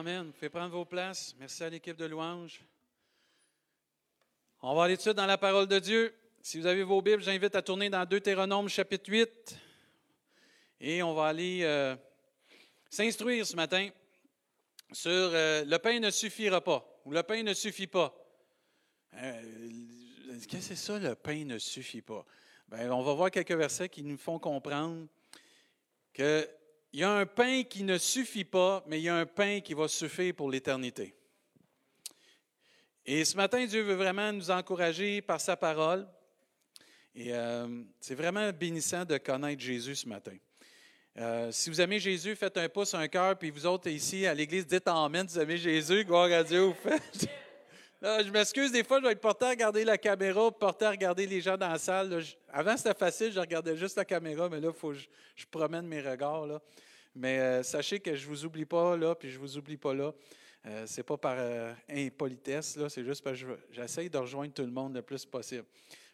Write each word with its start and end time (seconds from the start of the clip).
Amen. 0.00 0.32
Faites 0.32 0.50
prendre 0.50 0.74
vos 0.74 0.86
places. 0.86 1.36
Merci 1.38 1.62
à 1.62 1.68
l'équipe 1.68 1.94
de 1.94 2.06
louanges. 2.06 2.62
On 4.62 4.74
va 4.74 4.84
aller 4.84 4.94
tout 4.94 5.00
de 5.00 5.02
suite 5.02 5.16
dans 5.18 5.26
la 5.26 5.36
parole 5.36 5.66
de 5.66 5.78
Dieu. 5.78 6.14
Si 6.40 6.58
vous 6.58 6.64
avez 6.64 6.82
vos 6.84 7.02
Bibles, 7.02 7.22
j'invite 7.22 7.54
à 7.54 7.60
tourner 7.60 7.90
dans 7.90 8.06
Deutéronome 8.06 8.70
chapitre 8.70 9.10
8. 9.10 9.58
Et 10.80 11.02
on 11.02 11.12
va 11.12 11.26
aller 11.26 11.60
euh, 11.64 11.94
s'instruire 12.88 13.46
ce 13.46 13.54
matin 13.54 13.90
sur 14.90 15.10
euh, 15.10 15.66
le 15.66 15.76
pain 15.76 16.00
ne 16.00 16.08
suffira 16.08 16.62
pas 16.62 16.82
ou 17.04 17.12
le 17.12 17.22
pain 17.22 17.42
ne 17.42 17.52
suffit 17.52 17.86
pas. 17.86 18.14
Euh, 19.16 19.42
Qu'est-ce 20.30 20.48
que 20.48 20.60
c'est 20.60 20.76
ça, 20.76 20.98
le 20.98 21.14
pain 21.14 21.44
ne 21.44 21.58
suffit 21.58 22.00
pas? 22.00 22.24
Bien, 22.68 22.90
on 22.90 23.02
va 23.02 23.12
voir 23.12 23.30
quelques 23.30 23.52
versets 23.52 23.90
qui 23.90 24.02
nous 24.02 24.16
font 24.16 24.38
comprendre 24.38 25.06
qu'il 26.90 27.00
y 27.00 27.04
a 27.04 27.12
un 27.12 27.26
pain 27.26 27.62
qui 27.62 27.84
ne 27.84 27.98
suffit 27.98 28.44
pas, 28.44 28.84
mais 28.86 28.98
il 29.00 29.04
y 29.04 29.08
a 29.08 29.16
un 29.16 29.26
pain 29.26 29.60
qui 29.60 29.74
va 29.74 29.86
suffire 29.86 30.34
pour 30.34 30.50
l'éternité. 30.50 31.14
Et 33.06 33.24
ce 33.24 33.36
matin, 33.36 33.64
Dieu 33.64 33.82
veut 33.82 33.94
vraiment 33.94 34.32
nous 34.32 34.50
encourager 34.50 35.22
par 35.22 35.40
sa 35.40 35.56
parole. 35.56 36.06
Et 37.14 37.32
euh, 37.32 37.82
c'est 38.00 38.14
vraiment 38.14 38.52
bénissant 38.52 39.04
de 39.04 39.18
connaître 39.18 39.60
Jésus 39.60 39.96
ce 39.96 40.08
matin. 40.08 40.36
Euh, 41.16 41.50
si 41.50 41.70
vous 41.70 41.80
aimez 41.80 41.98
Jésus, 41.98 42.36
faites 42.36 42.56
un 42.56 42.68
pouce, 42.68 42.94
un 42.94 43.08
cœur, 43.08 43.36
puis 43.36 43.50
vous 43.50 43.66
autres 43.66 43.88
ici 43.88 44.26
à 44.26 44.34
l'Église, 44.34 44.66
dites 44.66 44.86
Amen 44.86 45.28
si 45.28 45.34
vous 45.34 45.40
aimez 45.42 45.56
Jésus, 45.56 46.04
gloire 46.04 46.30
à 46.30 46.44
Dieu. 46.44 46.60
Vous 46.60 46.74
faites. 46.74 47.28
Là, 48.02 48.22
je 48.22 48.30
m'excuse, 48.30 48.72
des 48.72 48.82
fois, 48.82 48.98
je 48.98 49.04
vais 49.04 49.12
être 49.12 49.20
porté 49.20 49.44
à 49.44 49.50
regarder 49.50 49.84
la 49.84 49.98
caméra, 49.98 50.50
porté 50.50 50.86
à 50.86 50.90
regarder 50.90 51.26
les 51.26 51.42
gens 51.42 51.58
dans 51.58 51.68
la 51.68 51.78
salle. 51.78 52.22
Avant, 52.50 52.74
c'était 52.74 52.94
facile, 52.94 53.30
je 53.30 53.38
regardais 53.38 53.76
juste 53.76 53.96
la 53.96 54.06
caméra, 54.06 54.48
mais 54.48 54.58
là, 54.58 54.68
il 54.72 54.78
faut 54.78 54.92
que 54.92 54.96
je, 55.36 55.46
promène 55.50 55.86
mes 55.86 56.00
regards. 56.00 56.46
Mais 57.14 57.38
euh, 57.40 57.62
sachez 57.62 58.00
que 58.00 58.14
je 58.14 58.24
ne 58.24 58.30
vous 58.30 58.46
oublie 58.46 58.64
pas 58.64 58.96
là, 58.96 59.14
puis 59.14 59.28
je 59.30 59.36
ne 59.36 59.42
vous 59.42 59.58
oublie 59.58 59.76
pas 59.76 59.92
là. 59.92 60.14
Euh, 60.66 60.84
c'est 60.86 61.02
pas 61.02 61.18
par 61.18 61.34
euh, 61.36 61.74
impolitesse, 61.90 62.76
là, 62.76 62.88
c'est 62.88 63.04
juste 63.04 63.22
parce 63.22 63.38
que 63.38 63.46
j'essaye 63.70 64.08
de 64.08 64.16
rejoindre 64.16 64.54
tout 64.54 64.62
le 64.62 64.70
monde 64.70 64.94
le 64.94 65.02
plus 65.02 65.26
possible. 65.26 65.64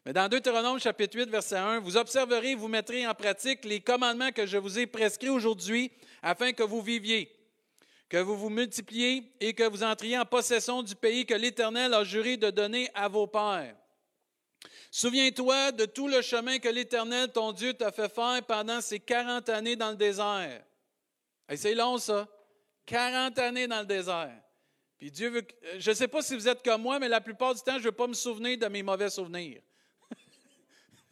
Mais 0.05 0.11
dans 0.11 0.27
Deutéronome 0.27 0.79
chapitre 0.79 1.17
8, 1.17 1.29
verset 1.29 1.57
1, 1.57 1.79
vous 1.79 1.95
observerez, 1.95 2.55
vous 2.55 2.67
mettrez 2.67 3.07
en 3.07 3.13
pratique 3.13 3.63
les 3.63 3.79
commandements 3.79 4.31
que 4.31 4.45
je 4.45 4.57
vous 4.57 4.77
ai 4.77 4.87
prescrits 4.87 5.29
aujourd'hui 5.29 5.91
afin 6.21 6.51
que 6.51 6.63
vous 6.63 6.81
viviez 6.81 7.31
que 8.09 8.17
vous 8.17 8.37
vous 8.37 8.49
multipliez 8.49 9.31
et 9.39 9.53
que 9.53 9.63
vous 9.63 9.83
entriez 9.83 10.17
en 10.17 10.25
possession 10.25 10.81
du 10.81 10.95
pays 10.95 11.25
que 11.25 11.33
l'Éternel 11.33 11.93
a 11.93 12.03
juré 12.03 12.37
de 12.37 12.49
donner 12.49 12.89
à 12.93 13.07
vos 13.07 13.27
pères. 13.27 13.75
Souviens-toi 14.91 15.73
de 15.73 15.85
tout 15.85 16.07
le 16.07 16.21
chemin 16.21 16.59
que 16.59 16.69
l'Éternel, 16.69 17.31
ton 17.31 17.51
Dieu, 17.51 17.73
t'a 17.73 17.91
fait 17.91 18.13
faire 18.13 18.41
pendant 18.47 18.81
ces 18.81 18.99
40 18.99 19.49
années 19.49 19.75
dans 19.75 19.91
le 19.91 19.97
désert. 19.97 20.63
c'est 21.55 21.75
long, 21.75 21.97
ça. 21.97 22.27
40 22.85 23.37
années 23.39 23.67
dans 23.67 23.81
le 23.81 23.85
désert. 23.85 24.41
Puis 24.97 25.11
veut. 25.11 25.45
Je 25.77 25.89
ne 25.91 25.95
sais 25.95 26.07
pas 26.07 26.21
si 26.21 26.35
vous 26.35 26.47
êtes 26.47 26.63
comme 26.63 26.81
moi, 26.81 26.99
mais 26.99 27.09
la 27.09 27.21
plupart 27.21 27.53
du 27.53 27.61
temps, 27.61 27.73
je 27.73 27.79
ne 27.79 27.83
veux 27.83 27.91
pas 27.91 28.07
me 28.07 28.13
souvenir 28.13 28.57
de 28.57 28.65
mes 28.67 28.81
mauvais 28.81 29.09
souvenirs. 29.09 29.61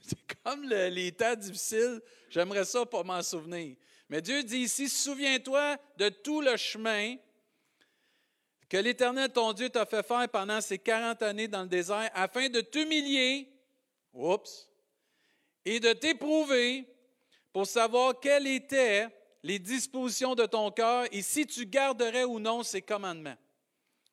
c'est 0.02 0.18
comme 0.44 0.68
le, 0.68 0.88
les 0.88 1.12
temps 1.12 1.36
difficiles. 1.36 2.02
J'aimerais 2.30 2.66
ça 2.66 2.86
pour 2.86 3.06
m'en 3.06 3.22
souvenir. 3.22 3.76
Mais 4.10 4.22
Dieu 4.22 4.44
dit 4.44 4.60
ici, 4.60 4.88
souviens-toi 4.88 5.78
de 5.98 6.10
tout 6.10 6.42
le 6.42 6.58
chemin 6.58 7.16
que 8.70 8.78
l'Éternel, 8.78 9.32
ton 9.32 9.54
Dieu, 9.54 9.70
t'a 9.70 9.86
fait 9.86 10.06
faire 10.06 10.28
pendant 10.30 10.62
ces 10.62 10.80
40 10.80 11.22
années 11.22 11.48
dans 11.48 11.64
le 11.64 11.68
désert, 11.68 12.10
afin 12.14 12.50
de 12.50 12.62
t'humilier, 12.62 13.50
oups, 14.14 14.70
et 15.64 15.80
de 15.80 15.94
t'éprouver 15.94 16.86
pour 17.52 17.66
savoir 17.66 18.20
quelles 18.20 18.48
étaient 18.48 19.08
les 19.44 19.60
dispositions 19.60 20.36
de 20.36 20.46
ton 20.46 20.72
cœur 20.72 21.06
et 21.12 21.22
si 21.22 21.46
tu 21.46 21.66
garderais 21.66 22.24
ou 22.24 22.40
non 22.40 22.64
ses 22.64 22.82
commandements. 22.82 23.38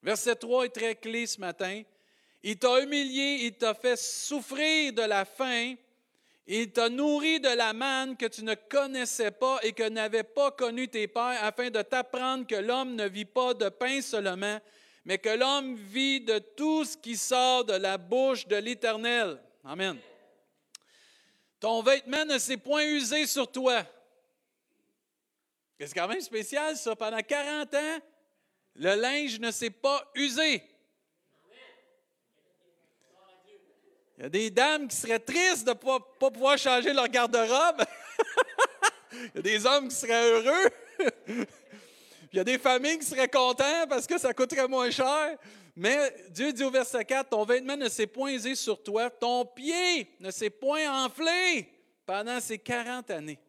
Verset 0.02 0.36
3 0.36 0.66
est 0.66 0.68
très 0.68 0.94
clé 0.96 1.26
ce 1.26 1.40
matin. 1.40 1.82
Il 2.42 2.58
t'a 2.58 2.80
humilié, 2.80 3.46
il 3.46 3.56
t'a 3.56 3.72
fait 3.72 3.96
souffrir 3.96 4.92
de 4.92 5.02
la 5.02 5.24
faim, 5.24 5.74
il 6.46 6.72
t'a 6.72 6.88
nourri 6.88 7.40
de 7.40 7.48
la 7.48 7.72
manne 7.72 8.16
que 8.16 8.26
tu 8.26 8.42
ne 8.42 8.54
connaissais 8.54 9.30
pas 9.30 9.60
et 9.62 9.72
que 9.72 9.88
n'avaient 9.88 10.24
pas 10.24 10.50
connu 10.50 10.88
tes 10.88 11.06
pères, 11.06 11.42
afin 11.42 11.70
de 11.70 11.82
t'apprendre 11.82 12.46
que 12.46 12.56
l'homme 12.56 12.94
ne 12.94 13.08
vit 13.08 13.24
pas 13.24 13.54
de 13.54 13.68
pain 13.68 14.00
seulement, 14.02 14.58
mais 15.04 15.18
que 15.18 15.28
l'homme 15.28 15.76
vit 15.76 16.20
de 16.20 16.38
tout 16.38 16.84
ce 16.84 16.96
qui 16.96 17.16
sort 17.16 17.64
de 17.64 17.74
la 17.74 17.98
bouche 17.98 18.46
de 18.46 18.56
l'Éternel. 18.56 19.40
Amen. 19.64 19.98
Ton 21.60 21.82
vêtement 21.82 22.24
ne 22.24 22.38
s'est 22.38 22.56
point 22.56 22.84
usé 22.84 23.26
sur 23.26 23.50
toi. 23.50 23.84
C'est 25.78 25.94
quand 25.94 26.08
même 26.08 26.20
spécial, 26.20 26.76
ça. 26.76 26.94
Pendant 26.94 27.20
40 27.20 27.74
ans, 27.74 27.98
le 28.74 28.94
linge 28.94 29.38
ne 29.38 29.50
s'est 29.50 29.70
pas 29.70 30.10
usé. 30.14 30.62
Il 34.22 34.26
y 34.26 34.26
a 34.26 34.30
des 34.30 34.50
dames 34.50 34.86
qui 34.86 34.94
seraient 34.94 35.18
tristes 35.18 35.66
de 35.66 35.70
ne 35.70 35.74
pas, 35.74 35.98
pouvoir 36.30 36.56
changer 36.56 36.92
leur 36.92 37.08
garde-robe. 37.08 37.82
Il 39.12 39.30
y 39.34 39.38
a 39.38 39.42
des 39.42 39.66
hommes 39.66 39.88
qui 39.88 39.96
seraient 39.96 40.30
heureux. 40.30 40.70
Il 42.32 42.36
y 42.36 42.38
a 42.38 42.44
des 42.44 42.56
familles 42.56 43.00
qui 43.00 43.06
seraient 43.06 43.26
contents 43.26 43.84
parce 43.88 44.06
que 44.06 44.16
ça 44.18 44.32
coûterait 44.32 44.68
moins 44.68 44.92
cher. 44.92 45.36
Mais 45.74 46.14
Dieu 46.30 46.52
dit 46.52 46.62
au 46.62 46.70
verset 46.70 47.04
4, 47.04 47.30
ton 47.30 47.44
vêtement 47.44 47.76
ne 47.76 47.88
s'est 47.88 48.06
point 48.06 48.38
sur 48.54 48.80
toi, 48.80 49.10
ton 49.10 49.44
pied 49.44 50.08
ne 50.20 50.30
s'est 50.30 50.50
point 50.50 51.04
enflé 51.04 51.68
pendant 52.06 52.38
ces 52.38 52.58
40 52.58 53.10
années. 53.10 53.40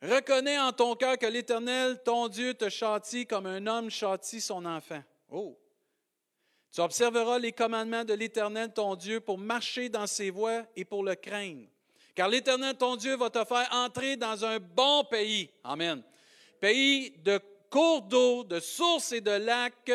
Reconnais 0.00 0.60
en 0.60 0.70
ton 0.70 0.94
cœur 0.94 1.18
que 1.18 1.26
l'Éternel, 1.26 2.00
ton 2.04 2.28
Dieu, 2.28 2.54
te 2.54 2.68
châtie 2.68 3.26
comme 3.26 3.46
un 3.46 3.66
homme 3.66 3.90
châtie 3.90 4.40
son 4.40 4.64
enfant. 4.64 5.02
Oh! 5.28 5.58
Tu 6.72 6.80
observeras 6.80 7.38
les 7.38 7.52
commandements 7.52 8.04
de 8.04 8.14
l'Éternel, 8.14 8.72
ton 8.72 8.94
Dieu, 8.94 9.20
pour 9.20 9.36
marcher 9.36 9.90
dans 9.90 10.06
ses 10.06 10.30
voies 10.30 10.62
et 10.74 10.86
pour 10.86 11.04
le 11.04 11.14
craindre. 11.14 11.66
Car 12.14 12.28
l'Éternel, 12.28 12.76
ton 12.76 12.96
Dieu, 12.96 13.14
va 13.14 13.28
te 13.28 13.44
faire 13.44 13.68
entrer 13.72 14.16
dans 14.16 14.42
un 14.42 14.58
bon 14.58 15.04
pays. 15.04 15.50
Amen. 15.64 16.02
Pays 16.60 17.12
de 17.22 17.38
cours 17.68 18.00
d'eau, 18.00 18.44
de 18.44 18.58
sources 18.58 19.12
et 19.12 19.20
de 19.20 19.32
lacs 19.32 19.90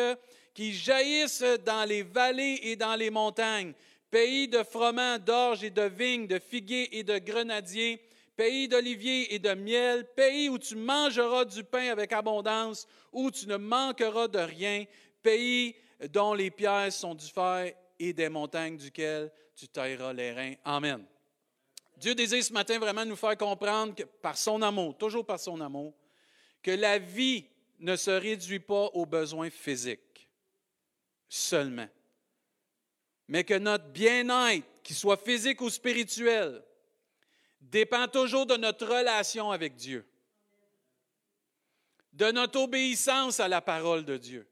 qui 0.54 0.72
jaillissent 0.72 1.44
dans 1.64 1.88
les 1.88 2.02
vallées 2.02 2.60
et 2.62 2.76
dans 2.76 2.94
les 2.94 3.10
montagnes. 3.10 3.72
Pays 4.08 4.46
de 4.46 4.62
froment, 4.62 5.18
d'orge 5.18 5.64
et 5.64 5.70
de 5.70 5.82
vignes, 5.82 6.28
de 6.28 6.38
figuiers 6.38 6.96
et 6.96 7.02
de 7.02 7.18
grenadiers. 7.18 8.00
Pays 8.36 8.68
d'oliviers 8.68 9.34
et 9.34 9.40
de 9.40 9.54
miel. 9.54 10.06
Pays 10.14 10.48
où 10.48 10.58
tu 10.58 10.76
mangeras 10.76 11.44
du 11.44 11.64
pain 11.64 11.90
avec 11.90 12.12
abondance, 12.12 12.86
où 13.12 13.32
tu 13.32 13.48
ne 13.48 13.56
manqueras 13.56 14.28
de 14.28 14.38
rien. 14.38 14.84
Pays 15.22 15.74
dont 16.06 16.34
les 16.34 16.50
pierres 16.50 16.92
sont 16.92 17.14
du 17.14 17.26
fer 17.26 17.74
et 17.98 18.12
des 18.12 18.28
montagnes 18.28 18.76
duquel 18.76 19.32
tu 19.56 19.68
tailleras 19.68 20.12
les 20.12 20.32
reins. 20.32 20.54
Amen. 20.64 21.04
Dieu 21.96 22.14
désire 22.14 22.44
ce 22.44 22.52
matin 22.52 22.78
vraiment 22.78 23.04
nous 23.04 23.16
faire 23.16 23.36
comprendre 23.36 23.94
que 23.94 24.04
par 24.04 24.38
son 24.38 24.62
amour, 24.62 24.96
toujours 24.96 25.26
par 25.26 25.40
son 25.40 25.60
amour, 25.60 25.94
que 26.62 26.70
la 26.70 26.98
vie 26.98 27.46
ne 27.80 27.96
se 27.96 28.10
réduit 28.10 28.60
pas 28.60 28.86
aux 28.94 29.06
besoins 29.06 29.50
physiques 29.50 30.28
seulement, 31.28 31.88
mais 33.26 33.44
que 33.44 33.54
notre 33.54 33.88
bien-être, 33.88 34.82
qu'il 34.82 34.96
soit 34.96 35.22
physique 35.22 35.60
ou 35.60 35.70
spirituel, 35.70 36.62
dépend 37.60 38.06
toujours 38.06 38.46
de 38.46 38.56
notre 38.56 38.86
relation 38.86 39.50
avec 39.50 39.74
Dieu, 39.74 40.08
de 42.12 42.30
notre 42.30 42.60
obéissance 42.60 43.40
à 43.40 43.48
la 43.48 43.60
parole 43.60 44.04
de 44.04 44.16
Dieu. 44.16 44.48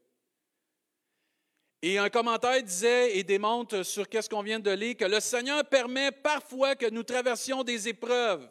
Et 1.81 1.97
un 1.99 2.09
commentaire 2.09 2.61
disait 2.63 3.17
et 3.17 3.23
démontre 3.23 3.83
sur 3.83 4.09
qu'est-ce 4.09 4.29
qu'on 4.29 4.41
vient 4.41 4.59
de 4.59 4.71
lire 4.71 4.97
que 4.97 5.05
le 5.05 5.19
Seigneur 5.19 5.63
permet 5.65 6.11
parfois 6.11 6.75
que 6.75 6.89
nous 6.89 7.03
traversions 7.03 7.63
des 7.63 7.87
épreuves. 7.87 8.49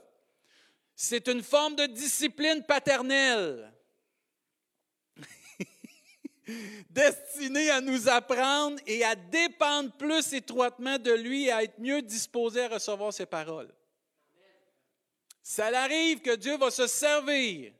C'est 0.94 1.26
une 1.28 1.42
forme 1.42 1.74
de 1.74 1.86
discipline 1.86 2.62
paternelle 2.62 3.72
destinée 6.90 7.70
à 7.70 7.80
nous 7.80 8.08
apprendre 8.08 8.80
et 8.86 9.04
à 9.04 9.16
dépendre 9.16 9.92
plus 9.96 10.32
étroitement 10.32 10.98
de 10.98 11.12
lui 11.12 11.46
et 11.46 11.52
à 11.52 11.64
être 11.64 11.80
mieux 11.80 12.02
disposé 12.02 12.62
à 12.62 12.68
recevoir 12.68 13.12
ses 13.12 13.26
paroles. 13.26 13.74
Ça 15.42 15.66
arrive 15.66 16.20
que 16.20 16.36
Dieu 16.36 16.56
va 16.56 16.70
se 16.70 16.86
servir 16.86 17.72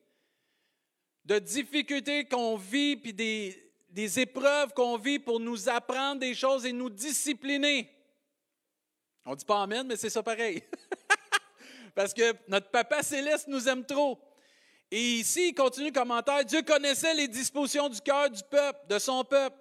de 1.25 1.39
difficultés 1.39 2.25
qu'on 2.27 2.57
vit 2.57 2.97
puis 2.97 3.13
des, 3.13 3.66
des 3.97 4.21
épreuves 4.21 4.75
qu'on 4.75 4.99
vit 4.99 5.19
pour 5.19 5.41
nous 5.41 5.71
apprendre 5.71 6.21
des 6.21 6.35
choses 6.35 6.67
et 6.67 6.73
nous 6.73 6.91
discipliner. 6.91 7.91
On 9.25 9.31
ne 9.31 9.37
dit 9.37 9.45
pas 9.47 9.63
Amen, 9.63 9.87
mais 9.87 9.97
c'est 9.97 10.11
ça 10.11 10.23
pareil. 10.23 10.63
Parce 11.95 12.13
que 12.13 12.35
notre 12.47 12.69
Papa 12.71 13.03
céleste 13.03 13.49
nous 13.49 13.67
aime 13.67 13.87
trop. 13.87 14.21
Et 14.91 15.01
ici, 15.01 15.49
il 15.49 15.55
continue 15.55 15.87
le 15.87 15.93
commentaire, 15.95 16.45
Dieu 16.45 16.61
connaissait 16.61 17.15
les 17.15 17.27
dispositions 17.27 17.89
du 17.89 17.99
cœur 18.03 18.29
du 18.29 18.43
peuple, 18.51 18.81
de 18.87 18.99
son 18.99 19.25
peuple. 19.25 19.57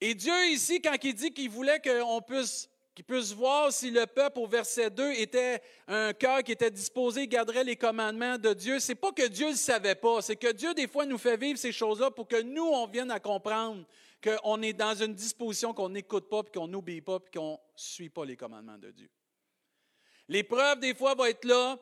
Et 0.00 0.14
Dieu 0.14 0.46
ici, 0.50 0.80
quand 0.80 0.94
il 1.02 1.12
dit 1.12 1.32
qu'il 1.32 1.50
voulait 1.50 1.80
qu'on 1.80 2.22
puisse 2.22 2.68
qu'il 2.94 3.04
puisse 3.04 3.32
voir 3.32 3.72
si 3.72 3.90
le 3.90 4.06
peuple 4.06 4.40
au 4.40 4.46
verset 4.46 4.90
2 4.90 5.12
était 5.12 5.62
un 5.88 6.12
cœur 6.12 6.42
qui 6.42 6.52
était 6.52 6.70
disposé, 6.70 7.26
garderait 7.26 7.64
les 7.64 7.76
commandements 7.76 8.36
de 8.36 8.52
Dieu. 8.52 8.80
C'est 8.80 8.94
pas 8.94 9.12
que 9.12 9.26
Dieu 9.26 9.50
ne 9.50 9.56
savait 9.56 9.94
pas, 9.94 10.20
c'est 10.20 10.36
que 10.36 10.52
Dieu 10.52 10.74
des 10.74 10.86
fois 10.86 11.06
nous 11.06 11.18
fait 11.18 11.36
vivre 11.36 11.58
ces 11.58 11.72
choses-là 11.72 12.10
pour 12.10 12.28
que 12.28 12.42
nous, 12.42 12.64
on 12.64 12.86
vienne 12.86 13.10
à 13.10 13.20
comprendre 13.20 13.84
qu'on 14.22 14.62
est 14.62 14.74
dans 14.74 14.94
une 14.94 15.14
disposition 15.14 15.72
qu'on 15.72 15.88
n'écoute 15.88 16.28
pas, 16.28 16.42
puis 16.42 16.52
qu'on 16.52 16.68
n'obéit 16.68 17.04
pas, 17.04 17.18
puis 17.18 17.32
qu'on 17.32 17.52
ne 17.52 17.56
suit 17.74 18.10
pas 18.10 18.24
les 18.24 18.36
commandements 18.36 18.78
de 18.78 18.90
Dieu. 18.90 19.10
L'épreuve, 20.28 20.80
des 20.80 20.94
fois, 20.94 21.14
va 21.14 21.30
être 21.30 21.44
là. 21.44 21.78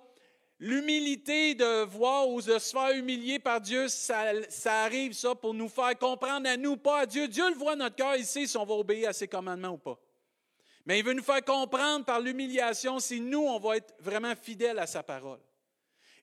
L'humilité 0.58 1.54
de 1.54 1.84
voir 1.84 2.28
ou 2.28 2.40
de 2.42 2.58
se 2.58 2.70
faire 2.70 2.90
humilier 2.90 3.38
par 3.38 3.60
Dieu, 3.60 3.88
ça, 3.88 4.32
ça, 4.50 4.82
arrive, 4.82 5.12
ça, 5.14 5.34
pour 5.34 5.54
nous 5.54 5.68
faire 5.68 5.98
comprendre 5.98 6.48
à 6.48 6.56
nous, 6.56 6.76
pas 6.76 7.00
à 7.00 7.06
Dieu. 7.06 7.28
Dieu 7.28 7.48
le 7.48 7.56
voit 7.56 7.76
notre 7.76 7.96
cœur, 7.96 8.16
ici, 8.16 8.46
si 8.46 8.56
on 8.56 8.64
va 8.64 8.74
obéir 8.74 9.08
à 9.08 9.12
ses 9.12 9.28
commandements 9.28 9.70
ou 9.70 9.78
pas. 9.78 9.98
Mais 10.90 10.98
il 10.98 11.04
veut 11.04 11.12
nous 11.12 11.22
faire 11.22 11.44
comprendre 11.44 12.04
par 12.04 12.18
l'humiliation 12.18 12.98
si 12.98 13.20
nous, 13.20 13.44
on 13.46 13.60
va 13.60 13.76
être 13.76 13.94
vraiment 14.00 14.34
fidèles 14.34 14.80
à 14.80 14.88
sa 14.88 15.04
parole. 15.04 15.38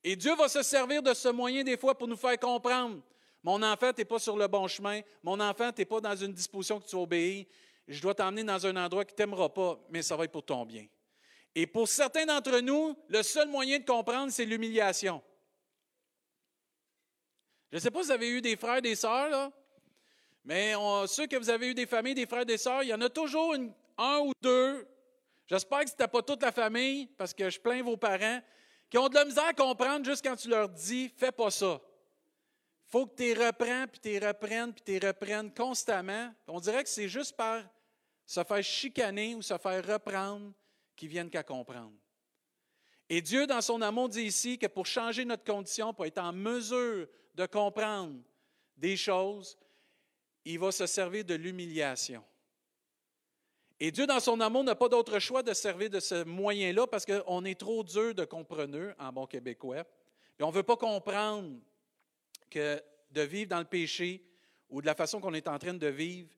Et 0.03 0.17
Dieu 0.17 0.35
va 0.35 0.49
se 0.49 0.61
servir 0.61 1.01
de 1.01 1.13
ce 1.13 1.29
moyen 1.29 1.63
des 1.63 1.77
fois 1.77 1.97
pour 1.97 2.05
nous 2.05 2.17
faire 2.17 2.37
comprendre. 2.37 3.01
Mon 3.43 3.63
enfant, 3.63 3.93
tu 3.93 4.01
n'es 4.01 4.05
pas 4.05 4.19
sur 4.19 4.35
le 4.35 4.45
bon 4.49 4.67
chemin. 4.67 4.99
Mon 5.23 5.39
enfant, 5.39 5.71
tu 5.71 5.79
n'es 5.79 5.85
pas 5.85 6.01
dans 6.01 6.17
une 6.17 6.33
disposition 6.33 6.81
que 6.81 6.85
tu 6.85 6.97
obéis. 6.97 7.47
Je 7.87 8.01
dois 8.01 8.13
t'emmener 8.13 8.43
dans 8.43 8.67
un 8.67 8.75
endroit 8.75 9.05
qui 9.05 9.13
ne 9.13 9.15
t'aimera 9.15 9.53
pas, 9.53 9.79
mais 9.89 10.01
ça 10.01 10.17
va 10.17 10.25
être 10.25 10.33
pour 10.33 10.43
ton 10.43 10.65
bien. 10.65 10.85
Et 11.55 11.65
pour 11.65 11.87
certains 11.87 12.25
d'entre 12.25 12.59
nous, 12.59 12.93
le 13.07 13.23
seul 13.23 13.47
moyen 13.47 13.79
de 13.79 13.85
comprendre, 13.85 14.33
c'est 14.33 14.43
l'humiliation. 14.43 15.23
Je 17.71 17.77
ne 17.77 17.79
sais 17.79 17.89
pas 17.89 18.01
si 18.01 18.07
vous 18.07 18.11
avez 18.11 18.29
eu 18.31 18.41
des 18.41 18.57
frères, 18.57 18.81
des 18.81 18.95
sœurs, 18.95 19.29
là, 19.29 19.49
mais 20.43 20.73
ceux 21.07 21.25
que 21.25 21.37
vous 21.37 21.49
avez 21.49 21.69
eu 21.69 21.73
des 21.73 21.85
familles, 21.85 22.15
des 22.15 22.25
frères, 22.25 22.45
des 22.45 22.57
sœurs, 22.57 22.83
il 22.83 22.89
y 22.89 22.93
en 22.93 22.99
a 22.99 23.09
toujours 23.09 23.53
une, 23.53 23.71
un 23.97 24.19
ou 24.19 24.31
deux, 24.41 24.87
j'espère 25.45 25.79
que 25.81 25.87
ce 25.87 25.93
n'était 25.93 26.07
pas 26.07 26.21
toute 26.21 26.41
la 26.41 26.51
famille, 26.51 27.07
parce 27.17 27.33
que 27.33 27.49
je 27.49 27.59
plains 27.59 27.83
vos 27.83 27.97
parents, 27.97 28.41
qui 28.89 28.97
ont 28.97 29.09
de 29.09 29.15
la 29.15 29.25
misère 29.25 29.45
à 29.45 29.53
comprendre 29.53 30.05
juste 30.05 30.23
quand 30.23 30.35
tu 30.35 30.49
leur 30.49 30.69
dis 30.69 31.09
fais 31.09 31.31
pas 31.31 31.51
ça. 31.51 31.81
Faut 32.85 33.05
que 33.05 33.15
tu 33.15 33.23
les 33.23 33.33
reprennes, 33.33 33.87
puis 33.87 33.99
tu 33.99 34.09
les 34.09 34.19
reprennes, 34.25 34.73
puis 34.73 34.83
tu 34.85 34.91
les 34.97 35.07
reprennes 35.07 35.53
constamment. 35.53 36.33
On 36.47 36.59
dirait 36.59 36.83
que 36.83 36.89
c'est 36.89 37.09
juste 37.09 37.35
par 37.35 37.63
se 38.25 38.43
faire 38.43 38.63
chicaner 38.63 39.35
ou 39.35 39.41
se 39.41 39.57
faire 39.57 39.85
reprendre 39.85 40.53
qu'ils 40.95 41.09
viennent 41.09 41.29
qu'à 41.29 41.43
comprendre. 41.43 41.93
Et 43.09 43.21
Dieu, 43.21 43.47
dans 43.47 43.61
son 43.61 43.81
amour, 43.81 44.09
dit 44.09 44.23
ici 44.23 44.57
que 44.57 44.67
pour 44.67 44.85
changer 44.85 45.25
notre 45.25 45.43
condition, 45.43 45.93
pour 45.93 46.05
être 46.05 46.17
en 46.17 46.33
mesure 46.33 47.07
de 47.35 47.45
comprendre 47.45 48.19
des 48.75 48.97
choses, 48.97 49.57
il 50.43 50.59
va 50.59 50.71
se 50.71 50.85
servir 50.85 51.23
de 51.25 51.35
l'humiliation. 51.35 52.23
Et 53.79 53.91
Dieu, 53.91 54.07
dans 54.07 54.19
son 54.19 54.39
amour, 54.41 54.63
n'a 54.63 54.75
pas 54.75 54.89
d'autre 54.89 55.19
choix 55.19 55.43
de 55.43 55.53
servir 55.53 55.89
de 55.89 55.99
ce 55.99 56.23
moyen-là 56.23 56.87
parce 56.87 57.05
qu'on 57.05 57.45
est 57.45 57.59
trop 57.59 57.83
dur 57.83 58.15
de 58.15 58.25
compreneur 58.25 58.95
en 58.97 59.11
bon 59.11 59.27
québécois. 59.27 59.83
Et 60.39 60.43
on 60.43 60.49
ne 60.49 60.53
veut 60.53 60.63
pas 60.63 60.77
comprendre 60.77 61.59
que 62.49 62.81
de 63.11 63.21
vivre 63.21 63.49
dans 63.49 63.59
le 63.59 63.65
péché 63.65 64.23
ou 64.69 64.81
de 64.81 64.85
la 64.85 64.95
façon 64.95 65.19
qu'on 65.19 65.33
est 65.33 65.47
en 65.47 65.59
train 65.59 65.73
de 65.73 65.87
vivre, 65.87 66.29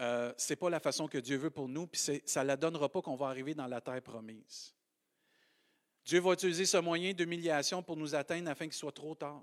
euh, 0.00 0.32
ce 0.36 0.52
n'est 0.52 0.56
pas 0.56 0.70
la 0.70 0.80
façon 0.80 1.08
que 1.08 1.18
Dieu 1.18 1.36
veut 1.36 1.50
pour 1.50 1.68
nous, 1.68 1.86
puis 1.86 2.00
ça 2.24 2.42
ne 2.42 2.46
la 2.46 2.56
donnera 2.56 2.90
pas 2.90 3.02
qu'on 3.02 3.16
va 3.16 3.28
arriver 3.28 3.54
dans 3.54 3.66
la 3.66 3.80
terre 3.80 4.02
promise. 4.02 4.74
Dieu 6.04 6.20
va 6.20 6.32
utiliser 6.32 6.66
ce 6.66 6.76
moyen 6.76 7.12
d'humiliation 7.12 7.82
pour 7.82 7.96
nous 7.96 8.14
atteindre 8.14 8.50
afin 8.50 8.66
qu'il 8.66 8.74
soit 8.74 8.92
trop 8.92 9.14
tard. 9.14 9.42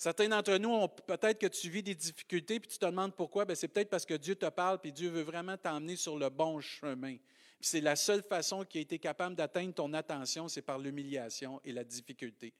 Certains 0.00 0.30
d'entre 0.30 0.56
nous 0.56 0.70
ont 0.70 0.88
peut-être 0.88 1.38
que 1.38 1.46
tu 1.46 1.68
vis 1.68 1.82
des 1.82 1.94
difficultés, 1.94 2.58
puis 2.58 2.70
tu 2.70 2.78
te 2.78 2.86
demandes 2.86 3.14
pourquoi. 3.14 3.44
c'est 3.54 3.68
peut-être 3.68 3.90
parce 3.90 4.06
que 4.06 4.14
Dieu 4.14 4.34
te 4.34 4.46
parle, 4.46 4.80
puis 4.80 4.92
Dieu 4.92 5.10
veut 5.10 5.20
vraiment 5.20 5.58
t'emmener 5.58 5.94
sur 5.94 6.16
le 6.16 6.30
bon 6.30 6.58
chemin. 6.58 7.18
c'est 7.60 7.82
la 7.82 7.96
seule 7.96 8.22
façon 8.22 8.64
qui 8.64 8.78
a 8.78 8.80
été 8.80 8.98
capable 8.98 9.36
d'atteindre 9.36 9.74
ton 9.74 9.92
attention, 9.92 10.48
c'est 10.48 10.62
par 10.62 10.78
l'humiliation 10.78 11.60
et 11.66 11.72
la 11.72 11.84
difficulté. 11.84 12.54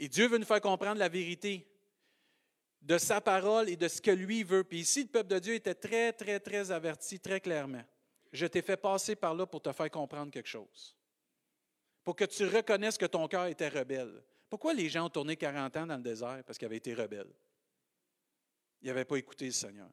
Et 0.00 0.08
Dieu 0.08 0.26
veut 0.26 0.38
nous 0.38 0.44
faire 0.44 0.60
comprendre 0.60 0.98
la 0.98 1.08
vérité 1.08 1.64
de 2.82 2.98
sa 2.98 3.20
parole 3.20 3.68
et 3.68 3.76
de 3.76 3.86
ce 3.86 4.02
que 4.02 4.10
lui 4.10 4.42
veut. 4.42 4.64
Puis 4.64 4.80
ici, 4.80 5.02
le 5.02 5.10
peuple 5.10 5.28
de 5.28 5.38
Dieu 5.38 5.54
était 5.54 5.76
très, 5.76 6.12
très, 6.12 6.40
très 6.40 6.72
averti, 6.72 7.20
très 7.20 7.40
clairement. 7.40 7.84
Je 8.32 8.46
t'ai 8.46 8.62
fait 8.62 8.76
passer 8.76 9.14
par 9.14 9.32
là 9.32 9.46
pour 9.46 9.62
te 9.62 9.70
faire 9.70 9.92
comprendre 9.92 10.32
quelque 10.32 10.48
chose. 10.48 10.96
Pour 12.02 12.16
que 12.16 12.24
tu 12.24 12.46
reconnaisses 12.46 12.98
que 12.98 13.06
ton 13.06 13.28
cœur 13.28 13.46
était 13.46 13.68
rebelle. 13.68 14.24
Pourquoi 14.50 14.74
les 14.74 14.88
gens 14.88 15.06
ont 15.06 15.10
tourné 15.10 15.36
40 15.36 15.76
ans 15.76 15.86
dans 15.86 15.96
le 15.96 16.02
désert? 16.02 16.42
Parce 16.44 16.58
qu'ils 16.58 16.66
avaient 16.66 16.76
été 16.76 16.92
rebelles. 16.92 17.32
Ils 18.82 18.88
n'avaient 18.88 19.04
pas 19.04 19.16
écouté 19.16 19.46
le 19.46 19.52
Seigneur. 19.52 19.88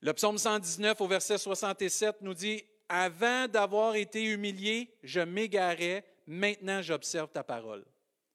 Le 0.00 0.12
psaume 0.12 0.36
119 0.36 1.00
au 1.00 1.06
verset 1.06 1.38
67 1.38 2.22
nous 2.22 2.34
dit, 2.34 2.64
Avant 2.88 3.46
d'avoir 3.46 3.94
été 3.94 4.24
humilié, 4.24 4.92
je 5.04 5.20
m'égarais, 5.20 6.04
maintenant 6.26 6.82
j'observe 6.82 7.30
ta 7.30 7.44
parole. 7.44 7.84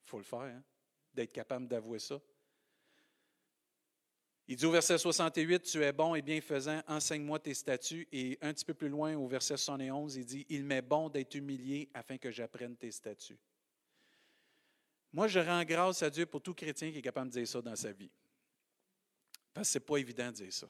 Il 0.05 0.09
faut 0.09 0.19
le 0.19 0.23
faire, 0.23 0.39
hein? 0.39 0.63
d'être 1.13 1.33
capable 1.33 1.67
d'avouer 1.67 1.99
ça. 1.99 2.21
Il 4.47 4.55
dit 4.55 4.65
au 4.65 4.71
verset 4.71 4.97
68, 4.97 5.63
Tu 5.63 5.83
es 5.83 5.91
bon 5.91 6.15
et 6.15 6.21
bienfaisant, 6.21 6.81
enseigne-moi 6.87 7.39
tes 7.39 7.53
statuts. 7.53 8.07
Et 8.13 8.37
un 8.41 8.53
petit 8.53 8.63
peu 8.63 8.73
plus 8.73 8.87
loin, 8.87 9.17
au 9.17 9.27
verset 9.27 9.57
71, 9.57 10.15
il 10.15 10.25
dit, 10.25 10.45
Il 10.47 10.63
m'est 10.63 10.81
bon 10.81 11.09
d'être 11.09 11.35
humilié 11.35 11.89
afin 11.93 12.17
que 12.17 12.31
j'apprenne 12.31 12.77
tes 12.77 12.91
statuts. 12.91 13.37
Moi, 15.13 15.27
je 15.27 15.39
rends 15.39 15.63
grâce 15.63 16.03
à 16.03 16.09
Dieu 16.09 16.25
pour 16.25 16.41
tout 16.41 16.53
chrétien 16.53 16.91
qui 16.91 16.99
est 16.99 17.01
capable 17.01 17.29
de 17.29 17.39
dire 17.39 17.47
ça 17.47 17.61
dans 17.61 17.75
sa 17.75 17.91
vie. 17.91 18.11
Parce 19.53 19.69
que 19.69 19.73
ce 19.73 19.77
n'est 19.77 19.85
pas 19.85 19.97
évident 19.97 20.27
de 20.27 20.35
dire 20.35 20.53
ça. 20.53 20.67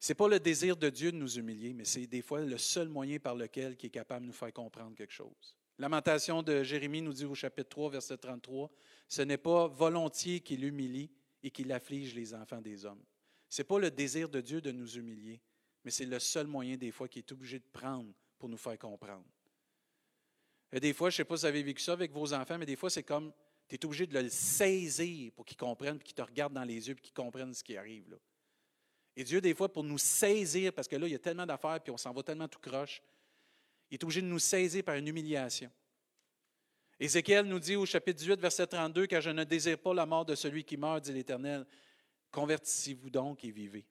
Ce 0.00 0.10
n'est 0.10 0.16
pas 0.16 0.28
le 0.28 0.38
désir 0.38 0.76
de 0.76 0.90
Dieu 0.90 1.10
de 1.12 1.16
nous 1.16 1.38
humilier, 1.38 1.72
mais 1.72 1.86
c'est 1.86 2.06
des 2.06 2.20
fois 2.20 2.40
le 2.40 2.58
seul 2.58 2.88
moyen 2.88 3.18
par 3.18 3.34
lequel 3.34 3.76
il 3.80 3.86
est 3.86 3.90
capable 3.90 4.22
de 4.22 4.26
nous 4.26 4.34
faire 4.34 4.52
comprendre 4.52 4.94
quelque 4.94 5.12
chose. 5.12 5.56
Lamentation 5.78 6.42
de 6.42 6.62
Jérémie 6.62 7.02
nous 7.02 7.12
dit 7.12 7.24
au 7.24 7.34
chapitre 7.34 7.70
3, 7.70 7.90
verset 7.90 8.18
33, 8.18 8.70
Ce 9.08 9.22
n'est 9.22 9.38
pas 9.38 9.66
volontiers 9.66 10.40
qu'il 10.40 10.64
humilie 10.64 11.10
et 11.42 11.50
qu'il 11.50 11.72
afflige 11.72 12.14
les 12.14 12.34
enfants 12.34 12.60
des 12.60 12.84
hommes. 12.84 13.02
Ce 13.48 13.62
n'est 13.62 13.66
pas 13.66 13.78
le 13.78 13.90
désir 13.90 14.28
de 14.28 14.40
Dieu 14.40 14.60
de 14.60 14.70
nous 14.72 14.96
humilier, 14.96 15.40
mais 15.84 15.90
c'est 15.90 16.06
le 16.06 16.18
seul 16.18 16.46
moyen 16.46 16.76
des 16.76 16.90
fois 16.90 17.08
qu'il 17.08 17.20
est 17.20 17.32
obligé 17.32 17.58
de 17.58 17.66
prendre 17.72 18.12
pour 18.38 18.48
nous 18.48 18.56
faire 18.56 18.78
comprendre. 18.78 19.24
Et 20.72 20.80
des 20.80 20.92
fois, 20.92 21.10
je 21.10 21.14
ne 21.14 21.16
sais 21.18 21.24
pas 21.24 21.36
si 21.36 21.42
vous 21.42 21.46
avez 21.46 21.62
vécu 21.62 21.82
ça 21.82 21.92
avec 21.92 22.12
vos 22.12 22.32
enfants, 22.32 22.58
mais 22.58 22.66
des 22.66 22.76
fois, 22.76 22.90
c'est 22.90 23.02
comme, 23.02 23.32
tu 23.68 23.76
es 23.76 23.84
obligé 23.84 24.06
de 24.06 24.18
le 24.18 24.28
saisir 24.28 25.32
pour 25.32 25.44
qu'ils 25.44 25.56
comprennent, 25.56 25.98
qu'ils 25.98 26.14
te 26.14 26.22
regardent 26.22 26.54
dans 26.54 26.64
les 26.64 26.88
yeux, 26.88 26.94
qu'ils 26.94 27.14
comprennent 27.14 27.54
ce 27.54 27.62
qui 27.62 27.76
arrive. 27.76 28.10
Là. 28.10 28.16
Et 29.16 29.24
Dieu, 29.24 29.40
des 29.40 29.54
fois, 29.54 29.72
pour 29.72 29.84
nous 29.84 29.98
saisir, 29.98 30.72
parce 30.72 30.88
que 30.88 30.96
là, 30.96 31.06
il 31.06 31.12
y 31.12 31.16
a 31.16 31.20
tellement 31.20 31.46
d'affaires, 31.46 31.80
puis 31.80 31.92
on 31.92 31.96
s'en 31.96 32.12
va 32.12 32.22
tellement 32.22 32.48
tout 32.48 32.58
croche, 32.58 33.00
il 33.90 33.94
est 33.94 34.04
obligé 34.04 34.22
de 34.22 34.26
nous 34.26 34.38
saisir 34.38 34.82
par 34.82 34.96
une 34.96 35.06
humiliation. 35.06 35.70
Ézéchiel 36.98 37.46
nous 37.46 37.58
dit 37.58 37.76
au 37.76 37.86
chapitre 37.86 38.18
18, 38.18 38.40
verset 38.40 38.66
32, 38.66 39.06
Car 39.06 39.20
je 39.20 39.30
ne 39.30 39.44
désire 39.44 39.78
pas 39.78 39.94
la 39.94 40.06
mort 40.06 40.24
de 40.24 40.34
celui 40.34 40.64
qui 40.64 40.76
meurt, 40.76 41.04
dit 41.04 41.12
l'Éternel. 41.12 41.66
Convertissez-vous 42.30 43.10
donc 43.10 43.44
et 43.44 43.50
vivez. 43.50 43.84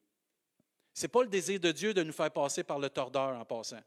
Ce 0.94 1.03
n'est 1.03 1.10
pas 1.10 1.24
le 1.24 1.30
désir 1.30 1.60
de 1.60 1.72
Dieu 1.72 1.94
de 1.94 2.03
nous 2.03 2.13
faire 2.13 2.32
passer 2.32 2.63
par 2.63 2.80
le 2.80 2.89
tordeur 2.89 3.38
en 3.38 3.46
passant. 3.46 3.82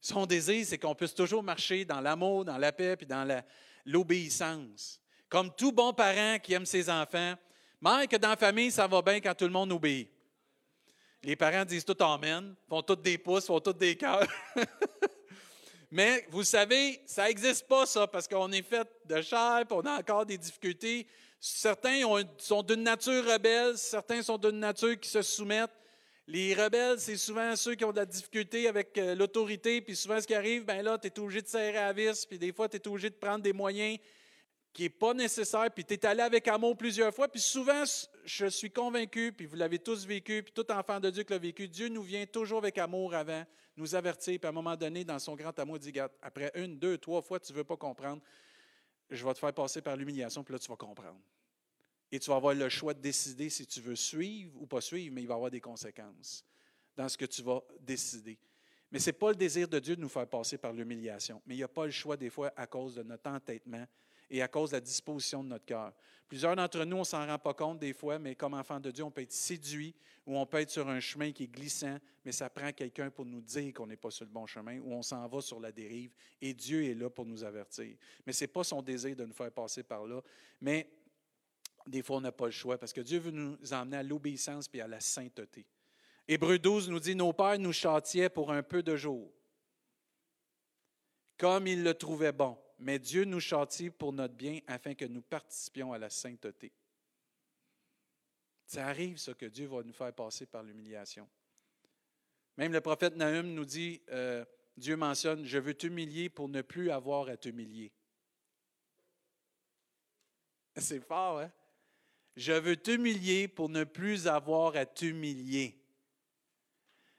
Son 0.00 0.24
désir, 0.26 0.64
c'est 0.66 0.78
qu'on 0.78 0.94
puisse 0.94 1.14
toujours 1.14 1.42
marcher 1.42 1.84
dans 1.84 2.00
l'amour, 2.00 2.44
dans 2.44 2.58
la 2.58 2.72
paix, 2.72 2.96
puis 2.96 3.06
dans 3.06 3.42
l'obéissance. 3.84 5.00
Comme 5.28 5.54
tout 5.54 5.72
bon 5.72 5.92
parent 5.92 6.38
qui 6.42 6.54
aime 6.54 6.66
ses 6.66 6.88
enfants, 6.88 7.34
même 7.80 8.06
que 8.06 8.16
dans 8.16 8.30
la 8.30 8.36
famille, 8.36 8.70
ça 8.70 8.86
va 8.86 9.02
bien 9.02 9.20
quand 9.20 9.34
tout 9.34 9.44
le 9.44 9.50
monde 9.50 9.72
obéit. 9.72 10.10
Les 11.22 11.36
parents 11.36 11.64
disent 11.64 11.84
tout 11.84 12.02
Amen, 12.02 12.54
font 12.68 12.82
tous 12.82 12.96
des 12.96 13.18
pouces, 13.18 13.46
font 13.46 13.60
tous 13.60 13.74
des 13.74 13.96
cœurs. 13.96 14.26
Mais 15.90 16.26
vous 16.30 16.44
savez, 16.44 17.02
ça 17.04 17.24
n'existe 17.24 17.66
pas, 17.66 17.84
ça, 17.84 18.06
parce 18.06 18.28
qu'on 18.28 18.50
est 18.52 18.62
fait 18.62 18.88
de 19.04 19.20
chair, 19.20 19.64
puis 19.66 19.76
on 19.78 19.84
a 19.86 19.98
encore 19.98 20.24
des 20.24 20.38
difficultés. 20.38 21.06
Certains 21.38 22.02
sont 22.38 22.62
d'une 22.62 22.82
nature 22.82 23.24
rebelle, 23.24 23.76
certains 23.76 24.22
sont 24.22 24.38
d'une 24.38 24.60
nature 24.60 24.98
qui 24.98 25.08
se 25.08 25.20
soumettent. 25.22 25.70
Les 26.32 26.54
rebelles, 26.54 27.00
c'est 27.00 27.16
souvent 27.16 27.56
ceux 27.56 27.74
qui 27.74 27.84
ont 27.84 27.90
de 27.90 27.96
la 27.96 28.06
difficulté 28.06 28.68
avec 28.68 28.96
euh, 28.98 29.16
l'autorité, 29.16 29.80
puis 29.80 29.96
souvent 29.96 30.20
ce 30.20 30.28
qui 30.28 30.34
arrive, 30.36 30.64
ben 30.64 30.80
là, 30.80 30.96
tu 30.96 31.08
es 31.08 31.18
obligé 31.18 31.42
de 31.42 31.48
serrer 31.48 31.78
à 31.78 31.92
vis, 31.92 32.24
puis 32.24 32.38
des 32.38 32.52
fois, 32.52 32.68
tu 32.68 32.76
es 32.76 32.86
obligé 32.86 33.10
de 33.10 33.16
prendre 33.16 33.42
des 33.42 33.52
moyens 33.52 33.98
qui 34.72 34.84
n'est 34.84 34.90
pas 34.90 35.12
nécessaire, 35.12 35.68
puis 35.74 35.84
tu 35.84 35.94
es 35.94 36.06
allé 36.06 36.20
avec 36.20 36.46
amour 36.46 36.76
plusieurs 36.76 37.12
fois, 37.12 37.26
puis 37.26 37.40
souvent, 37.40 37.82
je 38.24 38.46
suis 38.46 38.70
convaincu, 38.70 39.32
puis 39.32 39.44
vous 39.44 39.56
l'avez 39.56 39.80
tous 39.80 40.06
vécu, 40.06 40.44
puis 40.44 40.52
tout 40.52 40.70
enfant 40.70 41.00
de 41.00 41.10
Dieu 41.10 41.24
qui 41.24 41.32
l'a 41.32 41.38
vécu, 41.40 41.66
Dieu 41.66 41.88
nous 41.88 42.02
vient 42.02 42.24
toujours 42.26 42.58
avec 42.58 42.78
amour 42.78 43.12
avant, 43.12 43.44
nous 43.76 43.96
avertir, 43.96 44.38
puis 44.38 44.46
à 44.46 44.50
un 44.50 44.52
moment 44.52 44.76
donné, 44.76 45.02
dans 45.02 45.18
son 45.18 45.34
grand 45.34 45.58
amour, 45.58 45.78
il 45.82 45.90
dit, 45.90 45.98
après 46.22 46.52
une, 46.54 46.78
deux, 46.78 46.96
trois 46.96 47.22
fois, 47.22 47.40
tu 47.40 47.50
ne 47.50 47.56
veux 47.56 47.64
pas 47.64 47.76
comprendre, 47.76 48.22
je 49.10 49.26
vais 49.26 49.34
te 49.34 49.40
faire 49.40 49.52
passer 49.52 49.82
par 49.82 49.96
l'humiliation, 49.96 50.44
puis 50.44 50.52
là, 50.52 50.60
tu 50.60 50.68
vas 50.68 50.76
comprendre. 50.76 51.18
Et 52.12 52.18
tu 52.18 52.30
vas 52.30 52.36
avoir 52.36 52.54
le 52.54 52.68
choix 52.68 52.94
de 52.94 53.00
décider 53.00 53.48
si 53.50 53.66
tu 53.66 53.80
veux 53.80 53.96
suivre 53.96 54.60
ou 54.60 54.66
pas 54.66 54.80
suivre, 54.80 55.14
mais 55.14 55.22
il 55.22 55.28
va 55.28 55.34
y 55.34 55.36
avoir 55.36 55.50
des 55.50 55.60
conséquences 55.60 56.44
dans 56.96 57.08
ce 57.08 57.16
que 57.16 57.24
tu 57.24 57.42
vas 57.42 57.62
décider. 57.80 58.38
Mais 58.90 58.98
ce 58.98 59.10
n'est 59.10 59.14
pas 59.14 59.30
le 59.30 59.36
désir 59.36 59.68
de 59.68 59.78
Dieu 59.78 59.94
de 59.94 60.00
nous 60.00 60.08
faire 60.08 60.26
passer 60.26 60.58
par 60.58 60.72
l'humiliation. 60.72 61.40
Mais 61.46 61.54
il 61.54 61.58
n'y 61.58 61.64
a 61.64 61.68
pas 61.68 61.84
le 61.84 61.92
choix 61.92 62.16
des 62.16 62.30
fois 62.30 62.52
à 62.56 62.66
cause 62.66 62.96
de 62.96 63.02
notre 63.02 63.30
entêtement 63.30 63.86
et 64.28 64.42
à 64.42 64.48
cause 64.48 64.70
de 64.70 64.76
la 64.76 64.80
disposition 64.80 65.42
de 65.44 65.48
notre 65.48 65.64
cœur. 65.64 65.92
Plusieurs 66.28 66.54
d'entre 66.54 66.84
nous, 66.84 66.96
on 66.96 67.00
ne 67.00 67.04
s'en 67.04 67.26
rend 67.26 67.38
pas 67.38 67.54
compte 67.54 67.80
des 67.80 67.92
fois, 67.92 68.18
mais 68.20 68.36
comme 68.36 68.54
enfant 68.54 68.78
de 68.78 68.92
Dieu, 68.92 69.02
on 69.02 69.10
peut 69.10 69.22
être 69.22 69.32
séduit 69.32 69.94
ou 70.24 70.38
on 70.38 70.46
peut 70.46 70.60
être 70.60 70.70
sur 70.70 70.88
un 70.88 71.00
chemin 71.00 71.32
qui 71.32 71.44
est 71.44 71.48
glissant, 71.52 71.98
mais 72.24 72.30
ça 72.30 72.48
prend 72.48 72.70
quelqu'un 72.72 73.10
pour 73.10 73.24
nous 73.24 73.40
dire 73.40 73.72
qu'on 73.74 73.88
n'est 73.88 73.96
pas 73.96 74.12
sur 74.12 74.24
le 74.24 74.30
bon 74.30 74.46
chemin 74.46 74.78
ou 74.78 74.92
on 74.92 75.02
s'en 75.02 75.26
va 75.26 75.40
sur 75.40 75.58
la 75.58 75.72
dérive 75.72 76.12
et 76.40 76.54
Dieu 76.54 76.84
est 76.84 76.94
là 76.94 77.10
pour 77.10 77.26
nous 77.26 77.42
avertir. 77.42 77.96
Mais 78.24 78.32
ce 78.32 78.44
n'est 78.44 78.48
pas 78.48 78.62
son 78.62 78.80
désir 78.80 79.16
de 79.16 79.24
nous 79.24 79.32
faire 79.32 79.50
passer 79.50 79.82
par 79.82 80.06
là, 80.06 80.20
mais 80.60 80.88
des 81.86 82.02
fois, 82.02 82.18
on 82.18 82.20
n'a 82.20 82.32
pas 82.32 82.46
le 82.46 82.50
choix 82.50 82.78
parce 82.78 82.92
que 82.92 83.00
Dieu 83.00 83.18
veut 83.18 83.30
nous 83.30 83.72
emmener 83.72 83.98
à 83.98 84.02
l'obéissance 84.02 84.68
et 84.72 84.80
à 84.80 84.88
la 84.88 85.00
sainteté. 85.00 85.66
Hébreu 86.28 86.58
12 86.58 86.90
nous 86.90 87.00
dit 87.00 87.14
Nos 87.14 87.32
pères 87.32 87.58
nous 87.58 87.72
châtiaient 87.72 88.28
pour 88.28 88.52
un 88.52 88.62
peu 88.62 88.82
de 88.82 88.96
jours, 88.96 89.32
comme 91.36 91.66
ils 91.66 91.82
le 91.82 91.94
trouvaient 91.94 92.32
bon 92.32 92.56
mais 92.80 92.98
Dieu 92.98 93.24
nous 93.24 93.40
châtie 93.40 93.90
pour 93.90 94.12
notre 94.12 94.34
bien 94.34 94.60
afin 94.66 94.94
que 94.94 95.04
nous 95.04 95.22
participions 95.22 95.92
à 95.92 95.98
la 95.98 96.10
sainteté. 96.10 96.72
Ça 98.66 98.86
arrive, 98.86 99.18
ça, 99.18 99.34
que 99.34 99.46
Dieu 99.46 99.66
va 99.66 99.82
nous 99.82 99.92
faire 99.92 100.14
passer 100.14 100.46
par 100.46 100.62
l'humiliation. 100.62 101.28
Même 102.56 102.72
le 102.72 102.80
prophète 102.80 103.16
Nahum 103.16 103.52
nous 103.52 103.64
dit, 103.64 104.00
euh, 104.10 104.44
Dieu 104.76 104.96
mentionne, 104.96 105.44
je 105.44 105.58
veux 105.58 105.74
t'humilier 105.74 106.28
pour 106.30 106.48
ne 106.48 106.62
plus 106.62 106.90
avoir 106.90 107.28
à 107.28 107.36
t'humilier. 107.36 107.92
C'est 110.76 111.00
fort, 111.00 111.40
hein? 111.40 111.52
Je 112.36 112.52
veux 112.52 112.76
t'humilier 112.76 113.48
pour 113.48 113.68
ne 113.68 113.84
plus 113.84 114.26
avoir 114.26 114.76
à 114.76 114.86
t'humilier. 114.86 115.76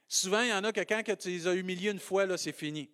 Souvent, 0.08 0.42
il 0.42 0.50
y 0.50 0.54
en 0.54 0.64
a 0.64 0.72
que 0.72 0.82
quand 0.82 1.04
tu 1.18 1.30
les 1.30 1.48
as 1.48 1.54
humiliés 1.54 1.92
une 1.92 2.00
fois, 2.00 2.26
là, 2.26 2.38
c'est 2.38 2.52
fini. 2.52 2.90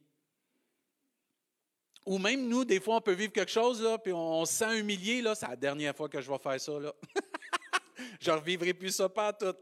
Ou 2.06 2.20
même 2.20 2.48
nous, 2.48 2.64
des 2.64 2.80
fois, 2.80 2.98
on 2.98 3.02
peut 3.02 3.14
vivre 3.14 3.34
quelque 3.34 3.52
chose, 3.52 3.82
là, 3.82 3.98
puis 3.98 4.14
on, 4.14 4.46
se 4.46 4.54
sent 4.54 4.80
humilié. 4.80 5.22
C'est 5.36 5.48
la 5.48 5.56
dernière 5.56 5.96
fois 5.96 6.08
que 6.08 6.22
je 6.22 6.32
vais 6.32 6.38
faire 6.38 6.62
ça. 6.62 6.72
Je 8.22 8.32
ne 8.32 8.36
revivrai 8.36 8.74
plus 8.74 8.92
ça 8.92 9.10
pas 9.10 9.34
tout. 9.34 9.56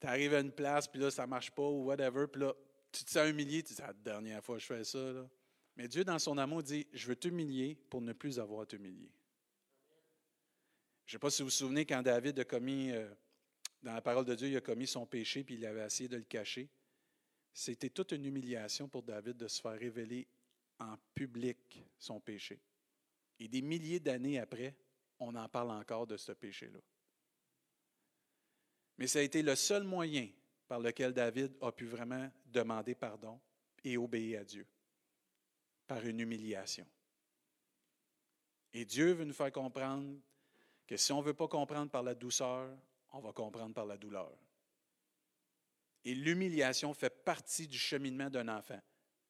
Tu 0.00 0.06
arrives 0.06 0.34
à 0.34 0.40
une 0.40 0.52
place, 0.52 0.88
puis 0.88 1.00
là, 1.00 1.10
ça 1.10 1.22
ne 1.22 1.30
marche 1.30 1.50
pas, 1.50 1.62
ou 1.62 1.84
whatever, 1.84 2.26
puis 2.26 2.42
là, 2.42 2.54
tu 2.90 3.04
te 3.04 3.10
sens 3.10 3.28
humilié. 3.28 3.62
Tu 3.62 3.70
dis, 3.70 3.74
c'est 3.74 3.86
la 3.86 3.92
dernière 3.92 4.42
fois 4.42 4.56
que 4.56 4.62
je 4.62 4.66
fais 4.66 4.84
ça. 4.84 4.98
Là. 4.98 5.28
Mais 5.76 5.88
Dieu, 5.88 6.04
dans 6.04 6.18
son 6.18 6.38
amour, 6.38 6.62
dit, 6.62 6.86
je 6.92 7.08
veux 7.08 7.16
t'humilier 7.16 7.76
pour 7.90 8.00
ne 8.00 8.12
plus 8.12 8.38
avoir 8.38 8.62
à 8.62 8.66
t'humilier. 8.66 9.10
Je 11.06 11.10
ne 11.10 11.12
sais 11.12 11.18
pas 11.18 11.30
si 11.30 11.42
vous 11.42 11.48
vous 11.48 11.50
souvenez 11.50 11.84
quand 11.84 12.02
David 12.02 12.38
a 12.38 12.44
commis, 12.44 12.90
euh, 12.90 13.08
dans 13.82 13.92
la 13.92 14.00
parole 14.00 14.24
de 14.24 14.34
Dieu, 14.34 14.48
il 14.48 14.56
a 14.56 14.60
commis 14.60 14.86
son 14.86 15.06
péché, 15.06 15.44
puis 15.44 15.56
il 15.56 15.66
avait 15.66 15.84
essayé 15.84 16.08
de 16.08 16.16
le 16.16 16.22
cacher. 16.22 16.68
C'était 17.52 17.90
toute 17.90 18.12
une 18.12 18.24
humiliation 18.24 18.88
pour 18.88 19.02
David 19.02 19.36
de 19.36 19.48
se 19.48 19.60
faire 19.60 19.78
révéler 19.78 20.26
en 20.78 20.96
public 21.14 21.84
son 21.98 22.20
péché. 22.20 22.58
Et 23.38 23.48
des 23.48 23.62
milliers 23.62 24.00
d'années 24.00 24.38
après, 24.38 24.74
on 25.18 25.34
en 25.34 25.48
parle 25.48 25.70
encore 25.70 26.06
de 26.06 26.16
ce 26.16 26.32
péché-là. 26.32 26.80
Mais 28.98 29.06
ça 29.06 29.18
a 29.18 29.22
été 29.22 29.42
le 29.42 29.54
seul 29.54 29.84
moyen 29.84 30.28
par 30.66 30.80
lequel 30.80 31.12
David 31.12 31.52
a 31.60 31.70
pu 31.70 31.86
vraiment 31.86 32.30
demander 32.46 32.94
pardon 32.94 33.38
et 33.82 33.96
obéir 33.96 34.40
à 34.40 34.44
Dieu, 34.44 34.66
par 35.86 36.04
une 36.06 36.20
humiliation. 36.20 36.86
Et 38.72 38.84
Dieu 38.84 39.12
veut 39.12 39.24
nous 39.24 39.34
faire 39.34 39.52
comprendre 39.52 40.16
que 40.86 40.96
si 40.96 41.12
on 41.12 41.20
ne 41.20 41.26
veut 41.26 41.34
pas 41.34 41.48
comprendre 41.48 41.90
par 41.90 42.02
la 42.02 42.14
douceur, 42.14 42.68
on 43.12 43.20
va 43.20 43.32
comprendre 43.32 43.74
par 43.74 43.86
la 43.86 43.96
douleur. 43.96 44.32
Et 46.04 46.14
l'humiliation 46.14 46.92
fait 46.92 47.10
partie 47.10 47.66
du 47.66 47.78
cheminement 47.78 48.28
d'un 48.28 48.48
enfant. 48.48 48.80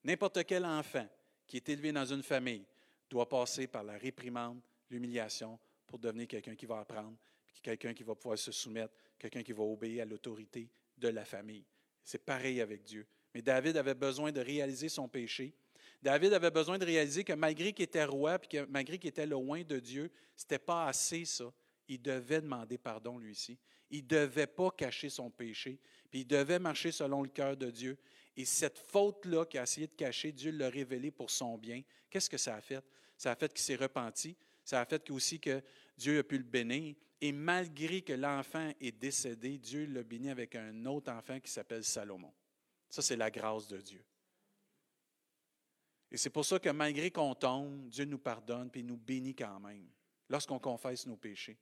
N'importe 0.02 0.44
quel 0.44 0.64
enfant 0.64 1.06
qui 1.46 1.56
est 1.56 1.68
élevé 1.68 1.92
dans 1.92 2.04
une 2.04 2.22
famille 2.22 2.66
doit 3.08 3.28
passer 3.28 3.66
par 3.66 3.84
la 3.84 3.96
réprimande, 3.96 4.60
l'humiliation, 4.90 5.58
pour 5.86 5.98
devenir 5.98 6.26
quelqu'un 6.26 6.56
qui 6.56 6.66
va 6.66 6.80
apprendre, 6.80 7.16
quelqu'un 7.62 7.94
qui 7.94 8.02
va 8.02 8.14
pouvoir 8.14 8.38
se 8.38 8.52
soumettre, 8.52 8.94
quelqu'un 9.18 9.42
qui 9.42 9.52
va 9.52 9.62
obéir 9.62 10.02
à 10.02 10.04
l'autorité 10.04 10.68
de 10.96 11.08
la 11.08 11.24
famille. 11.24 11.64
C'est 12.02 12.24
pareil 12.24 12.60
avec 12.60 12.82
Dieu. 12.82 13.06
Mais 13.32 13.42
David 13.42 13.76
avait 13.76 13.94
besoin 13.94 14.32
de 14.32 14.40
réaliser 14.40 14.88
son 14.88 15.08
péché. 15.08 15.54
David 16.04 16.34
avait 16.34 16.50
besoin 16.50 16.76
de 16.76 16.84
réaliser 16.84 17.24
que 17.24 17.32
malgré 17.32 17.72
qu'il 17.72 17.84
était 17.84 18.04
roi, 18.04 18.38
puis 18.38 18.50
que 18.50 18.66
malgré 18.66 18.98
qu'il 18.98 19.08
était 19.08 19.26
loin 19.26 19.62
de 19.62 19.80
Dieu, 19.80 20.10
ce 20.36 20.44
n'était 20.44 20.58
pas 20.58 20.86
assez 20.86 21.24
ça. 21.24 21.50
Il 21.88 22.02
devait 22.02 22.42
demander 22.42 22.76
pardon 22.76 23.16
lui 23.16 23.30
aussi. 23.30 23.58
Il 23.88 24.02
ne 24.02 24.08
devait 24.08 24.46
pas 24.46 24.70
cacher 24.70 25.08
son 25.08 25.30
péché, 25.30 25.80
puis 26.10 26.20
il 26.20 26.26
devait 26.26 26.58
marcher 26.58 26.92
selon 26.92 27.22
le 27.22 27.30
cœur 27.30 27.56
de 27.56 27.70
Dieu. 27.70 27.96
Et 28.36 28.44
cette 28.44 28.78
faute-là 28.78 29.46
qu'il 29.46 29.60
a 29.60 29.62
essayé 29.62 29.86
de 29.86 29.94
cacher, 29.94 30.30
Dieu 30.30 30.50
l'a 30.50 30.68
révélée 30.68 31.10
pour 31.10 31.30
son 31.30 31.56
bien. 31.56 31.80
Qu'est-ce 32.10 32.28
que 32.28 32.36
ça 32.36 32.56
a 32.56 32.60
fait? 32.60 32.84
Ça 33.16 33.32
a 33.32 33.34
fait 33.34 33.50
qu'il 33.50 33.62
s'est 33.62 33.76
repenti. 33.76 34.36
Ça 34.62 34.82
a 34.82 34.84
fait 34.84 35.10
aussi 35.10 35.40
que 35.40 35.62
Dieu 35.96 36.18
a 36.18 36.22
pu 36.22 36.36
le 36.36 36.44
bénir. 36.44 36.96
Et 37.22 37.32
malgré 37.32 38.02
que 38.02 38.12
l'enfant 38.12 38.70
est 38.78 38.92
décédé, 38.92 39.56
Dieu 39.56 39.86
l'a 39.86 40.02
béni 40.02 40.28
avec 40.28 40.54
un 40.54 40.84
autre 40.84 41.10
enfant 41.10 41.40
qui 41.40 41.50
s'appelle 41.50 41.82
Salomon. 41.82 42.34
Ça, 42.90 43.00
c'est 43.00 43.16
la 43.16 43.30
grâce 43.30 43.68
de 43.68 43.78
Dieu. 43.78 44.04
Et 46.14 46.16
c'est 46.16 46.30
pour 46.30 46.44
ça 46.44 46.58
que 46.58 46.70
malgré 46.70 47.10
qu'on 47.10 47.34
tombe, 47.34 47.88
Dieu 47.88 48.04
nous 48.04 48.18
pardonne 48.18 48.70
et 48.72 48.82
nous 48.82 48.96
bénit 48.96 49.34
quand 49.34 49.60
même 49.60 49.86
lorsqu'on 50.28 50.58
confesse 50.58 51.06
nos 51.06 51.16
péchés 51.16 51.58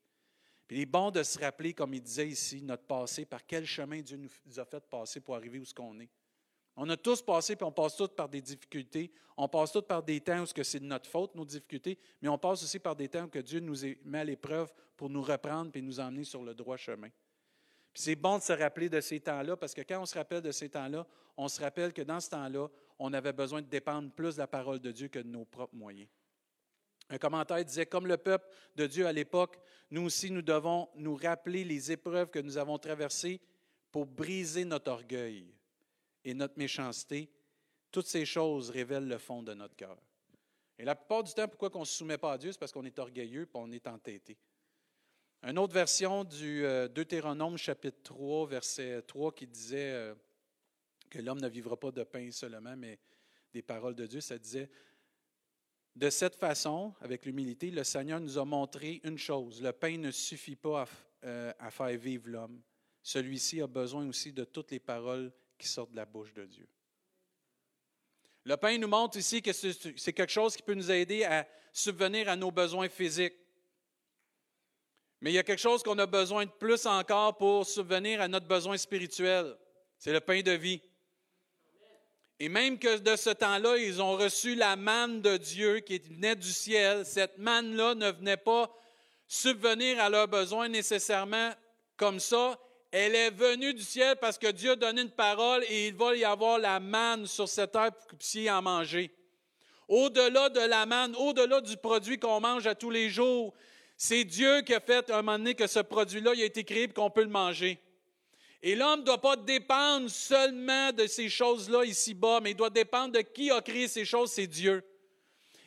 il 0.72 0.80
est 0.80 0.86
bon 0.86 1.10
de 1.10 1.22
se 1.22 1.38
rappeler, 1.38 1.74
comme 1.74 1.92
il 1.92 2.00
disait 2.00 2.28
ici, 2.28 2.62
notre 2.62 2.84
passé, 2.84 3.26
par 3.26 3.44
quel 3.46 3.66
chemin 3.66 4.00
Dieu 4.00 4.16
nous 4.16 4.58
a 4.58 4.64
fait 4.64 4.82
passer 4.88 5.20
pour 5.20 5.36
arriver 5.36 5.58
où 5.58 5.64
ce 5.66 5.74
qu'on 5.74 6.00
est. 6.00 6.08
On 6.76 6.88
a 6.88 6.96
tous 6.96 7.20
passé, 7.20 7.56
puis 7.56 7.64
on 7.66 7.72
passe 7.72 7.94
tous 7.94 8.08
par 8.08 8.26
des 8.26 8.40
difficultés. 8.40 9.12
On 9.36 9.46
passe 9.48 9.72
tous 9.72 9.82
par 9.82 10.02
des 10.02 10.18
temps 10.22 10.42
où 10.42 10.62
c'est 10.62 10.80
de 10.80 10.86
notre 10.86 11.10
faute, 11.10 11.34
nos 11.34 11.44
difficultés, 11.44 11.98
mais 12.22 12.28
on 12.28 12.38
passe 12.38 12.62
aussi 12.62 12.78
par 12.78 12.96
des 12.96 13.08
temps 13.08 13.28
où 13.28 13.42
Dieu 13.42 13.60
nous 13.60 13.76
met 14.04 14.20
à 14.20 14.24
l'épreuve 14.24 14.72
pour 14.96 15.10
nous 15.10 15.22
reprendre 15.22 15.70
et 15.74 15.82
nous 15.82 16.00
emmener 16.00 16.24
sur 16.24 16.42
le 16.42 16.54
droit 16.54 16.78
chemin. 16.78 17.10
Puis 17.92 18.04
c'est 18.04 18.16
bon 18.16 18.38
de 18.38 18.42
se 18.42 18.54
rappeler 18.54 18.88
de 18.88 19.02
ces 19.02 19.20
temps-là, 19.20 19.58
parce 19.58 19.74
que 19.74 19.82
quand 19.82 20.00
on 20.00 20.06
se 20.06 20.16
rappelle 20.16 20.40
de 20.40 20.52
ces 20.52 20.70
temps-là, 20.70 21.06
on 21.36 21.48
se 21.48 21.60
rappelle 21.60 21.92
que 21.92 22.00
dans 22.00 22.20
ce 22.20 22.30
temps-là, 22.30 22.68
on 23.04 23.12
avait 23.12 23.32
besoin 23.32 23.62
de 23.62 23.66
dépendre 23.66 24.12
plus 24.12 24.36
de 24.36 24.40
la 24.40 24.46
parole 24.46 24.78
de 24.78 24.92
Dieu 24.92 25.08
que 25.08 25.18
de 25.18 25.28
nos 25.28 25.44
propres 25.44 25.74
moyens. 25.74 26.08
Un 27.10 27.18
commentaire 27.18 27.64
disait, 27.64 27.84
comme 27.84 28.06
le 28.06 28.16
peuple 28.16 28.48
de 28.76 28.86
Dieu 28.86 29.06
à 29.06 29.12
l'époque, 29.12 29.58
nous 29.90 30.02
aussi, 30.02 30.30
nous 30.30 30.40
devons 30.40 30.88
nous 30.94 31.16
rappeler 31.16 31.64
les 31.64 31.90
épreuves 31.90 32.30
que 32.30 32.38
nous 32.38 32.58
avons 32.58 32.78
traversées 32.78 33.40
pour 33.90 34.06
briser 34.06 34.64
notre 34.64 34.92
orgueil 34.92 35.52
et 36.24 36.32
notre 36.32 36.56
méchanceté. 36.56 37.28
Toutes 37.90 38.06
ces 38.06 38.24
choses 38.24 38.70
révèlent 38.70 39.08
le 39.08 39.18
fond 39.18 39.42
de 39.42 39.52
notre 39.52 39.74
cœur. 39.74 39.98
Et 40.78 40.84
la 40.84 40.94
plupart 40.94 41.24
du 41.24 41.34
temps, 41.34 41.48
pourquoi 41.48 41.70
on 41.74 41.80
ne 41.80 41.84
se 41.84 41.96
soumet 41.96 42.18
pas 42.18 42.32
à 42.32 42.38
Dieu, 42.38 42.52
c'est 42.52 42.58
parce 42.58 42.72
qu'on 42.72 42.84
est 42.84 42.98
orgueilleux 43.00 43.42
et 43.42 43.48
on 43.54 43.70
est 43.72 43.86
entêté. 43.88 44.38
Une 45.42 45.58
autre 45.58 45.74
version 45.74 46.22
du 46.22 46.64
euh, 46.64 46.86
Deutéronome 46.86 47.56
chapitre 47.56 47.98
3, 48.04 48.46
verset 48.46 49.02
3, 49.02 49.32
qui 49.32 49.48
disait 49.48 49.90
euh, 49.90 50.14
que 51.12 51.18
l'homme 51.20 51.40
ne 51.40 51.48
vivra 51.48 51.78
pas 51.78 51.90
de 51.90 52.04
pain 52.04 52.30
seulement, 52.30 52.74
mais 52.74 52.98
des 53.52 53.60
paroles 53.60 53.94
de 53.94 54.06
Dieu, 54.06 54.22
ça 54.22 54.38
disait 54.38 54.70
de 55.94 56.08
cette 56.08 56.36
façon, 56.36 56.94
avec 57.02 57.26
l'humilité, 57.26 57.70
le 57.70 57.84
Seigneur 57.84 58.18
nous 58.18 58.38
a 58.38 58.46
montré 58.46 59.02
une 59.04 59.18
chose. 59.18 59.60
Le 59.60 59.72
pain 59.72 59.98
ne 59.98 60.10
suffit 60.10 60.56
pas 60.56 60.88
euh, 61.24 61.52
à, 61.58 61.70
faire 61.70 61.98
vivre 61.98 62.30
l'homme. 62.30 62.62
Celui-ci 63.02 63.60
a 63.60 63.66
besoin 63.66 64.08
aussi 64.08 64.32
de 64.32 64.44
toutes 64.44 64.70
les 64.70 64.80
paroles 64.80 65.30
qui 65.58 65.68
sortent 65.68 65.90
de 65.90 65.96
la 65.96 66.06
bouche 66.06 66.32
de 66.32 66.46
Dieu. 66.46 66.66
Le 68.44 68.56
pain 68.56 68.78
nous 68.78 68.88
montre 68.88 69.18
ici 69.18 69.42
que 69.42 69.52
c'est 69.52 70.12
quelque 70.14 70.32
chose 70.32 70.56
qui 70.56 70.62
peut 70.62 70.74
nous 70.74 70.90
aider 70.90 71.24
à 71.24 71.46
subvenir 71.72 72.28
à 72.30 72.36
nos 72.36 72.50
besoins 72.50 72.88
physiques. 72.88 73.36
Mais 75.20 75.30
il 75.30 75.34
y 75.34 75.38
a 75.38 75.44
quelque 75.44 75.60
chose 75.60 75.82
qu'on 75.82 75.98
a 75.98 76.06
besoin 76.06 76.46
de 76.46 76.50
plus 76.50 76.86
encore 76.86 77.36
pour 77.36 77.66
subvenir 77.66 78.22
à 78.22 78.28
notre 78.28 78.48
besoin 78.48 78.78
spirituel. 78.78 79.56
C'est 79.98 80.12
le 80.12 80.20
pain 80.20 80.40
de 80.40 80.52
vie. 80.52 80.80
Et 82.44 82.48
même 82.48 82.76
que 82.76 82.98
de 82.98 83.14
ce 83.14 83.30
temps-là, 83.30 83.76
ils 83.76 84.02
ont 84.02 84.16
reçu 84.16 84.56
la 84.56 84.74
manne 84.74 85.20
de 85.22 85.36
Dieu 85.36 85.78
qui 85.78 86.00
venait 86.00 86.34
du 86.34 86.52
ciel. 86.52 87.06
Cette 87.06 87.38
manne-là 87.38 87.94
ne 87.94 88.10
venait 88.10 88.36
pas 88.36 88.68
subvenir 89.28 90.00
à 90.00 90.10
leurs 90.10 90.26
besoins 90.26 90.66
nécessairement 90.68 91.52
comme 91.96 92.18
ça. 92.18 92.58
Elle 92.90 93.14
est 93.14 93.30
venue 93.30 93.74
du 93.74 93.84
ciel 93.84 94.16
parce 94.20 94.38
que 94.38 94.50
Dieu 94.50 94.72
a 94.72 94.74
donné 94.74 95.02
une 95.02 95.12
parole 95.12 95.62
et 95.68 95.86
il 95.86 95.94
va 95.94 96.16
y 96.16 96.24
avoir 96.24 96.58
la 96.58 96.80
manne 96.80 97.28
sur 97.28 97.48
cette 97.48 97.70
terre 97.70 97.92
pour 97.92 98.06
que 98.06 98.10
vous 98.10 98.16
puissiez 98.16 98.50
en 98.50 98.60
manger. 98.60 99.14
Au-delà 99.86 100.48
de 100.48 100.62
la 100.62 100.84
manne, 100.84 101.14
au-delà 101.14 101.60
du 101.60 101.76
produit 101.76 102.18
qu'on 102.18 102.40
mange 102.40 102.66
à 102.66 102.74
tous 102.74 102.90
les 102.90 103.08
jours, 103.08 103.54
c'est 103.96 104.24
Dieu 104.24 104.62
qui 104.62 104.74
a 104.74 104.80
fait 104.80 105.08
un 105.12 105.22
moment 105.22 105.38
donné 105.38 105.54
que 105.54 105.68
ce 105.68 105.78
produit-là 105.78 106.32
a 106.32 106.44
été 106.44 106.64
créé 106.64 106.82
et 106.82 106.88
qu'on 106.88 107.08
peut 107.08 107.22
le 107.22 107.28
manger. 107.28 107.78
Et 108.62 108.76
l'homme 108.76 109.00
ne 109.00 109.04
doit 109.04 109.20
pas 109.20 109.34
dépendre 109.34 110.08
seulement 110.08 110.92
de 110.92 111.06
ces 111.08 111.28
choses-là 111.28 111.84
ici-bas, 111.84 112.40
mais 112.40 112.52
il 112.52 112.56
doit 112.56 112.70
dépendre 112.70 113.12
de 113.12 113.20
qui 113.20 113.50
a 113.50 113.60
créé 113.60 113.88
ces 113.88 114.04
choses, 114.04 114.30
c'est 114.30 114.46
Dieu. 114.46 114.84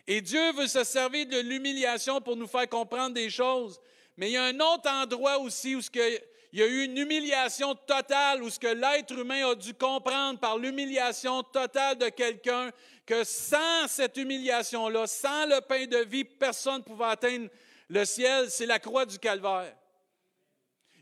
Et 0.08 0.22
Dieu 0.22 0.54
veut 0.54 0.68
se 0.68 0.84
servir 0.84 1.26
de 1.26 1.40
l'humiliation 1.40 2.22
pour 2.22 2.38
nous 2.38 2.48
faire 2.48 2.70
comprendre 2.70 3.14
des 3.14 3.30
choses. 3.30 3.82
Mais 4.16 4.30
il 4.30 4.34
y 4.34 4.38
a 4.38 4.46
un 4.46 4.60
autre 4.60 4.90
endroit 4.90 5.40
aussi 5.40 5.76
où 5.76 5.82
il 5.94 6.20
Il 6.54 6.60
y 6.60 6.64
a 6.64 6.68
eu 6.68 6.86
une 6.86 6.98
humiliation 6.98 7.76
totale 7.76 8.42
où 8.42 8.50
ce 8.50 8.60
que 8.60 8.68
l'être 8.68 9.12
humain 9.12 9.50
a 9.50 9.56
dû 9.56 9.74
comprendre 9.74 10.40
par 10.40 10.58
l'humiliation 10.58 11.44
totale 11.44 11.98
de 11.98 12.08
quelqu'un 12.08 12.72
que 13.06 13.26
sans 13.26 13.90
cette 13.90 14.16
humiliation-là, 14.16 15.06
sans 15.06 15.48
le 15.48 15.60
pain 15.60 15.86
de 15.86 15.98
vie, 15.98 16.24
personne 16.24 16.78
ne 16.78 16.84
pouvait 16.84 17.06
atteindre 17.06 17.50
le 17.90 18.06
ciel, 18.06 18.50
c'est 18.50 18.66
la 18.66 18.80
croix 18.80 19.06
du 19.06 19.20
calvaire. 19.20 19.76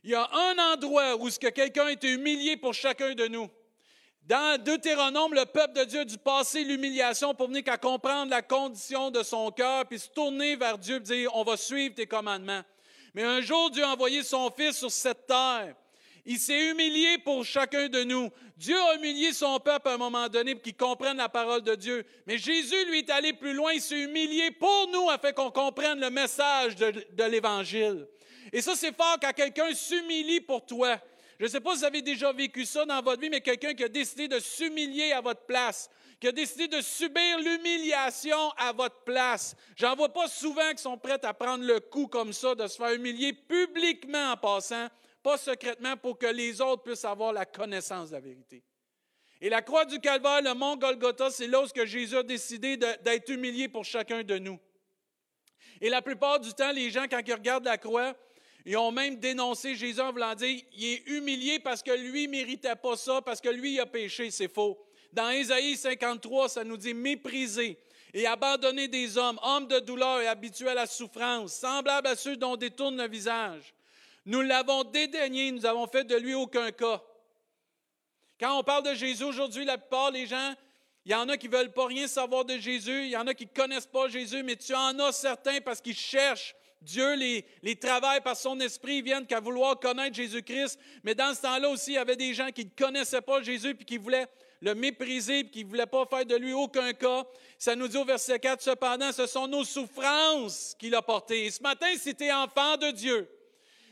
Il 0.03 0.09
y 0.09 0.15
a 0.15 0.29
un 0.33 0.73
endroit 0.73 1.15
où 1.15 1.29
ce 1.29 1.39
que 1.39 1.47
quelqu'un 1.47 1.87
humilié 2.03 2.57
pour 2.57 2.73
chacun 2.73 3.13
de 3.13 3.27
nous. 3.27 3.49
Dans 4.23 4.61
Deutéronome, 4.61 5.33
le 5.33 5.45
peuple 5.45 5.79
de 5.79 5.83
Dieu 5.85 5.99
a 6.01 6.05
dû 6.05 6.17
passer 6.17 6.63
l'humiliation 6.63 7.33
pour 7.33 7.47
venir 7.47 7.63
qu'à 7.63 7.77
comprendre 7.77 8.29
la 8.29 8.41
condition 8.41 9.11
de 9.11 9.23
son 9.23 9.51
cœur, 9.51 9.85
puis 9.85 9.99
se 9.99 10.09
tourner 10.09 10.55
vers 10.57 10.77
Dieu 10.77 10.97
et 10.97 10.99
dire, 10.99 11.35
on 11.35 11.43
va 11.43 11.55
suivre 11.55 11.95
tes 11.95 12.05
commandements. 12.05 12.61
Mais 13.13 13.23
un 13.23 13.39
jour, 13.41 13.69
Dieu 13.69 13.83
a 13.83 13.93
envoyé 13.93 14.23
son 14.23 14.49
Fils 14.51 14.77
sur 14.77 14.91
cette 14.91 15.27
terre. 15.27 15.75
Il 16.25 16.39
s'est 16.39 16.71
humilié 16.71 17.17
pour 17.17 17.43
chacun 17.45 17.87
de 17.89 18.03
nous. 18.03 18.29
Dieu 18.57 18.77
a 18.77 18.95
humilié 18.95 19.33
son 19.33 19.59
peuple 19.59 19.89
à 19.89 19.93
un 19.93 19.97
moment 19.97 20.29
donné 20.29 20.55
pour 20.55 20.63
qu'il 20.63 20.75
comprenne 20.75 21.17
la 21.17 21.27
parole 21.27 21.61
de 21.61 21.75
Dieu. 21.75 22.05
Mais 22.25 22.37
Jésus, 22.37 22.85
lui, 22.87 22.99
est 22.99 23.09
allé 23.09 23.33
plus 23.33 23.53
loin. 23.53 23.73
Il 23.73 23.81
s'est 23.81 23.99
humilié 23.99 24.51
pour 24.51 24.87
nous 24.91 25.09
afin 25.09 25.33
qu'on 25.33 25.51
comprenne 25.51 25.99
le 25.99 26.09
message 26.09 26.75
de 26.77 27.23
l'Évangile. 27.23 28.07
Et 28.53 28.61
ça, 28.61 28.75
c'est 28.75 28.95
fort 28.95 29.17
quand 29.19 29.33
quelqu'un 29.33 29.73
s'humilie 29.73 30.39
pour 30.39 30.63
toi. 30.63 31.01
Je 31.39 31.45
ne 31.45 31.49
sais 31.49 31.59
pas 31.59 31.73
si 31.73 31.79
vous 31.79 31.85
avez 31.85 32.03
déjà 32.03 32.31
vécu 32.31 32.65
ça 32.65 32.85
dans 32.85 33.01
votre 33.01 33.19
vie, 33.19 33.29
mais 33.31 33.41
quelqu'un 33.41 33.73
qui 33.73 33.83
a 33.83 33.89
décidé 33.89 34.27
de 34.27 34.39
s'humilier 34.39 35.11
à 35.11 35.21
votre 35.21 35.41
place, 35.41 35.89
qui 36.19 36.27
a 36.27 36.31
décidé 36.31 36.67
de 36.67 36.79
subir 36.79 37.39
l'humiliation 37.39 38.51
à 38.51 38.71
votre 38.71 39.03
place. 39.03 39.55
J'en 39.75 39.95
vois 39.95 40.13
pas 40.13 40.27
souvent 40.27 40.71
qui 40.71 40.83
sont 40.83 40.99
prêts 40.99 41.19
à 41.25 41.33
prendre 41.33 41.65
le 41.65 41.79
coup 41.79 42.05
comme 42.05 42.31
ça, 42.31 42.53
de 42.53 42.67
se 42.67 42.77
faire 42.77 42.93
humilier 42.93 43.33
publiquement 43.33 44.33
en 44.33 44.37
passant, 44.37 44.87
pas 45.23 45.37
secrètement, 45.37 45.97
pour 45.97 46.19
que 46.19 46.27
les 46.27 46.61
autres 46.61 46.83
puissent 46.83 47.05
avoir 47.05 47.33
la 47.33 47.47
connaissance 47.47 48.11
de 48.11 48.15
la 48.15 48.21
vérité. 48.21 48.63
Et 49.41 49.49
la 49.49 49.63
croix 49.63 49.85
du 49.85 49.99
Calvaire, 49.99 50.43
le 50.43 50.53
mont 50.53 50.77
Golgotha, 50.77 51.31
c'est 51.31 51.47
là 51.47 51.63
où 51.63 51.85
Jésus 51.85 52.15
a 52.15 52.23
décidé 52.23 52.77
d'être 52.77 53.29
humilié 53.29 53.67
pour 53.67 53.83
chacun 53.83 54.23
de 54.23 54.37
nous. 54.37 54.59
Et 55.81 55.89
la 55.89 56.03
plupart 56.03 56.39
du 56.39 56.53
temps, 56.53 56.71
les 56.71 56.91
gens, 56.91 57.05
quand 57.09 57.21
ils 57.25 57.33
regardent 57.33 57.65
la 57.65 57.79
croix, 57.79 58.15
ils 58.65 58.77
ont 58.77 58.91
même 58.91 59.17
dénoncé 59.17 59.75
Jésus 59.75 59.99
en 59.99 60.11
voulant 60.11 60.35
dire, 60.35 60.61
il 60.73 60.85
est 60.85 61.07
humilié 61.07 61.59
parce 61.59 61.83
que 61.83 61.91
lui 61.91 62.27
ne 62.27 62.31
méritait 62.31 62.75
pas 62.75 62.95
ça, 62.95 63.21
parce 63.21 63.41
que 63.41 63.49
lui 63.49 63.79
a 63.79 63.85
péché. 63.85 64.31
C'est 64.31 64.47
faux. 64.47 64.79
Dans 65.11 65.29
Ésaïe 65.29 65.75
53, 65.75 66.49
ça 66.49 66.63
nous 66.63 66.77
dit 66.77 66.93
mépriser 66.93 67.77
et 68.13 68.25
abandonner 68.25 68.87
des 68.87 69.17
hommes, 69.17 69.39
hommes 69.43 69.67
de 69.67 69.79
douleur 69.79 70.21
et 70.21 70.27
habitués 70.27 70.69
à 70.69 70.73
la 70.73 70.87
souffrance, 70.87 71.53
semblables 71.53 72.07
à 72.07 72.15
ceux 72.15 72.37
dont 72.37 72.55
détourne 72.55 72.97
le 72.97 73.07
visage. 73.07 73.73
Nous 74.25 74.41
l'avons 74.41 74.83
dédaigné, 74.83 75.51
nous 75.51 75.65
avons 75.65 75.87
fait 75.87 76.05
de 76.05 76.15
lui 76.15 76.33
aucun 76.33 76.71
cas. 76.71 77.01
Quand 78.39 78.57
on 78.57 78.63
parle 78.63 78.83
de 78.83 78.93
Jésus 78.93 79.23
aujourd'hui, 79.23 79.65
la 79.65 79.77
plupart 79.77 80.11
des 80.11 80.25
gens, 80.25 80.53
il 81.05 81.11
y 81.11 81.15
en 81.15 81.27
a 81.27 81.37
qui 81.37 81.49
ne 81.49 81.55
veulent 81.55 81.73
pas 81.73 81.87
rien 81.87 82.07
savoir 82.07 82.45
de 82.45 82.57
Jésus, 82.57 83.05
il 83.05 83.09
y 83.09 83.17
en 83.17 83.27
a 83.27 83.33
qui 83.33 83.45
ne 83.45 83.51
connaissent 83.51 83.87
pas 83.87 84.07
Jésus, 84.07 84.41
mais 84.43 84.55
tu 84.55 84.73
en 84.73 84.97
as 84.99 85.11
certains 85.11 85.59
parce 85.59 85.81
qu'ils 85.81 85.97
cherchent 85.97 86.55
Dieu 86.83 87.15
les, 87.15 87.75
travaille 87.75 88.21
par 88.21 88.35
son 88.35 88.59
esprit, 88.59 88.97
ils 88.97 89.03
viennent 89.03 89.25
qu'à 89.25 89.39
vouloir 89.39 89.79
connaître 89.79 90.15
Jésus-Christ. 90.15 90.79
Mais 91.03 91.15
dans 91.15 91.33
ce 91.33 91.41
temps-là 91.41 91.69
aussi, 91.69 91.91
il 91.91 91.95
y 91.95 91.97
avait 91.97 92.15
des 92.15 92.33
gens 92.33 92.49
qui 92.49 92.65
ne 92.65 92.69
connaissaient 92.77 93.21
pas 93.21 93.41
Jésus 93.41 93.73
puis 93.75 93.85
qui 93.85 93.97
voulaient 93.97 94.27
le 94.61 94.75
mépriser 94.75 95.43
qui 95.49 95.65
ne 95.65 95.69
voulaient 95.69 95.85
pas 95.85 96.05
faire 96.05 96.25
de 96.25 96.35
lui 96.35 96.53
aucun 96.53 96.93
cas. 96.93 97.25
Ça 97.57 97.75
nous 97.75 97.89
dit 97.89 97.97
au 97.97 98.05
verset 98.05 98.39
4, 98.39 98.61
cependant, 98.61 99.11
ce 99.11 99.27
sont 99.27 99.45
nos 99.45 99.65
souffrances 99.65 100.73
qu'il 100.79 100.95
a 100.95 101.01
portées. 101.01 101.45
Et 101.45 101.51
ce 101.51 101.61
matin, 101.61 101.87
si 101.97 102.15
tu 102.15 102.23
es 102.23 102.31
enfant 102.31 102.77
de 102.77 102.91
Dieu, 102.91 103.29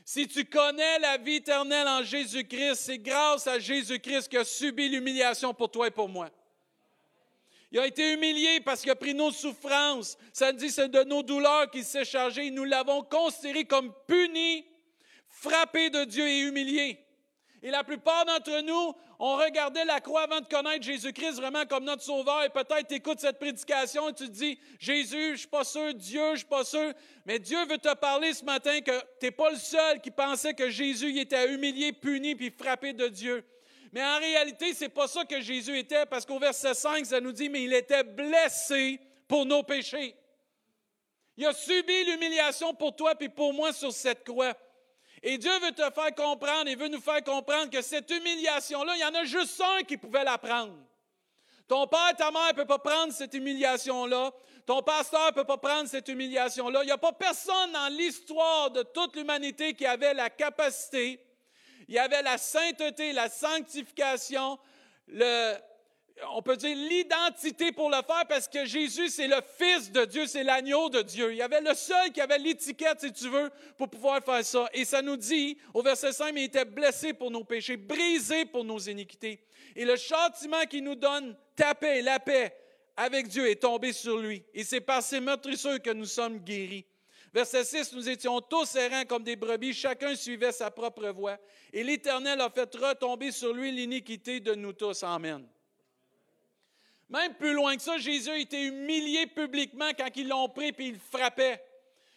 si 0.05 0.27
tu 0.29 0.45
connais 0.45 0.99
la 0.99 1.17
vie 1.17 1.35
éternelle 1.35 1.87
en 1.87 2.03
Jésus-Christ, 2.03 2.75
c'est 2.75 2.97
grâce 2.97 3.47
à 3.47 3.59
Jésus-Christ 3.59 4.29
qui 4.29 4.37
a 4.37 4.45
subi 4.45 4.87
l'humiliation 4.87 5.53
pour 5.53 5.69
toi 5.69 5.87
et 5.87 5.91
pour 5.91 6.07
moi. 6.07 6.29
Il 7.71 7.79
a 7.79 7.87
été 7.87 8.13
humilié 8.13 8.59
parce 8.59 8.81
qu'il 8.81 8.91
a 8.91 8.95
pris 8.95 9.13
nos 9.13 9.31
souffrances. 9.31 10.17
Ça 10.33 10.51
dit 10.51 10.69
c'est 10.69 10.89
de 10.89 11.03
nos 11.03 11.23
douleurs 11.23 11.71
qu'il 11.71 11.85
s'est 11.85 12.03
chargé. 12.03 12.51
Nous 12.51 12.65
l'avons 12.65 13.01
considéré 13.03 13.63
comme 13.63 13.93
puni, 14.07 14.65
frappé 15.27 15.89
de 15.89 16.03
Dieu 16.03 16.27
et 16.27 16.41
humilié. 16.41 16.99
Et 17.63 17.69
la 17.69 17.83
plupart 17.83 18.25
d'entre 18.25 18.61
nous, 18.61 18.93
on 19.19 19.37
regardait 19.37 19.85
la 19.85 20.01
croix 20.01 20.23
avant 20.23 20.41
de 20.41 20.47
connaître 20.47 20.83
Jésus-Christ 20.83 21.33
vraiment 21.33 21.63
comme 21.65 21.83
notre 21.83 22.01
sauveur. 22.01 22.43
Et 22.43 22.49
peut-être 22.49 22.87
tu 22.87 22.95
écoutes 22.95 23.19
cette 23.19 23.37
prédication 23.37 24.09
et 24.09 24.13
tu 24.13 24.25
te 24.25 24.31
dis, 24.31 24.59
Jésus, 24.79 25.33
je 25.33 25.39
suis 25.41 25.47
pas 25.47 25.63
sûr, 25.63 25.93
Dieu, 25.93 26.31
je 26.31 26.37
suis 26.37 26.47
pas 26.47 26.63
sûr. 26.63 26.91
Mais 27.25 27.37
Dieu 27.37 27.63
veut 27.67 27.77
te 27.77 27.93
parler 27.93 28.33
ce 28.33 28.43
matin 28.43 28.81
que 28.81 28.99
tu 29.19 29.27
n'es 29.27 29.31
pas 29.31 29.51
le 29.51 29.57
seul 29.57 30.01
qui 30.01 30.09
pensait 30.09 30.55
que 30.55 30.71
Jésus 30.71 31.17
était 31.19 31.53
humilié, 31.53 31.93
puni, 31.93 32.35
puis 32.35 32.49
frappé 32.49 32.93
de 32.93 33.07
Dieu. 33.07 33.45
Mais 33.91 34.03
en 34.03 34.17
réalité, 34.19 34.73
ce 34.73 34.85
n'est 34.85 34.89
pas 34.89 35.07
ça 35.07 35.25
que 35.25 35.41
Jésus 35.41 35.77
était, 35.77 36.05
parce 36.05 36.25
qu'au 36.25 36.39
verset 36.39 36.73
5, 36.73 37.05
ça 37.05 37.19
nous 37.19 37.33
dit, 37.33 37.49
mais 37.49 37.63
il 37.63 37.73
était 37.73 38.03
blessé 38.03 38.99
pour 39.27 39.45
nos 39.45 39.63
péchés. 39.63 40.15
Il 41.35 41.45
a 41.45 41.53
subi 41.53 42.05
l'humiliation 42.05 42.73
pour 42.73 42.95
toi 42.95 43.13
et 43.19 43.29
pour 43.29 43.53
moi 43.53 43.73
sur 43.73 43.91
cette 43.91 44.23
croix. 44.23 44.53
Et 45.23 45.37
Dieu 45.37 45.51
veut 45.59 45.71
te 45.71 45.83
faire 45.91 46.15
comprendre 46.15 46.67
et 46.67 46.75
veut 46.75 46.87
nous 46.87 47.01
faire 47.01 47.23
comprendre 47.23 47.69
que 47.69 47.81
cette 47.81 48.09
humiliation-là, 48.09 48.95
il 48.95 49.01
y 49.01 49.05
en 49.05 49.13
a 49.13 49.23
juste 49.23 49.61
un 49.61 49.83
qui 49.83 49.97
pouvait 49.97 50.23
la 50.23 50.37
prendre. 50.37 50.77
Ton 51.67 51.87
père 51.87 52.09
et 52.11 52.15
ta 52.15 52.31
mère 52.31 52.49
ne 52.49 52.53
peuvent 52.53 52.65
pas 52.65 52.79
prendre 52.79 53.13
cette 53.13 53.33
humiliation-là. 53.33 54.31
Ton 54.65 54.81
pasteur 54.81 55.27
ne 55.27 55.31
peut 55.31 55.45
pas 55.45 55.57
prendre 55.57 55.87
cette 55.87 56.07
humiliation-là. 56.07 56.83
Il 56.83 56.87
n'y 56.87 56.91
a 56.91 56.97
pas 56.97 57.13
personne 57.13 57.71
dans 57.71 57.87
l'histoire 57.93 58.71
de 58.71 58.83
toute 58.83 59.15
l'humanité 59.15 59.73
qui 59.73 59.85
avait 59.85 60.13
la 60.13 60.29
capacité 60.29 61.19
il 61.91 61.95
y 61.95 61.99
avait 61.99 62.21
la 62.21 62.37
sainteté, 62.37 63.11
la 63.11 63.27
sanctification, 63.27 64.57
on 66.29 66.41
peut 66.41 66.55
dire 66.55 66.73
l'identité 66.73 67.73
pour 67.73 67.89
le 67.89 67.97
faire 67.97 68.25
parce 68.29 68.47
que 68.47 68.63
Jésus, 68.63 69.09
c'est 69.09 69.27
le 69.27 69.41
Fils 69.57 69.91
de 69.91 70.05
Dieu, 70.05 70.25
c'est 70.25 70.45
l'agneau 70.45 70.89
de 70.89 71.01
Dieu. 71.01 71.33
Il 71.33 71.37
y 71.39 71.41
avait 71.41 71.59
le 71.59 71.73
seul 71.73 72.13
qui 72.13 72.21
avait 72.21 72.37
l'étiquette, 72.37 73.01
si 73.01 73.11
tu 73.11 73.27
veux, 73.27 73.51
pour 73.77 73.89
pouvoir 73.89 74.23
faire 74.23 74.45
ça. 74.45 74.69
Et 74.73 74.85
ça 74.85 75.01
nous 75.01 75.17
dit, 75.17 75.57
au 75.73 75.81
verset 75.81 76.13
5, 76.13 76.31
il 76.33 76.43
était 76.43 76.63
blessé 76.63 77.11
pour 77.11 77.29
nos 77.29 77.43
péchés, 77.43 77.75
brisé 77.75 78.45
pour 78.45 78.63
nos 78.63 78.79
iniquités. 78.79 79.43
Et 79.75 79.83
le 79.83 79.97
châtiment 79.97 80.63
qui 80.69 80.81
nous 80.81 80.95
donne 80.95 81.35
ta 81.57 81.75
paix, 81.75 82.01
la 82.01 82.21
paix 82.21 82.55
avec 82.95 83.27
Dieu 83.27 83.49
est 83.49 83.61
tombé 83.61 83.91
sur 83.91 84.17
lui. 84.17 84.45
Et 84.53 84.63
c'est 84.63 84.79
par 84.79 85.03
ces 85.03 85.19
meurtrisseurs 85.19 85.81
que 85.81 85.91
nous 85.91 86.05
sommes 86.05 86.39
guéris. 86.39 86.85
Verset 87.33 87.63
6, 87.63 87.93
nous 87.93 88.09
étions 88.09 88.41
tous 88.41 88.75
errants 88.75 89.05
comme 89.05 89.23
des 89.23 89.37
brebis, 89.37 89.73
chacun 89.73 90.15
suivait 90.15 90.51
sa 90.51 90.69
propre 90.69 91.09
voie, 91.09 91.37
et 91.71 91.81
l'Éternel 91.81 92.41
a 92.41 92.49
fait 92.49 92.75
retomber 92.75 93.31
sur 93.31 93.53
lui 93.53 93.71
l'iniquité 93.71 94.41
de 94.41 94.53
nous 94.53 94.73
tous. 94.73 95.01
Amen. 95.03 95.47
Même 97.07 97.33
plus 97.35 97.53
loin 97.53 97.75
que 97.75 97.81
ça, 97.81 97.97
Jésus 97.97 98.29
a 98.29 98.37
été 98.37 98.63
humilié 98.63 99.27
publiquement 99.27 99.89
quand 99.97 100.09
ils 100.15 100.27
l'ont 100.27 100.49
pris 100.49 100.71
puis 100.71 100.87
ils 100.87 100.93
le 100.93 100.99
frappaient. 100.99 101.61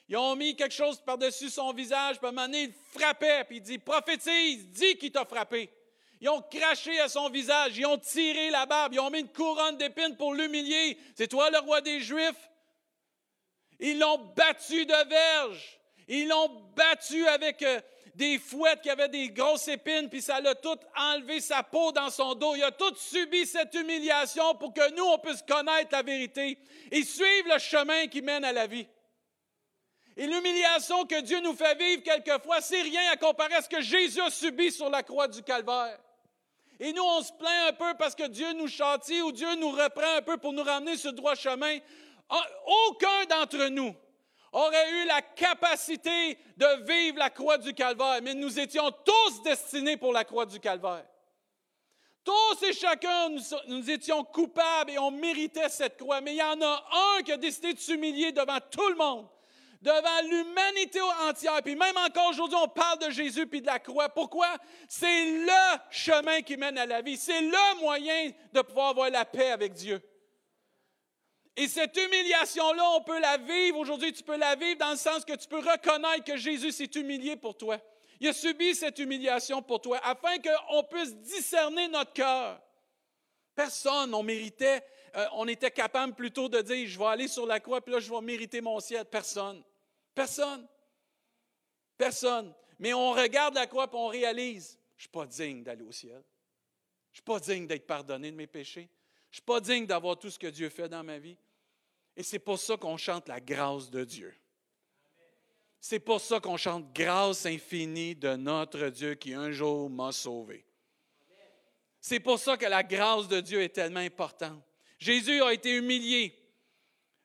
Ils 0.08 0.16
ont 0.16 0.36
mis 0.36 0.54
quelque 0.54 0.74
chose 0.74 1.00
par-dessus 1.00 1.48
son 1.48 1.72
visage, 1.72 2.18
puis 2.18 2.26
moment 2.26 2.42
donné, 2.42 2.64
il 2.64 2.72
frappait, 2.92 3.44
puis 3.44 3.56
il 3.58 3.62
dit 3.62 3.78
Prophétise, 3.78 4.68
dis 4.68 4.96
qu'il 4.96 5.12
t'a 5.12 5.24
frappé. 5.24 5.70
Ils 6.20 6.28
ont 6.28 6.42
craché 6.42 6.98
à 7.00 7.08
son 7.08 7.28
visage, 7.28 7.76
ils 7.76 7.86
ont 7.86 7.98
tiré 7.98 8.50
la 8.50 8.66
barbe, 8.66 8.94
ils 8.94 9.00
ont 9.00 9.10
mis 9.10 9.20
une 9.20 9.32
couronne 9.32 9.76
d'épines 9.76 10.16
pour 10.16 10.34
l'humilier. 10.34 10.98
C'est 11.14 11.28
toi 11.28 11.50
le 11.50 11.58
roi 11.58 11.80
des 11.80 12.00
Juifs? 12.00 12.50
Ils 13.80 13.98
l'ont 13.98 14.32
battu 14.36 14.86
de 14.86 15.08
verge. 15.08 15.80
Ils 16.08 16.28
l'ont 16.28 16.48
battu 16.76 17.26
avec 17.26 17.62
euh, 17.62 17.80
des 18.14 18.38
fouettes 18.38 18.82
qui 18.82 18.90
avaient 18.90 19.08
des 19.08 19.30
grosses 19.30 19.68
épines, 19.68 20.08
puis 20.08 20.22
ça 20.22 20.40
l'a 20.40 20.54
tout 20.54 20.78
enlevé 20.96 21.40
sa 21.40 21.62
peau 21.62 21.92
dans 21.92 22.10
son 22.10 22.34
dos. 22.34 22.54
Il 22.54 22.62
a 22.62 22.70
tout 22.70 22.94
subi 22.96 23.46
cette 23.46 23.74
humiliation 23.74 24.54
pour 24.54 24.72
que 24.72 24.94
nous, 24.94 25.04
on 25.04 25.18
puisse 25.18 25.42
connaître 25.42 25.88
la 25.92 26.02
vérité 26.02 26.58
et 26.90 27.02
suivre 27.02 27.52
le 27.52 27.58
chemin 27.58 28.06
qui 28.06 28.22
mène 28.22 28.44
à 28.44 28.52
la 28.52 28.66
vie. 28.66 28.86
Et 30.16 30.26
l'humiliation 30.26 31.04
que 31.06 31.20
Dieu 31.22 31.40
nous 31.40 31.54
fait 31.54 31.76
vivre 31.76 32.02
quelquefois, 32.02 32.60
c'est 32.60 32.82
rien 32.82 33.10
à 33.12 33.16
comparer 33.16 33.54
à 33.54 33.62
ce 33.62 33.68
que 33.68 33.80
Jésus 33.80 34.20
a 34.20 34.30
subi 34.30 34.70
sur 34.70 34.88
la 34.88 35.02
croix 35.02 35.26
du 35.26 35.42
calvaire. 35.42 35.98
Et 36.78 36.92
nous, 36.92 37.02
on 37.02 37.22
se 37.22 37.32
plaint 37.32 37.68
un 37.68 37.72
peu 37.72 37.94
parce 37.98 38.14
que 38.14 38.26
Dieu 38.28 38.52
nous 38.52 38.68
châtie 38.68 39.22
ou 39.22 39.32
Dieu 39.32 39.54
nous 39.56 39.70
reprend 39.70 40.16
un 40.16 40.22
peu 40.22 40.36
pour 40.36 40.52
nous 40.52 40.62
ramener 40.62 40.96
sur 40.96 41.10
le 41.10 41.16
droit 41.16 41.34
chemin. 41.34 41.78
Ah, 42.28 42.46
aucun 42.88 43.24
d'entre 43.28 43.68
nous 43.68 43.94
aurait 44.52 44.90
eu 44.90 45.06
la 45.06 45.20
capacité 45.20 46.38
de 46.56 46.84
vivre 46.86 47.18
la 47.18 47.30
croix 47.30 47.58
du 47.58 47.74
calvaire, 47.74 48.20
mais 48.22 48.34
nous 48.34 48.58
étions 48.58 48.90
tous 49.04 49.42
destinés 49.42 49.96
pour 49.96 50.12
la 50.12 50.24
croix 50.24 50.46
du 50.46 50.60
calvaire. 50.60 51.04
Tous 52.24 52.62
et 52.62 52.72
chacun, 52.72 53.28
nous, 53.66 53.90
étions 53.90 54.24
coupables 54.24 54.92
et 54.92 54.98
on 54.98 55.10
méritait 55.10 55.68
cette 55.68 55.98
croix, 55.98 56.22
mais 56.22 56.34
il 56.34 56.38
y 56.38 56.42
en 56.42 56.60
a 56.62 56.84
un 57.18 57.22
qui 57.22 57.32
a 57.32 57.36
décidé 57.36 57.74
de 57.74 57.78
s'humilier 57.78 58.32
devant 58.32 58.58
tout 58.70 58.88
le 58.88 58.94
monde, 58.94 59.28
devant 59.82 60.22
l'humanité 60.30 61.00
entière. 61.28 61.60
Puis 61.62 61.76
même 61.76 61.96
encore 61.98 62.30
aujourd'hui, 62.30 62.56
on 62.58 62.68
parle 62.68 63.00
de 63.00 63.10
Jésus 63.10 63.46
puis 63.46 63.60
de 63.60 63.66
la 63.66 63.78
croix. 63.78 64.08
Pourquoi? 64.08 64.48
C'est 64.88 65.24
le 65.32 65.78
chemin 65.90 66.40
qui 66.40 66.56
mène 66.56 66.78
à 66.78 66.86
la 66.86 67.02
vie. 67.02 67.18
C'est 67.18 67.42
le 67.42 67.80
moyen 67.80 68.30
de 68.54 68.62
pouvoir 68.62 68.90
avoir 68.90 69.10
la 69.10 69.26
paix 69.26 69.50
avec 69.50 69.74
Dieu. 69.74 70.00
Et 71.56 71.68
cette 71.68 71.96
humiliation-là, 71.96 72.90
on 72.96 73.02
peut 73.02 73.20
la 73.20 73.36
vivre 73.36 73.78
aujourd'hui, 73.78 74.12
tu 74.12 74.24
peux 74.24 74.36
la 74.36 74.56
vivre 74.56 74.78
dans 74.78 74.90
le 74.90 74.96
sens 74.96 75.24
que 75.24 75.36
tu 75.36 75.46
peux 75.46 75.58
reconnaître 75.58 76.24
que 76.24 76.36
Jésus 76.36 76.72
s'est 76.72 76.90
humilié 76.94 77.36
pour 77.36 77.56
toi. 77.56 77.78
Il 78.20 78.28
a 78.28 78.32
subi 78.32 78.74
cette 78.74 78.98
humiliation 78.98 79.62
pour 79.62 79.80
toi 79.80 80.00
afin 80.02 80.38
qu'on 80.38 80.82
puisse 80.84 81.14
discerner 81.16 81.88
notre 81.88 82.12
cœur. 82.12 82.60
Personne, 83.54 84.12
on 84.14 84.22
méritait, 84.22 84.82
euh, 85.14 85.26
on 85.34 85.46
était 85.46 85.70
capable 85.70 86.14
plutôt 86.14 86.48
de 86.48 86.60
dire, 86.60 86.88
je 86.88 86.98
vais 86.98 87.04
aller 87.04 87.28
sur 87.28 87.46
la 87.46 87.60
croix, 87.60 87.80
puis 87.80 87.94
là, 87.94 88.00
je 88.00 88.10
vais 88.10 88.20
mériter 88.20 88.60
mon 88.60 88.80
ciel. 88.80 89.04
Personne. 89.04 89.62
Personne. 90.12 90.66
Personne. 91.96 92.52
Mais 92.80 92.92
on 92.94 93.12
regarde 93.12 93.54
la 93.54 93.68
croix 93.68 93.84
et 93.84 93.96
on 93.96 94.08
réalise, 94.08 94.78
je 94.96 94.96
ne 94.96 95.00
suis 95.02 95.08
pas 95.08 95.26
digne 95.26 95.62
d'aller 95.62 95.82
au 95.82 95.92
ciel. 95.92 96.22
Je 97.12 97.20
ne 97.20 97.22
suis 97.22 97.22
pas 97.22 97.38
digne 97.38 97.66
d'être 97.68 97.86
pardonné 97.86 98.32
de 98.32 98.36
mes 98.36 98.48
péchés. 98.48 98.88
Je 99.30 99.34
ne 99.34 99.34
suis 99.34 99.42
pas 99.42 99.60
digne 99.60 99.86
d'avoir 99.86 100.18
tout 100.18 100.30
ce 100.30 100.38
que 100.38 100.48
Dieu 100.48 100.68
fait 100.68 100.88
dans 100.88 101.04
ma 101.04 101.18
vie. 101.18 101.36
Et 102.16 102.22
c'est 102.22 102.38
pour 102.38 102.58
ça 102.58 102.76
qu'on 102.76 102.96
chante 102.96 103.28
la 103.28 103.40
grâce 103.40 103.90
de 103.90 104.04
Dieu. 104.04 104.34
C'est 105.80 106.00
pour 106.00 106.20
ça 106.20 106.40
qu'on 106.40 106.56
chante 106.56 106.92
grâce 106.94 107.44
infinie 107.44 108.14
de 108.14 108.36
notre 108.36 108.88
Dieu 108.88 109.14
qui 109.14 109.34
un 109.34 109.50
jour 109.50 109.90
m'a 109.90 110.12
sauvé. 110.12 110.64
C'est 112.00 112.20
pour 112.20 112.38
ça 112.38 112.56
que 112.56 112.66
la 112.66 112.82
grâce 112.82 113.28
de 113.28 113.40
Dieu 113.40 113.62
est 113.62 113.70
tellement 113.70 114.00
importante. 114.00 114.62
Jésus 114.98 115.42
a 115.42 115.52
été 115.52 115.76
humilié 115.76 116.34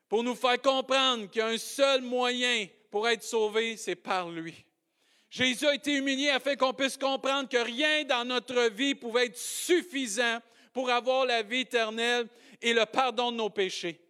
pour 0.08 0.22
nous 0.22 0.34
faire 0.34 0.60
comprendre 0.60 1.30
qu'il 1.30 1.40
y 1.40 1.42
a 1.42 1.48
un 1.48 1.58
seul 1.58 2.02
moyen 2.02 2.66
pour 2.90 3.08
être 3.08 3.22
sauvé, 3.22 3.76
c'est 3.76 3.94
par 3.94 4.28
lui. 4.28 4.64
Jésus 5.30 5.66
a 5.66 5.74
été 5.74 5.94
humilié 5.94 6.30
afin 6.30 6.56
qu'on 6.56 6.74
puisse 6.74 6.96
comprendre 6.96 7.48
que 7.48 7.56
rien 7.56 8.04
dans 8.04 8.24
notre 8.24 8.68
vie 8.70 8.96
pouvait 8.96 9.26
être 9.26 9.38
suffisant 9.38 10.40
pour 10.72 10.90
avoir 10.90 11.24
la 11.24 11.42
vie 11.42 11.60
éternelle 11.60 12.28
et 12.60 12.74
le 12.74 12.84
pardon 12.84 13.30
de 13.30 13.36
nos 13.36 13.50
péchés. 13.50 14.00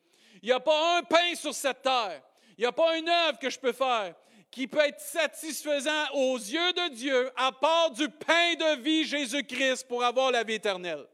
Il 0.42 0.46
n'y 0.46 0.52
a 0.52 0.60
pas 0.60 0.98
un 0.98 1.02
pain 1.02 1.34
sur 1.34 1.54
cette 1.54 1.82
terre, 1.82 2.22
il 2.56 2.62
n'y 2.62 2.66
a 2.66 2.72
pas 2.72 2.96
une 2.96 3.08
œuvre 3.08 3.38
que 3.38 3.50
je 3.50 3.58
peux 3.58 3.72
faire 3.72 4.14
qui 4.50 4.66
peut 4.66 4.80
être 4.80 5.00
satisfaisant 5.00 6.10
aux 6.14 6.36
yeux 6.36 6.72
de 6.72 6.94
Dieu 6.94 7.30
à 7.36 7.52
part 7.52 7.92
du 7.92 8.08
pain 8.08 8.54
de 8.54 8.80
vie 8.80 9.04
Jésus-Christ 9.04 9.86
pour 9.86 10.02
avoir 10.02 10.32
la 10.32 10.42
vie 10.42 10.54
éternelle. 10.54 11.06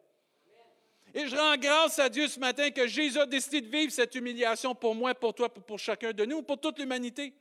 Et 1.13 1.27
je 1.29 1.37
rends 1.37 1.57
grâce 1.57 1.99
à 1.99 2.09
Dieu 2.09 2.29
ce 2.29 2.39
matin 2.39 2.71
que 2.71 2.87
Jésus 2.87 3.19
a 3.19 3.27
décidé 3.27 3.61
de 3.61 3.69
vivre 3.69 3.93
cette 3.93 4.15
humiliation 4.15 4.75
pour 4.75 4.95
moi, 4.95 5.15
pour 5.15 5.35
toi, 5.35 5.49
pour 5.49 5.79
chacun 5.79 6.13
de 6.13 6.25
nous, 6.25 6.43
pour 6.43 6.61
toute 6.61 6.79
l'humanité. 6.79 7.33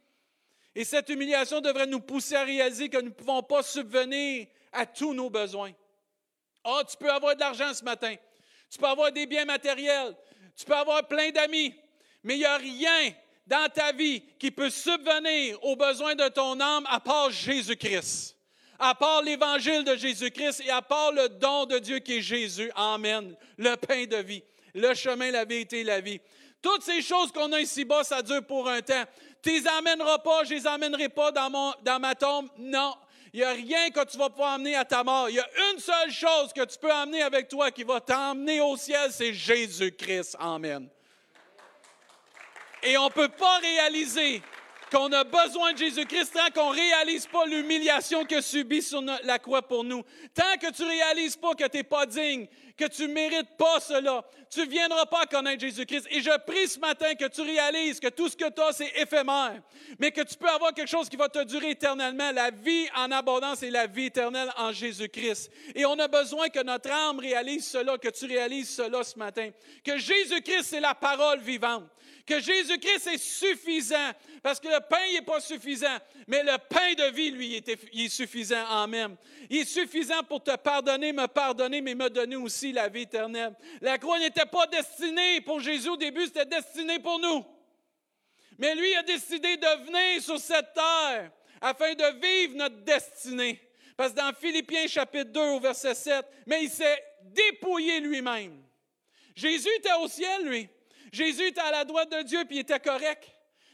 Et 0.74 0.84
cette 0.84 1.10
humiliation 1.10 1.62
devrait 1.62 1.88
nous 1.88 2.02
pousser 2.02 2.36
à 2.36 2.43
réaliser 2.43 2.89
que 2.89 2.98
nous 2.98 3.10
ne 3.10 3.13
pouvons 3.13 3.43
pas 3.43 3.63
subvenir 3.63 4.48
à 4.71 4.86
tous 4.86 5.13
nos 5.13 5.30
besoins. 5.30 5.71
Ah, 6.63 6.82
tu 6.89 6.98
peux 6.98 7.10
avoir 7.10 7.36
de 7.36 7.39
l'argent 7.39 7.74
ce 7.74 7.84
matin. 7.84 8.15
Tu 8.69 8.78
peux 8.78 8.86
avoir 8.86 9.12
des 9.12 9.26
biens 9.26 9.45
matériels. 9.45 10.15
Tu 10.56 10.65
peux 10.65 10.76
avoir 10.76 11.08
plein 11.08 11.32
d'amis. 11.32 11.74
Mais 12.24 12.36
il 12.36 12.39
n'y 12.39 12.46
a 12.46 12.58
rien 12.58 13.13
dans 13.46 13.70
ta 13.72 13.91
vie 13.91 14.24
qui 14.39 14.52
peut 14.52 14.70
subvenir 14.70 15.63
aux 15.63 15.76
besoins 15.76 16.15
de 16.15 16.28
ton 16.30 16.60
âme 16.60 16.86
à 16.89 17.00
part 17.00 17.30
Jésus-Christ. 17.30 18.36
À 18.78 18.94
part 18.96 19.22
l'évangile 19.22 19.84
de 19.84 19.96
Jésus-Christ 19.96 20.63
et 20.65 20.70
à 20.70 20.82
part 20.82 21.12
le 21.12 21.30
don 21.30 21.65
de 21.65 21.80
Dieu 21.80 22.00
qui 22.00 22.18
est 22.18 22.22
Jésus. 22.22 22.72
Amen. 22.76 23.36
Le 23.58 23.76
pain 23.76 24.06
de 24.06 24.18
vie. 24.18 24.44
Le 24.74 24.94
chemin, 24.94 25.32
la 25.32 25.46
vérité 25.46 25.84
la 25.84 26.02
vie. 26.02 26.20
Toutes 26.62 26.82
ces 26.82 27.02
choses 27.02 27.32
qu'on 27.32 27.52
a 27.54 27.62
ici-bas, 27.62 28.04
ça 28.04 28.22
dure 28.22 28.44
pour 28.46 28.68
un 28.68 28.82
temps. 28.82 29.04
Tu 29.41 29.52
les 29.52 29.68
amèneras 29.68 30.18
pas, 30.18 30.44
je 30.44 30.56
les 30.56 30.65
amènerai 30.65 31.10
pas 31.10 31.32
dans 31.32 32.00
ma 32.00 32.15
tombe. 32.15 32.50
Non, 32.58 32.96
il 33.36 33.39
n'y 33.39 33.43
a 33.43 33.52
rien 33.52 33.89
que 33.89 34.02
tu 34.06 34.17
vas 34.17 34.30
pouvoir 34.30 34.54
amener 34.54 34.76
à 34.76 34.86
ta 34.86 35.04
mort. 35.04 35.30
Il 35.30 35.36
y 35.36 35.39
a 35.41 35.50
une 35.74 35.80
seule 35.80 36.10
chose 36.10 36.54
que 36.54 36.63
tu 36.63 36.78
peux 36.78 36.89
amener 36.89 37.21
avec 37.21 37.50
toi 37.50 37.69
qui 37.69 37.84
va 37.84 38.00
t'emmener 38.00 38.62
au 38.62 38.78
ciel, 38.78 39.12
c'est 39.12 39.34
Jésus-Christ. 39.34 40.38
Amen. 40.39 40.88
Et 42.82 42.98
on 42.98 43.08
ne 43.08 43.12
peut 43.12 43.28
pas 43.28 43.58
réaliser 43.58 44.41
qu'on 44.96 45.12
a 45.12 45.26
besoin 45.26 45.74
de 45.74 45.78
Jésus-Christ 45.78 46.32
tant 46.34 46.50
qu'on 46.54 46.72
ne 46.72 46.78
réalise 46.78 47.28
pas 47.28 47.46
l'humiliation 47.46 48.24
que 48.24 48.40
subit 48.40 48.82
sur 48.82 49.04
la 49.24 49.40
croix 49.40 49.62
pour 49.62 49.84
nous. 49.84 50.04
Tant 50.34 50.58
que 50.60 50.72
tu 50.72 50.84
ne 50.84 50.88
réalises 50.88 51.36
pas 51.36 51.54
que 51.54 51.68
tu 51.68 51.78
n'es 51.78 51.84
pas 51.84 52.06
digne, 52.06 52.48
que 52.78 52.86
tu 52.86 53.02
ne 53.02 53.14
mérites 53.14 53.58
pas 53.58 53.82
cela, 53.82 54.24
tu 54.50 54.62
ne 54.62 54.66
viendras 54.68 55.06
pas 55.06 55.26
connaître 55.26 55.60
Jésus-Christ. 55.60 56.08
Et 56.12 56.22
je 56.22 56.38
prie 56.46 56.68
ce 56.70 56.80
matin 56.80 57.14
que 57.16 57.28
tu 57.28 57.42
réalises 57.42 58.00
que 58.00 58.08
tout 58.08 58.30
ce 58.30 58.38
que 58.38 58.50
tu 58.50 58.62
as, 58.62 58.72
c'est 58.72 58.92
éphémère, 58.96 59.62
mais 60.00 60.12
que 60.12 60.22
tu 60.22 60.36
peux 60.38 60.48
avoir 60.48 60.74
quelque 60.74 60.90
chose 60.90 61.10
qui 61.10 61.18
va 61.18 61.28
te 61.28 61.44
durer 61.44 61.72
éternellement, 61.72 62.32
la 62.32 62.52
vie 62.52 62.88
en 62.96 63.12
abondance 63.12 63.64
et 63.64 63.72
la 63.72 63.88
vie 63.88 64.06
éternelle 64.06 64.52
en 64.56 64.72
Jésus-Christ. 64.72 65.52
Et 65.76 65.86
on 65.86 66.00
a 66.00 66.08
besoin 66.08 66.48
que 66.48 66.64
notre 66.64 66.90
âme 66.90 67.20
réalise 67.20 67.68
cela, 67.68 67.98
que 67.98 68.10
tu 68.10 68.28
réalises 68.28 68.74
cela 68.74 69.04
ce 69.04 69.20
matin, 69.20 69.50
que 69.84 69.98
Jésus-Christ, 69.98 70.64
c'est 70.64 70.80
la 70.80 70.96
parole 70.96 71.40
vivante 71.42 71.84
que 72.26 72.40
Jésus-Christ 72.40 73.08
est 73.08 73.18
suffisant, 73.18 74.12
parce 74.42 74.60
que 74.60 74.68
le 74.68 74.80
pain 74.90 75.12
n'est 75.14 75.22
pas 75.22 75.40
suffisant, 75.40 75.98
mais 76.28 76.42
le 76.42 76.58
pain 76.58 76.94
de 76.94 77.12
vie, 77.14 77.30
lui, 77.30 77.56
est, 77.56 77.78
il 77.94 78.10
suffisant 78.10 78.66
en 78.68 78.88
même. 78.88 79.16
Il 79.50 79.60
est 79.60 79.66
suffisant 79.66 80.24
pour 80.24 80.44
te 80.44 80.56
pardonner, 80.56 81.14
me 81.14 81.28
pardonner, 81.28 81.82
mais 81.82 81.94
me 81.94 82.10
donner 82.10 82.36
aussi 82.36 82.72
la 82.72 82.90
vie 82.90 83.04
éternelle. 83.04 83.54
La 83.80 83.98
croix 84.00 84.18
n'était 84.18 84.46
pas 84.46 84.66
destinée 84.68 85.42
pour 85.42 85.60
Jésus 85.60 85.90
au 85.90 85.98
début, 85.98 86.26
c'était 86.26 86.46
destiné 86.46 86.98
pour 87.00 87.20
nous. 87.20 87.46
Mais 88.58 88.74
lui 88.74 88.96
a 88.96 89.04
décidé 89.04 89.58
de 89.58 89.86
venir 89.86 90.22
sur 90.22 90.40
cette 90.40 90.74
terre 90.74 91.32
afin 91.62 91.94
de 91.94 92.20
vivre 92.22 92.56
notre 92.56 92.84
destinée. 92.84 93.62
Parce 93.96 94.12
que 94.12 94.18
dans 94.18 94.34
Philippiens 94.34 94.88
chapitre 94.88 95.32
2 95.32 95.40
au 95.40 95.60
verset 95.60 95.94
7, 95.94 96.26
mais 96.48 96.64
il 96.64 96.70
s'est 96.70 97.04
dépouillé 97.22 98.00
lui-même. 98.00 98.64
Jésus 99.36 99.70
était 99.78 99.94
au 100.02 100.08
ciel, 100.08 100.48
lui. 100.48 100.70
Jésus 101.15 101.47
était 101.47 101.62
à 101.62 101.71
la 101.71 101.86
droite 101.86 102.12
de 102.12 102.23
Dieu, 102.23 102.43
puis 102.45 102.58
il 102.58 102.60
était 102.60 102.80
correct. 102.80 103.23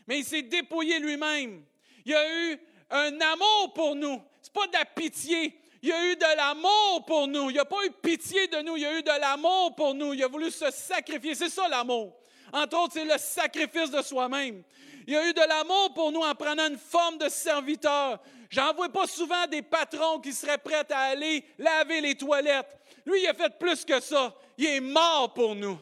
Mais 0.08 0.20
il 0.20 0.26
s'est 0.26 0.44
dépouillé 0.44 1.00
lui-même. 1.00 1.64
Il 2.06 2.14
a 2.14 2.30
eu 2.30 2.60
un 2.92 3.20
amour 3.20 3.74
pour 3.74 3.96
nous. 3.96 4.22
Ce 4.42 4.50
n'est 4.50 4.54
pas 4.54 4.68
de 4.68 4.74
la 4.74 4.86
pitié. 4.86 5.60
Il 5.82 5.92
a 5.92 6.12
eu 6.12 6.16
de 6.16 6.38
l'amour 6.38 7.04
pour 7.08 7.28
nous. 7.28 7.50
Il 7.50 7.56
n'a 7.56 7.66
pas 7.66 7.84
eu 7.84 7.92
pitié 7.92 8.48
de 8.48 8.58
nous. 8.62 8.78
Il 8.78 8.86
a 8.86 9.00
eu 9.00 9.02
de 9.02 9.20
l'amour 9.20 9.74
pour 9.76 9.96
nous. 9.96 10.14
Il 10.14 10.24
a 10.24 10.28
voulu 10.28 10.52
se 10.52 10.70
sacrifier. 10.70 11.34
C'est 11.34 11.50
ça 11.50 11.68
l'amour. 11.68 12.16
Entre 12.54 12.78
autres, 12.78 12.94
c'est 12.94 13.06
le 13.06 13.18
sacrifice 13.18 13.90
de 13.90 14.02
soi-même. 14.04 14.62
Il 15.08 15.16
a 15.16 15.28
eu 15.28 15.34
de 15.34 15.42
l'amour 15.42 15.94
pour 15.96 16.12
nous 16.12 16.22
en 16.22 16.36
prenant 16.36 16.68
une 16.68 16.78
forme 16.78 17.18
de 17.18 17.28
serviteur. 17.28 18.20
J'en 18.52 18.74
vois 18.76 18.90
pas 18.90 19.08
souvent 19.08 19.48
des 19.48 19.64
patrons 19.64 20.20
qui 20.20 20.32
seraient 20.32 20.60
prêts 20.60 20.86
à 20.92 21.00
aller 21.00 21.44
laver 21.58 22.02
les 22.02 22.16
toilettes. 22.16 22.78
Lui, 23.06 23.24
il 23.24 23.28
a 23.28 23.34
fait 23.34 23.58
plus 23.58 23.84
que 23.84 24.00
ça. 24.00 24.36
Il 24.60 24.66
est 24.68 24.80
mort 24.80 25.34
pour 25.34 25.56
nous. 25.56 25.80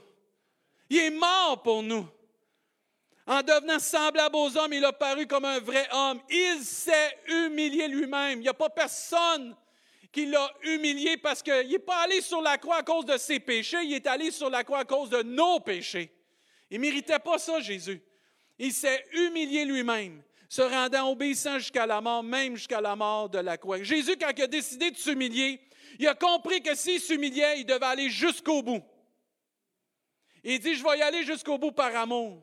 Il 0.89 0.97
est 0.97 1.11
mort 1.11 1.61
pour 1.63 1.83
nous. 1.83 2.07
En 3.27 3.43
devenant 3.43 3.77
semblable 3.77 4.35
aux 4.35 4.57
hommes, 4.57 4.73
il 4.73 4.83
a 4.83 4.91
paru 4.91 5.27
comme 5.27 5.45
un 5.45 5.59
vrai 5.59 5.87
homme. 5.91 6.19
Il 6.29 6.61
s'est 6.63 7.17
humilié 7.27 7.87
lui-même. 7.87 8.39
Il 8.39 8.43
n'y 8.43 8.49
a 8.49 8.53
pas 8.55 8.69
personne 8.69 9.55
qui 10.11 10.25
l'a 10.25 10.51
humilié 10.63 11.17
parce 11.17 11.43
qu'il 11.43 11.67
n'est 11.69 11.79
pas 11.79 12.03
allé 12.03 12.21
sur 12.21 12.41
la 12.41 12.57
croix 12.57 12.77
à 12.77 12.83
cause 12.83 13.05
de 13.05 13.17
ses 13.17 13.39
péchés, 13.39 13.77
il 13.83 13.93
est 13.93 14.07
allé 14.07 14.31
sur 14.31 14.49
la 14.49 14.63
croix 14.63 14.79
à 14.79 14.85
cause 14.85 15.09
de 15.09 15.21
nos 15.21 15.59
péchés. 15.59 16.11
Il 16.71 16.77
ne 16.77 16.81
méritait 16.81 17.19
pas 17.19 17.37
ça, 17.37 17.59
Jésus. 17.59 18.01
Il 18.57 18.73
s'est 18.73 19.05
humilié 19.13 19.65
lui-même, 19.65 20.21
se 20.49 20.61
rendant 20.61 21.11
obéissant 21.11 21.59
jusqu'à 21.59 21.85
la 21.85 22.01
mort, 22.01 22.23
même 22.23 22.55
jusqu'à 22.55 22.81
la 22.81 22.95
mort 22.95 23.29
de 23.29 23.39
la 23.39 23.57
croix. 23.57 23.81
Jésus, 23.83 24.17
quand 24.19 24.31
il 24.35 24.43
a 24.43 24.47
décidé 24.47 24.91
de 24.91 24.97
s'humilier, 24.97 25.61
il 25.99 26.07
a 26.07 26.15
compris 26.15 26.61
que 26.61 26.75
s'il 26.75 26.99
s'humiliait, 26.99 27.59
il 27.59 27.65
devait 27.65 27.85
aller 27.85 28.09
jusqu'au 28.09 28.61
bout. 28.61 28.83
Il 30.43 30.59
dit, 30.59 30.75
je 30.75 30.83
vais 30.83 30.97
y 30.97 31.01
aller 31.01 31.23
jusqu'au 31.23 31.57
bout 31.57 31.71
par 31.71 31.95
amour. 31.95 32.41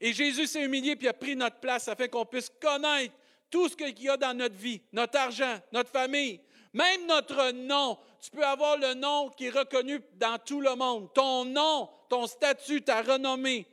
Et 0.00 0.12
Jésus 0.12 0.46
s'est 0.46 0.62
humilié 0.62 0.96
puis 0.96 1.08
a 1.08 1.12
pris 1.12 1.36
notre 1.36 1.56
place 1.56 1.88
afin 1.88 2.08
qu'on 2.08 2.24
puisse 2.24 2.50
connaître 2.60 3.14
tout 3.50 3.68
ce 3.68 3.76
qu'il 3.76 4.02
y 4.02 4.08
a 4.08 4.16
dans 4.16 4.36
notre 4.36 4.56
vie, 4.56 4.80
notre 4.92 5.18
argent, 5.18 5.58
notre 5.72 5.90
famille, 5.90 6.40
même 6.72 7.06
notre 7.06 7.52
nom. 7.52 7.98
Tu 8.20 8.30
peux 8.30 8.44
avoir 8.44 8.76
le 8.76 8.94
nom 8.94 9.30
qui 9.30 9.46
est 9.46 9.50
reconnu 9.50 10.00
dans 10.14 10.38
tout 10.38 10.60
le 10.60 10.74
monde. 10.74 11.12
Ton 11.14 11.44
nom, 11.44 11.88
ton 12.08 12.26
statut, 12.26 12.82
ta 12.82 13.02
renommée, 13.02 13.66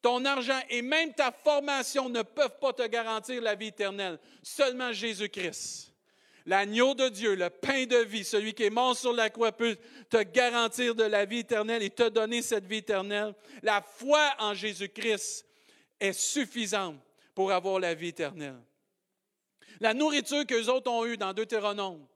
ton 0.00 0.24
argent 0.24 0.60
et 0.70 0.82
même 0.82 1.12
ta 1.12 1.32
formation 1.32 2.08
ne 2.08 2.22
peuvent 2.22 2.58
pas 2.60 2.72
te 2.72 2.86
garantir 2.86 3.42
la 3.42 3.54
vie 3.54 3.68
éternelle. 3.68 4.18
Seulement 4.42 4.92
Jésus-Christ 4.92 5.95
l'agneau 6.46 6.94
de 6.94 7.08
Dieu, 7.08 7.34
le 7.34 7.50
pain 7.50 7.84
de 7.84 7.96
vie, 7.96 8.24
celui 8.24 8.54
qui 8.54 8.62
est 8.62 8.70
mort 8.70 8.96
sur 8.96 9.12
la 9.12 9.28
croix 9.28 9.52
peut 9.52 9.76
te 10.08 10.22
garantir 10.22 10.94
de 10.94 11.04
la 11.04 11.24
vie 11.24 11.40
éternelle 11.40 11.82
et 11.82 11.90
te 11.90 12.08
donner 12.08 12.40
cette 12.40 12.66
vie 12.66 12.78
éternelle. 12.78 13.34
La 13.62 13.82
foi 13.82 14.32
en 14.38 14.54
Jésus-Christ 14.54 15.44
est 16.00 16.12
suffisante 16.12 16.96
pour 17.34 17.52
avoir 17.52 17.80
la 17.80 17.94
vie 17.94 18.08
éternelle. 18.08 18.60
La 19.80 19.92
nourriture 19.92 20.46
que 20.46 20.54
les 20.54 20.68
autres 20.68 20.90
ont 20.90 21.04
eue 21.04 21.16
dans 21.16 21.34
Deutéronome 21.34 22.06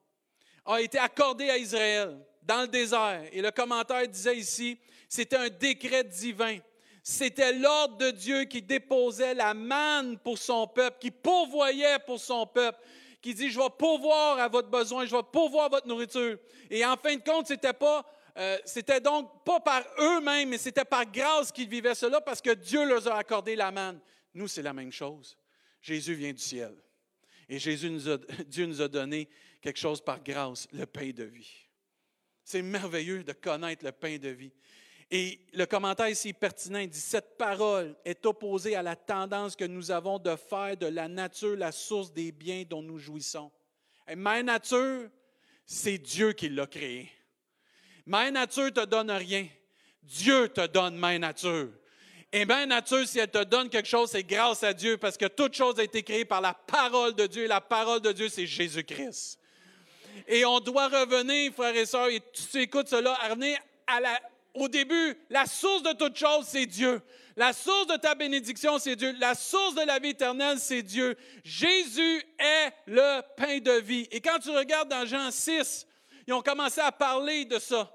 a 0.65 0.81
été 0.81 0.99
accordée 0.99 1.51
à 1.51 1.59
Israël 1.59 2.17
dans 2.43 2.63
le 2.63 2.69
désert. 2.69 3.23
Et 3.33 3.43
le 3.43 3.51
commentaire 3.51 4.07
disait 4.07 4.37
ici, 4.37 4.79
c'était 5.09 5.37
un 5.37 5.49
décret 5.49 6.05
divin. 6.05 6.59
C'était 7.03 7.53
l'ordre 7.53 7.97
de 7.97 8.11
Dieu 8.11 8.45
qui 8.45 8.63
déposait 8.63 9.35
la 9.35 9.55
manne 9.55 10.19
pour 10.19 10.39
son 10.39 10.67
peuple, 10.67 10.99
qui 11.01 11.11
pourvoyait 11.11 11.99
pour 12.07 12.21
son 12.21 12.47
peuple 12.47 12.79
qui 13.21 13.35
dit, 13.35 13.51
je 13.51 13.59
vais 13.59 13.71
pourvoir 13.79 14.39
à 14.39 14.49
votre 14.49 14.69
besoin, 14.69 15.05
je 15.05 15.15
vais 15.15 15.23
pourvoir 15.23 15.67
à 15.67 15.69
votre 15.69 15.87
nourriture. 15.87 16.39
Et 16.71 16.85
en 16.85 16.97
fin 16.97 17.17
de 17.17 17.23
compte, 17.23 17.47
c'était 17.47 17.73
pas, 17.73 18.05
euh, 18.39 18.59
c'était 18.65 19.01
donc 19.01 19.45
pas 19.45 19.61
par 19.61 19.83
eux-mêmes, 19.99 20.49
mais 20.49 20.59
c'était 20.59 20.85
par 20.85 21.05
grâce 21.05 21.53
qu'ils 21.53 21.69
vivaient 21.69 21.95
cela 21.95 22.21
parce 22.21 22.41
que 22.41 22.55
Dieu 22.55 22.87
leur 22.87 23.07
a 23.09 23.19
accordé 23.19 23.57
la 23.57 23.71
manne. 23.71 24.01
Nous, 24.35 24.49
c'est 24.49 24.63
la 24.63 24.73
même 24.73 24.93
chose. 24.93 25.37
Jésus 25.83 26.15
vient 26.15 26.33
du 26.33 26.43
ciel. 26.43 26.75
Et 27.49 27.59
Jésus 27.59 27.91
nous 27.91 28.09
a, 28.09 28.17
Dieu 28.47 28.67
nous 28.67 28.81
a 28.81 28.89
donné 28.89 29.29
quelque 29.61 29.79
chose 29.79 30.01
par 30.01 30.23
grâce, 30.23 30.69
le 30.73 30.87
pain 30.87 31.11
de 31.11 31.25
vie. 31.25 31.69
C'est 32.45 32.63
merveilleux 32.63 33.23
de 33.23 33.33
connaître 33.33 33.85
le 33.85 33.93
pain 33.93 34.17
de 34.17 34.29
vie. 34.29 34.53
Et 35.11 35.41
le 35.55 35.67
commentaire 35.67 36.09
ici 36.09 36.33
pertinent. 36.33 36.79
Il 36.79 36.89
dit 36.89 37.01
Cette 37.01 37.37
parole 37.37 37.97
est 38.05 38.25
opposée 38.27 38.77
à 38.77 38.83
la 38.83 38.95
tendance 38.95 39.57
que 39.57 39.65
nous 39.65 39.91
avons 39.91 40.19
de 40.19 40.37
faire 40.37 40.77
de 40.77 40.87
la 40.87 41.09
nature 41.09 41.57
la 41.57 41.73
source 41.73 42.13
des 42.13 42.31
biens 42.31 42.65
dont 42.69 42.83
nous 42.83 42.99
jouissons. 42.99 43.51
Ma 44.17 44.43
nature, 44.43 45.09
c'est 45.67 45.99
Dieu 45.99 46.33
qui 46.33 46.49
l'a 46.49 46.67
créée. 46.67 47.11
Ma 48.07 48.31
nature 48.31 48.65
ne 48.65 48.71
te 48.71 48.85
donne 48.85 49.11
rien. 49.11 49.47
Dieu 50.03 50.49
te 50.49 50.67
donne 50.67 50.97
ma 50.97 51.19
nature. 51.19 51.71
Et 52.33 52.45
ma 52.45 52.65
nature, 52.65 53.07
si 53.07 53.19
elle 53.19 53.31
te 53.31 53.43
donne 53.43 53.69
quelque 53.69 53.89
chose, 53.89 54.11
c'est 54.11 54.23
grâce 54.23 54.63
à 54.63 54.73
Dieu, 54.73 54.97
parce 54.97 55.17
que 55.17 55.27
toute 55.27 55.55
chose 55.55 55.79
a 55.81 55.83
été 55.83 56.03
créée 56.05 56.25
par 56.25 56.41
la 56.41 56.55
parole 56.55 57.15
de 57.15 57.27
Dieu. 57.27 57.45
Et 57.45 57.49
la 57.49 57.61
parole 57.61 58.01
de 58.01 58.13
Dieu, 58.13 58.29
c'est 58.29 58.47
Jésus-Christ. 58.47 59.39
Et 60.29 60.45
on 60.45 60.61
doit 60.61 60.89
revenir, 60.89 61.53
frères 61.53 61.75
et 61.75 61.87
sœurs, 61.87 62.09
et 62.09 62.21
tu 62.33 62.61
écoutes 62.61 62.89
cela, 62.89 63.15
revenir 63.29 63.59
à 63.87 64.01
la, 64.01 64.21
au 64.55 64.69
début, 64.69 65.17
la 65.29 65.47
source 65.47 65.83
de 65.83 65.93
toute 65.93 66.17
chose, 66.17 66.47
c'est 66.47 66.67
Dieu. 66.67 67.01
La 67.37 67.53
source 67.53 67.87
de 67.87 67.97
ta 67.97 68.15
bénédiction, 68.15 68.79
c'est 68.79 68.97
Dieu. 68.97 69.15
La 69.19 69.35
source 69.35 69.75
de 69.75 69.83
la 69.83 69.99
vie 69.99 70.11
éternelle, 70.11 70.59
c'est 70.59 70.83
Dieu. 70.83 71.17
Jésus 71.45 72.23
est 72.39 72.73
le 72.87 73.23
pain 73.37 73.59
de 73.59 73.81
vie. 73.81 74.09
Et 74.11 74.21
quand 74.21 74.39
tu 74.41 74.51
regardes 74.51 74.89
dans 74.89 75.07
Jean 75.07 75.31
6, 75.31 75.87
ils 76.27 76.35
ont 76.35 76.43
commencé 76.43 76.81
à 76.81 76.93
parler 76.93 77.45
de 77.45 77.59
ça, 77.59 77.91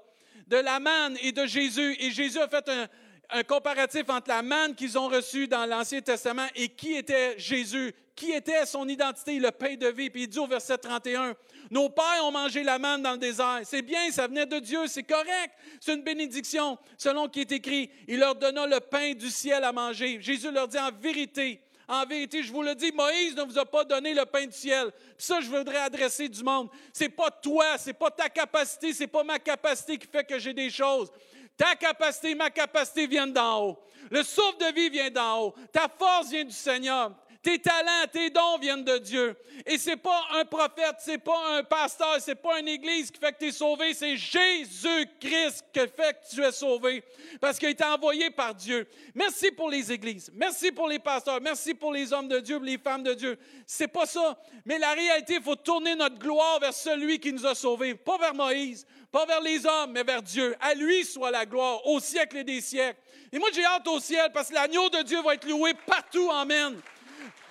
de 0.46 0.56
la 0.56 0.80
manne 0.80 1.16
et 1.22 1.32
de 1.32 1.46
Jésus. 1.46 1.96
Et 2.00 2.10
Jésus 2.10 2.38
a 2.38 2.48
fait 2.48 2.68
un, 2.68 2.88
un 3.30 3.42
comparatif 3.42 4.08
entre 4.08 4.28
la 4.28 4.42
manne 4.42 4.74
qu'ils 4.74 4.98
ont 4.98 5.08
reçue 5.08 5.48
dans 5.48 5.66
l'Ancien 5.66 6.00
Testament 6.00 6.46
et 6.54 6.68
qui 6.68 6.94
était 6.94 7.38
Jésus, 7.38 7.94
qui 8.14 8.32
était 8.32 8.64
son 8.66 8.88
identité, 8.88 9.38
le 9.38 9.50
pain 9.50 9.74
de 9.74 9.88
vie. 9.88 10.10
Puis 10.10 10.22
il 10.22 10.28
dit 10.28 10.38
au 10.38 10.46
verset 10.46 10.78
31, 10.78 11.34
Nos 11.70 11.88
pères 11.88 12.24
ont 12.24 12.30
mangé 12.30 12.62
la 12.62 12.78
manne 12.78 13.02
dans 13.02 13.12
le 13.12 13.18
désert. 13.18 13.60
C'est 13.64 13.82
bien, 13.82 14.10
ça 14.10 14.26
venait 14.26 14.46
de 14.46 14.58
Dieu, 14.58 14.86
c'est 14.86 15.02
correct. 15.02 15.52
C'est 15.80 15.94
une 15.94 16.02
bénédiction, 16.02 16.78
selon 16.96 17.28
qui 17.28 17.40
est 17.40 17.52
écrit. 17.52 17.90
Il 18.08 18.20
leur 18.20 18.34
donna 18.34 18.66
le 18.66 18.80
pain 18.80 19.12
du 19.12 19.30
ciel 19.30 19.64
à 19.64 19.72
manger. 19.72 20.18
Jésus 20.20 20.50
leur 20.50 20.68
dit 20.68 20.78
en 20.78 20.90
vérité, 20.92 21.60
en 21.88 22.04
vérité, 22.04 22.42
je 22.42 22.52
vous 22.52 22.62
le 22.62 22.74
dis, 22.74 22.90
Moïse 22.90 23.36
ne 23.36 23.42
vous 23.42 23.58
a 23.58 23.64
pas 23.64 23.84
donné 23.84 24.12
le 24.12 24.24
pain 24.24 24.44
du 24.44 24.52
ciel. 24.52 24.90
Puis 25.16 25.26
ça, 25.26 25.40
je 25.40 25.48
voudrais 25.48 25.78
adresser 25.78 26.28
du 26.28 26.42
monde. 26.42 26.68
C'est 26.92 27.08
pas 27.08 27.30
toi, 27.30 27.78
c'est 27.78 27.92
pas 27.92 28.10
ta 28.10 28.28
capacité, 28.28 28.92
c'est 28.92 29.06
pas 29.06 29.22
ma 29.22 29.38
capacité 29.38 29.96
qui 29.96 30.08
fait 30.08 30.24
que 30.24 30.38
j'ai 30.38 30.52
des 30.52 30.68
choses. 30.68 31.12
Ta 31.56 31.74
capacité, 31.74 32.34
ma 32.34 32.50
capacité 32.50 33.06
viennent 33.06 33.32
d'en 33.32 33.62
haut. 33.62 33.78
Le 34.10 34.22
souffle 34.22 34.58
de 34.58 34.74
vie 34.74 34.90
vient 34.90 35.10
d'en 35.10 35.42
haut. 35.42 35.54
Ta 35.72 35.88
force 35.88 36.30
vient 36.30 36.44
du 36.44 36.52
Seigneur. 36.52 37.12
Tes 37.46 37.60
talents, 37.60 38.06
tes 38.12 38.28
dons 38.28 38.58
viennent 38.58 38.82
de 38.82 38.98
Dieu. 38.98 39.36
Et 39.64 39.78
c'est 39.78 39.96
pas 39.96 40.20
un 40.34 40.44
prophète, 40.44 40.96
c'est 40.98 41.18
pas 41.18 41.56
un 41.56 41.62
pasteur, 41.62 42.16
c'est 42.18 42.34
pas 42.34 42.58
une 42.58 42.66
église 42.66 43.08
qui 43.12 43.20
fait 43.20 43.32
que 43.32 43.38
tu 43.38 43.46
es 43.46 43.52
sauvé, 43.52 43.94
c'est 43.94 44.16
Jésus-Christ 44.16 45.64
qui 45.72 45.78
fait 45.78 46.20
que 46.20 46.34
tu 46.34 46.42
es 46.42 46.50
sauvé. 46.50 47.04
Parce 47.40 47.56
qu'il 47.56 47.68
a 47.68 47.70
été 47.70 47.84
envoyé 47.84 48.30
par 48.30 48.52
Dieu. 48.52 48.88
Merci 49.14 49.52
pour 49.52 49.70
les 49.70 49.92
églises. 49.92 50.28
Merci 50.34 50.72
pour 50.72 50.88
les 50.88 50.98
pasteurs. 50.98 51.40
Merci 51.40 51.74
pour 51.74 51.92
les 51.92 52.12
hommes 52.12 52.26
de 52.26 52.40
Dieu, 52.40 52.58
les 52.58 52.78
femmes 52.78 53.04
de 53.04 53.14
Dieu. 53.14 53.38
C'est 53.64 53.86
pas 53.86 54.06
ça. 54.06 54.36
Mais 54.64 54.80
la 54.80 54.90
réalité, 54.90 55.34
il 55.34 55.42
faut 55.42 55.54
tourner 55.54 55.94
notre 55.94 56.18
gloire 56.18 56.58
vers 56.58 56.74
celui 56.74 57.20
qui 57.20 57.32
nous 57.32 57.46
a 57.46 57.54
sauvés. 57.54 57.94
Pas 57.94 58.18
vers 58.18 58.34
Moïse, 58.34 58.84
pas 59.16 59.24
vers 59.24 59.40
les 59.40 59.64
hommes, 59.64 59.92
mais 59.92 60.02
vers 60.02 60.20
Dieu. 60.20 60.54
À 60.60 60.74
lui 60.74 61.02
soit 61.02 61.30
la 61.30 61.46
gloire 61.46 61.86
au 61.86 62.00
siècle 62.00 62.36
et 62.36 62.44
des 62.44 62.60
siècles. 62.60 63.00
Et 63.32 63.38
moi, 63.38 63.48
j'ai 63.50 63.64
hâte 63.64 63.88
au 63.88 63.98
ciel 63.98 64.30
parce 64.30 64.50
que 64.50 64.54
l'agneau 64.54 64.90
de 64.90 65.00
Dieu 65.04 65.22
va 65.22 65.32
être 65.32 65.48
loué 65.48 65.72
partout. 65.86 66.30
Amen. 66.30 66.78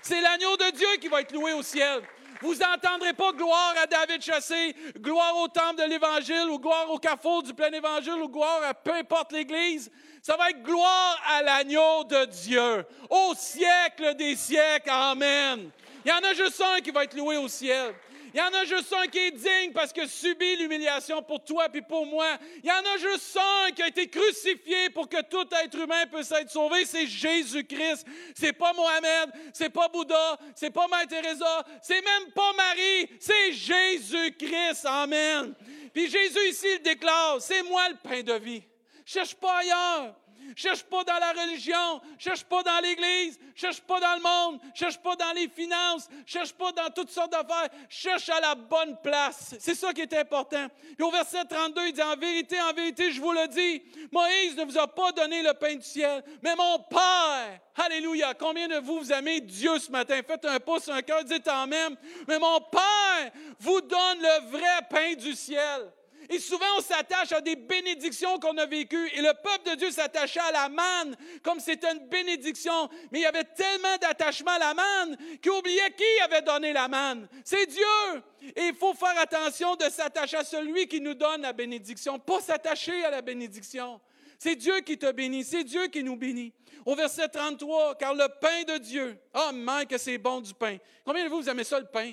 C'est 0.03 0.21
l'agneau 0.21 0.55
de 0.57 0.69
Dieu 0.77 0.87
qui 1.01 1.07
va 1.07 1.21
être 1.21 1.31
loué 1.31 1.53
au 1.53 1.63
ciel. 1.63 2.03
Vous 2.39 2.53
n'entendrez 2.53 3.13
pas 3.13 3.31
gloire 3.31 3.73
à 3.81 3.87
David 3.87 4.21
Chassé, 4.21 4.75
gloire 4.99 5.35
au 5.37 5.47
temple 5.47 5.77
de 5.77 5.89
l'Évangile, 5.89 6.47
ou 6.51 6.59
gloire 6.59 6.91
au 6.91 6.99
carrefour 6.99 7.41
du 7.41 7.51
plein 7.55 7.71
Évangile, 7.71 8.21
ou 8.21 8.29
gloire 8.29 8.61
à 8.63 8.75
peu 8.75 8.93
importe 8.93 9.31
l'Église. 9.31 9.89
Ça 10.21 10.37
va 10.37 10.51
être 10.51 10.61
gloire 10.61 11.19
à 11.27 11.41
l'agneau 11.41 12.03
de 12.03 12.25
Dieu, 12.25 12.85
au 13.09 13.33
siècle 13.35 14.13
des 14.13 14.35
siècles. 14.35 14.91
Amen. 14.91 15.71
Il 16.05 16.09
y 16.09 16.11
en 16.11 16.29
a 16.29 16.35
juste 16.35 16.61
un 16.61 16.79
qui 16.81 16.91
va 16.91 17.05
être 17.05 17.17
loué 17.17 17.37
au 17.37 17.47
ciel. 17.47 17.95
Il 18.35 18.39
y 18.39 18.41
en 18.41 18.53
a 18.53 18.65
juste 18.65 18.91
un 18.91 19.07
qui 19.07 19.17
est 19.17 19.31
digne 19.31 19.71
parce 19.73 19.93
qu'il 19.93 20.09
subit 20.09 20.57
l'humiliation 20.57 21.23
pour 21.23 21.41
toi 21.41 21.69
et 21.73 21.81
pour 21.81 22.05
moi. 22.05 22.37
Il 22.61 22.67
y 22.67 22.69
en 22.69 22.83
a 22.93 22.97
juste 22.97 23.37
un 23.37 23.71
qui 23.71 23.81
a 23.81 23.87
été 23.87 24.09
crucifié 24.09 24.89
pour 24.89 25.07
que 25.07 25.21
tout 25.21 25.47
être 25.63 25.79
humain 25.79 26.05
puisse 26.11 26.33
être 26.33 26.51
sauvé. 26.51 26.83
C'est 26.83 27.07
Jésus-Christ. 27.07 28.05
C'est 28.35 28.51
pas 28.51 28.73
Mohamed, 28.73 29.29
c'est 29.53 29.69
pas 29.69 29.87
Bouddha, 29.87 30.37
c'est 30.53 30.69
pas 30.69 30.85
Mère 30.89 31.07
Teresa, 31.07 31.65
c'est 31.81 32.01
même 32.01 32.29
pas 32.33 32.51
Marie, 32.57 33.09
c'est 33.21 33.53
Jésus-Christ. 33.53 34.85
Amen. 34.85 35.53
Puis 35.93 36.09
Jésus 36.09 36.49
ici 36.49 36.67
il 36.75 36.81
déclare, 36.81 37.37
c'est 37.39 37.63
moi 37.63 37.87
le 37.87 37.95
pain 38.03 38.21
de 38.21 38.33
vie. 38.33 38.63
Cherche 39.05 39.35
pas 39.35 39.59
ailleurs 39.59 40.13
cherche 40.55 40.83
pas 40.83 41.03
dans 41.03 41.17
la 41.17 41.31
religion, 41.31 42.01
cherche 42.17 42.43
pas 42.43 42.63
dans 42.63 42.79
l'Église, 42.81 43.39
cherche 43.55 43.81
pas 43.81 43.99
dans 43.99 44.15
le 44.15 44.21
monde, 44.21 44.61
cherche 44.73 44.97
pas 44.97 45.15
dans 45.15 45.31
les 45.33 45.47
finances, 45.47 46.07
cherche 46.25 46.53
pas 46.53 46.71
dans 46.71 46.89
toutes 46.89 47.09
sortes 47.09 47.31
d'affaires, 47.31 47.69
cherche 47.89 48.29
à 48.29 48.39
la 48.39 48.55
bonne 48.55 48.97
place. 49.01 49.55
C'est 49.59 49.75
ça 49.75 49.93
qui 49.93 50.01
est 50.01 50.13
important. 50.13 50.67
Puis 50.97 51.03
au 51.05 51.11
verset 51.11 51.45
32, 51.45 51.87
il 51.87 51.93
dit, 51.93 52.01
en 52.01 52.15
vérité, 52.15 52.59
en 52.61 52.73
vérité, 52.73 53.11
je 53.11 53.21
vous 53.21 53.31
le 53.31 53.47
dis, 53.47 53.81
Moïse 54.11 54.55
ne 54.55 54.65
vous 54.65 54.77
a 54.77 54.87
pas 54.87 55.11
donné 55.11 55.41
le 55.41 55.53
pain 55.53 55.75
du 55.75 55.83
ciel, 55.83 56.23
mais 56.41 56.55
mon 56.55 56.79
Père. 56.79 57.59
Alléluia. 57.77 58.33
Combien 58.33 58.67
de 58.67 58.77
vous, 58.77 58.99
vous 58.99 59.11
aimez 59.11 59.41
Dieu 59.41 59.77
ce 59.79 59.91
matin? 59.91 60.21
Faites 60.25 60.45
un 60.45 60.59
pouce, 60.59 60.87
un 60.87 61.01
cœur, 61.01 61.23
dites 61.23 61.47
en 61.47 61.67
même. 61.67 61.97
Mais 62.27 62.39
mon 62.39 62.61
Père 62.61 63.31
vous 63.59 63.81
donne 63.81 64.19
le 64.21 64.49
vrai 64.51 64.79
pain 64.89 65.13
du 65.15 65.33
ciel. 65.33 65.91
Et 66.29 66.39
souvent, 66.39 66.65
on 66.77 66.81
s'attache 66.81 67.31
à 67.31 67.41
des 67.41 67.55
bénédictions 67.55 68.39
qu'on 68.39 68.57
a 68.57 68.65
vécues. 68.65 69.09
Et 69.13 69.21
le 69.21 69.33
peuple 69.33 69.71
de 69.71 69.75
Dieu 69.75 69.91
s'attachait 69.91 70.39
à 70.39 70.51
la 70.51 70.69
manne 70.69 71.15
comme 71.43 71.59
c'était 71.59 71.91
une 71.91 72.07
bénédiction. 72.07 72.89
Mais 73.11 73.19
il 73.19 73.23
y 73.23 73.27
avait 73.27 73.43
tellement 73.43 73.97
d'attachement 74.01 74.51
à 74.51 74.59
la 74.59 74.73
manne 74.73 75.17
qu'il 75.41 75.51
oubliait 75.51 75.91
qui 75.95 76.23
avait 76.23 76.41
donné 76.41 76.73
la 76.73 76.87
manne. 76.87 77.27
C'est 77.43 77.67
Dieu. 77.67 78.21
Et 78.55 78.67
il 78.67 78.75
faut 78.75 78.93
faire 78.93 79.17
attention 79.19 79.75
de 79.75 79.85
s'attacher 79.85 80.37
à 80.37 80.43
celui 80.43 80.87
qui 80.87 81.01
nous 81.01 81.13
donne 81.13 81.41
la 81.41 81.53
bénédiction, 81.53 82.19
pas 82.19 82.41
s'attacher 82.41 83.03
à 83.05 83.11
la 83.11 83.21
bénédiction. 83.21 83.99
C'est 84.37 84.55
Dieu 84.55 84.81
qui 84.81 84.97
te 84.97 85.11
bénit, 85.11 85.43
c'est 85.43 85.63
Dieu 85.63 85.87
qui 85.87 86.03
nous 86.03 86.15
bénit. 86.15 86.53
Au 86.85 86.95
verset 86.95 87.27
33, 87.27 87.95
car 87.95 88.13
le 88.13 88.27
pain 88.39 88.63
de 88.63 88.77
Dieu, 88.77 89.17
oh 89.33 89.51
man, 89.53 89.87
que 89.87 89.97
c'est 89.97 90.19
bon 90.19 90.41
du 90.41 90.53
pain. 90.53 90.77
Combien 91.03 91.23
de 91.23 91.29
vous, 91.29 91.41
vous 91.41 91.49
aimez 91.49 91.63
ça 91.63 91.79
le 91.79 91.87
pain? 91.87 92.11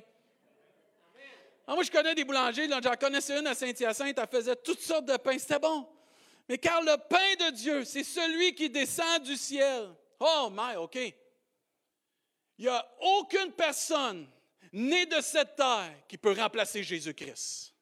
Ah, 1.66 1.74
moi, 1.74 1.84
je 1.84 1.90
connais 1.90 2.14
des 2.14 2.24
boulangers, 2.24 2.68
j'en 2.68 2.96
connaissais 2.96 3.38
une 3.38 3.46
à 3.46 3.54
Saint-Hyacinthe, 3.54 4.18
elle 4.18 4.28
faisait 4.28 4.56
toutes 4.56 4.80
sortes 4.80 5.04
de 5.04 5.16
pains, 5.16 5.38
c'était 5.38 5.60
bon. 5.60 5.88
Mais 6.48 6.58
car 6.58 6.82
le 6.82 6.96
pain 7.08 7.46
de 7.46 7.52
Dieu, 7.52 7.84
c'est 7.84 8.02
celui 8.02 8.54
qui 8.54 8.68
descend 8.68 9.22
du 9.22 9.36
ciel. 9.36 9.94
Oh, 10.18 10.48
my, 10.50 10.76
OK. 10.76 10.96
Il 12.58 12.64
n'y 12.64 12.68
a 12.68 12.94
aucune 13.00 13.52
personne 13.52 14.28
née 14.72 15.06
de 15.06 15.20
cette 15.20 15.56
terre 15.56 15.94
qui 16.08 16.18
peut 16.18 16.32
remplacer 16.32 16.82
Jésus-Christ. 16.82 17.74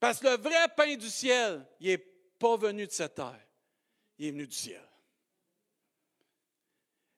Parce 0.00 0.18
que 0.18 0.28
le 0.28 0.36
vrai 0.36 0.68
pain 0.74 0.96
du 0.96 1.08
ciel, 1.08 1.64
il 1.80 1.88
n'est 1.88 1.98
pas 1.98 2.56
venu 2.56 2.86
de 2.86 2.92
cette 2.92 3.14
terre, 3.14 3.40
il 4.18 4.28
est 4.28 4.30
venu 4.30 4.46
du 4.46 4.56
ciel. 4.56 4.82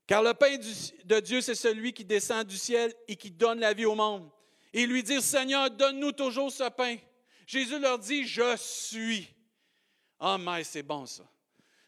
Car 0.06 0.22
le 0.22 0.34
pain 0.34 0.58
de 0.58 1.20
Dieu, 1.20 1.40
c'est 1.40 1.54
celui 1.54 1.94
qui 1.94 2.04
descend 2.04 2.46
du 2.46 2.58
ciel 2.58 2.92
et 3.08 3.16
qui 3.16 3.30
donne 3.30 3.60
la 3.60 3.72
vie 3.72 3.86
au 3.86 3.94
monde 3.94 4.30
et 4.74 4.86
lui 4.86 5.04
dire, 5.04 5.22
Seigneur, 5.22 5.70
donne-nous 5.70 6.12
toujours 6.12 6.50
ce 6.50 6.68
pain. 6.68 6.96
Jésus 7.46 7.78
leur 7.78 7.96
dit, 7.96 8.26
je 8.26 8.56
suis. 8.56 9.32
Ah, 10.18 10.36
mais 10.36 10.64
c'est 10.64 10.82
bon 10.82 11.06
ça. 11.06 11.22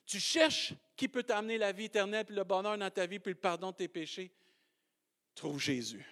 Tu 0.06 0.20
cherches 0.20 0.72
qui 0.94 1.08
peut 1.08 1.24
t'amener 1.24 1.58
la 1.58 1.72
vie 1.72 1.86
éternelle, 1.86 2.24
puis 2.24 2.36
le 2.36 2.44
bonheur 2.44 2.78
dans 2.78 2.90
ta 2.90 3.04
vie, 3.06 3.18
puis 3.18 3.32
le 3.32 3.40
pardon 3.40 3.72
de 3.72 3.76
tes 3.76 3.88
péchés. 3.88 4.32
Trouve 5.34 5.60
Jésus. 5.60 6.06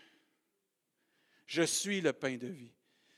Je 1.47 1.63
suis 1.63 2.01
le 2.01 2.13
pain 2.13 2.37
de 2.37 2.49
vie. 2.49 2.73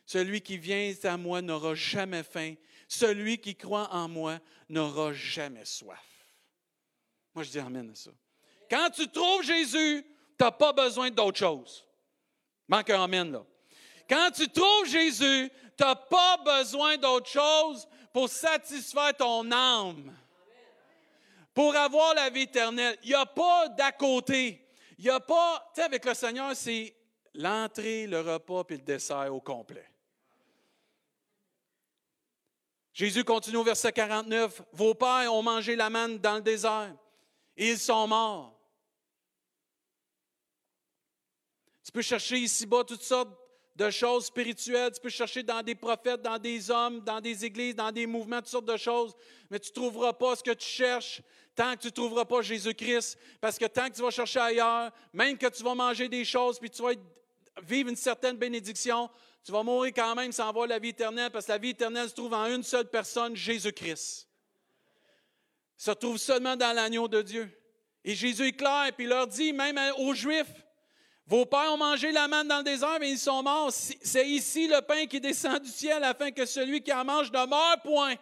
Celui 0.05 0.43
qui 0.43 0.59
vient 0.59 0.93
à 1.05 1.17
moi 1.17 1.41
n'aura 1.41 1.75
jamais 1.75 2.23
faim. 2.23 2.55
Celui 2.89 3.39
qui 3.39 3.57
croit 3.57 3.89
en 3.91 4.07
moi 4.07 4.39
n'aura 4.69 5.15
jamais 5.15 5.65
soif. 5.65 6.27
Moi, 7.35 7.43
je 7.43 7.51
dis 7.51 7.59
Amen 7.59 7.91
à 7.91 7.95
ça. 7.95 8.11
Quand 8.69 8.91
tu 8.91 9.09
trouves 9.09 9.43
Jésus, 9.43 10.05
tu 10.39 10.45
n'as 10.45 10.51
pas 10.51 10.75
besoin 10.75 11.11
d'autre 11.11 11.39
chose. 11.39 11.86
Manque 12.69 12.91
un 12.91 13.03
Amen, 13.03 13.33
là. 13.33 13.45
Quand 14.09 14.31
tu 14.31 14.49
trouves 14.49 14.87
Jésus, 14.87 15.51
tu 15.77 15.85
n'as 15.85 15.95
pas 15.95 16.37
besoin 16.39 16.97
d'autre 16.97 17.29
chose 17.29 17.89
pour 18.13 18.29
satisfaire 18.29 19.15
ton 19.17 19.51
âme, 19.51 20.17
pour 21.53 21.75
avoir 21.77 22.15
la 22.15 22.31
vie 22.31 22.43
éternelle. 22.43 22.97
Il 23.03 23.09
n'y 23.09 23.15
a 23.15 23.27
pas 23.27 23.69
d'à 23.69 23.93
côté. 23.93 24.67
Il 24.99 25.05
n'y 25.05 25.11
a 25.11 25.21
pas, 25.21 25.71
tu 25.75 25.81
sais, 25.81 25.87
avec 25.87 26.05
le 26.05 26.15
Seigneur, 26.15 26.55
c'est 26.57 26.95
l'entrée, 27.35 28.07
le 28.07 28.21
repas 28.21 28.65
puis 28.65 28.77
le 28.77 28.83
dessert 28.83 29.35
au 29.35 29.41
complet. 29.41 29.87
Jésus 32.95 33.25
continue 33.25 33.59
au 33.59 33.65
verset 33.65 33.93
49. 33.93 34.63
Vos 34.73 34.95
pères 34.95 35.33
ont 35.35 35.43
mangé 35.43 35.77
la 35.77 35.91
manne 35.91 36.17
dans 36.17 36.37
le 36.37 36.41
désert 36.41 36.95
et 37.55 37.73
ils 37.73 37.79
sont 37.79 38.07
morts. 38.07 38.56
Tu 41.87 41.93
peux 41.93 42.03
chercher 42.03 42.39
ici-bas 42.39 42.83
toutes 42.83 43.05
sortes 43.05 43.31
de 43.77 43.91
choses 43.91 44.27
spirituelles. 44.27 44.91
Tu 44.93 45.01
peux 45.01 45.09
chercher 45.09 45.45
dans 45.45 45.63
des 45.63 45.77
prophètes, 45.77 46.21
dans 46.21 46.37
des 46.37 46.69
hommes, 46.69 46.99
dans 47.03 47.21
des 47.21 47.45
églises, 47.45 47.77
dans 47.77 47.93
des 47.93 48.07
mouvements, 48.07 48.39
toutes 48.39 48.49
sortes 48.49 48.65
de 48.65 48.77
choses. 48.77 49.15
Mais 49.51 49.61
tu 49.61 49.71
ne 49.71 49.75
trouveras 49.75 50.13
pas 50.13 50.35
ce 50.35 50.43
que 50.43 50.51
tu 50.51 50.67
cherches 50.67 51.23
tant 51.55 51.77
que 51.77 51.83
tu 51.83 51.87
ne 51.87 51.93
trouveras 51.93 52.25
pas 52.25 52.43
Jésus-Christ. 52.43 53.17
Parce 53.41 53.57
que 53.57 53.67
tant 53.67 53.89
que 53.89 53.95
tu 53.95 54.03
vas 54.03 54.11
chercher 54.11 54.41
ailleurs, 54.41 54.91
même 55.13 55.39
que 55.39 55.47
tu 55.47 55.63
vas 55.63 55.77
manger 55.77 56.09
des 56.09 56.25
choses, 56.25 56.59
puis 56.59 56.71
tu 56.71 56.83
vas 56.83 56.91
vivre 57.63 57.89
une 57.89 57.97
certaine 57.97 58.37
bénédiction, 58.37 59.09
tu 59.45 59.53
vas 59.53 59.63
mourir 59.63 59.93
quand 59.95 60.17
même 60.17 60.33
sans 60.33 60.49
avoir 60.49 60.67
la 60.67 60.81
vie 60.81 60.89
éternelle, 60.89 61.31
parce 61.31 61.47
que 61.47 61.53
la 61.53 61.59
vie 61.59 61.71
éternelle 61.71 62.09
se 62.09 62.15
trouve 62.15 62.35
en 62.35 62.47
une 62.47 62.65
seule 62.65 62.91
personne, 62.91 63.37
Jésus-Christ. 63.37 64.29
Se 65.77 65.93
trouve 65.93 66.19
seulement 66.19 66.57
dans 66.57 66.75
l'agneau 66.75 67.07
de 67.07 67.23
Dieu. 67.23 67.49
Et 68.05 68.17
Jésus 68.17 68.49
est 68.49 68.57
clair, 68.57 68.91
puis 68.97 69.05
il 69.05 69.09
leur 69.09 69.29
dit, 69.29 69.53
même 69.53 69.79
aux 69.99 70.15
Juifs, 70.15 70.53
vos 71.29 71.45
pères 71.45 71.73
ont 71.73 71.77
mangé 71.77 72.13
la 72.13 72.29
manne 72.29 72.47
dans 72.47 72.59
le 72.59 72.65
désert, 72.65 72.99
mais 73.01 73.11
ils 73.11 73.19
sont 73.19 73.43
morts. 73.43 73.71
C'est 73.73 74.29
ici 74.29 74.69
le 74.69 74.81
pain 74.81 75.07
qui 75.07 75.21
descend 75.21 75.61
du 75.61 75.69
ciel 75.69 76.05
afin 76.05 76.31
que 76.31 76.47
celui 76.47 76.81
qui 76.83 76.93
en 76.93 77.05
mange 77.05 77.33
demeure 77.33 77.81
point. 77.83 78.15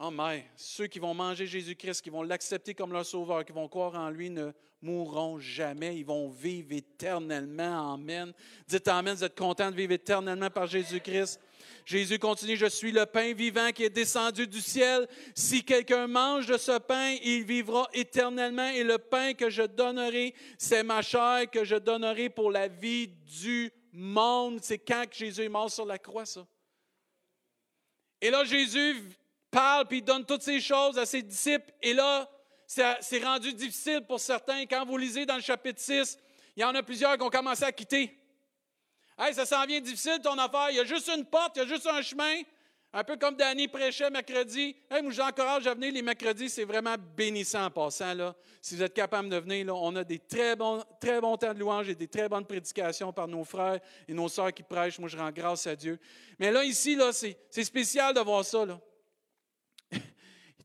Oh 0.00 0.12
mais, 0.12 0.46
ceux 0.54 0.86
qui 0.86 1.00
vont 1.00 1.12
manger 1.12 1.44
Jésus-Christ, 1.44 2.02
qui 2.02 2.10
vont 2.10 2.22
l'accepter 2.22 2.72
comme 2.72 2.92
leur 2.92 3.04
sauveur, 3.04 3.44
qui 3.44 3.50
vont 3.50 3.66
croire 3.66 3.96
en 3.96 4.10
lui, 4.10 4.30
ne 4.30 4.52
mourront 4.80 5.40
jamais. 5.40 5.96
Ils 5.96 6.06
vont 6.06 6.28
vivre 6.28 6.68
éternellement. 6.70 7.94
Amen. 7.94 8.32
Dites 8.68 8.86
Amen, 8.86 9.16
vous 9.16 9.24
êtes 9.24 9.36
content 9.36 9.72
de 9.72 9.76
vivre 9.76 9.92
éternellement 9.92 10.50
par 10.50 10.68
Jésus-Christ? 10.68 11.40
Jésus 11.84 12.20
continue, 12.20 12.56
je 12.56 12.66
suis 12.66 12.92
le 12.92 13.06
pain 13.06 13.32
vivant 13.32 13.72
qui 13.72 13.82
est 13.82 13.90
descendu 13.90 14.46
du 14.46 14.60
ciel. 14.60 15.08
Si 15.34 15.64
quelqu'un 15.64 16.06
mange 16.06 16.46
de 16.46 16.58
ce 16.58 16.78
pain, 16.78 17.16
il 17.24 17.42
vivra 17.42 17.88
éternellement. 17.92 18.68
Et 18.68 18.84
le 18.84 18.98
pain 18.98 19.34
que 19.34 19.50
je 19.50 19.62
donnerai, 19.62 20.32
c'est 20.58 20.84
ma 20.84 21.02
chair 21.02 21.50
que 21.50 21.64
je 21.64 21.74
donnerai 21.74 22.28
pour 22.28 22.52
la 22.52 22.68
vie 22.68 23.08
du 23.42 23.72
monde. 23.92 24.60
C'est 24.62 24.78
quand 24.78 25.06
Jésus 25.10 25.42
est 25.42 25.48
mort 25.48 25.72
sur 25.72 25.86
la 25.86 25.98
croix, 25.98 26.24
ça? 26.24 26.46
Et 28.20 28.30
là, 28.30 28.44
Jésus 28.44 29.02
parle, 29.50 29.86
puis 29.86 30.02
donne 30.02 30.24
toutes 30.24 30.42
ces 30.42 30.60
choses 30.60 30.98
à 30.98 31.06
ses 31.06 31.22
disciples. 31.22 31.72
Et 31.82 31.94
là, 31.94 32.28
c'est 32.66 33.24
rendu 33.24 33.52
difficile 33.52 34.02
pour 34.06 34.20
certains. 34.20 34.66
Quand 34.66 34.84
vous 34.84 34.96
lisez 34.96 35.24
dans 35.24 35.36
le 35.36 35.42
chapitre 35.42 35.80
6, 35.80 36.18
il 36.56 36.62
y 36.62 36.64
en 36.64 36.74
a 36.74 36.82
plusieurs 36.82 37.16
qui 37.16 37.22
ont 37.22 37.30
commencé 37.30 37.64
à 37.64 37.72
quitter. 37.72 38.16
Hey, 39.18 39.34
ça 39.34 39.46
s'en 39.46 39.64
vient 39.64 39.80
difficile 39.80 40.20
ton 40.22 40.38
affaire. 40.38 40.70
Il 40.70 40.76
y 40.76 40.80
a 40.80 40.84
juste 40.84 41.08
une 41.08 41.24
porte, 41.24 41.56
il 41.56 41.60
y 41.60 41.62
a 41.62 41.66
juste 41.66 41.86
un 41.86 42.02
chemin. 42.02 42.42
Un 42.90 43.04
peu 43.04 43.18
comme 43.18 43.36
Danny 43.36 43.68
prêchait 43.68 44.08
mercredi. 44.08 44.74
Hey, 44.90 45.02
moi, 45.02 45.12
j'encourage 45.12 45.66
à 45.66 45.74
venir 45.74 45.92
les 45.92 46.00
mercredis. 46.00 46.48
C'est 46.48 46.64
vraiment 46.64 46.94
bénissant 47.16 47.66
en 47.66 47.70
passant. 47.70 48.14
Là. 48.14 48.34
Si 48.62 48.76
vous 48.76 48.82
êtes 48.82 48.94
capable 48.94 49.28
de 49.28 49.36
venir, 49.36 49.66
là, 49.66 49.74
on 49.74 49.94
a 49.96 50.04
des 50.04 50.18
très 50.18 50.56
bons, 50.56 50.82
très 50.98 51.20
bons 51.20 51.36
temps 51.36 51.52
de 51.52 51.58
louange 51.58 51.90
et 51.90 51.94
des 51.94 52.08
très 52.08 52.30
bonnes 52.30 52.46
prédications 52.46 53.12
par 53.12 53.28
nos 53.28 53.44
frères 53.44 53.78
et 54.06 54.14
nos 54.14 54.28
sœurs 54.28 54.54
qui 54.54 54.62
prêchent. 54.62 54.98
Moi, 54.98 55.10
je 55.10 55.18
rends 55.18 55.30
grâce 55.30 55.66
à 55.66 55.76
Dieu. 55.76 55.98
Mais 56.38 56.50
là, 56.50 56.64
ici, 56.64 56.96
là, 56.96 57.12
c'est, 57.12 57.36
spécial 57.62 58.14
de 58.14 58.20
voir 58.20 58.42
ça. 58.42 58.64
Là. 58.64 58.80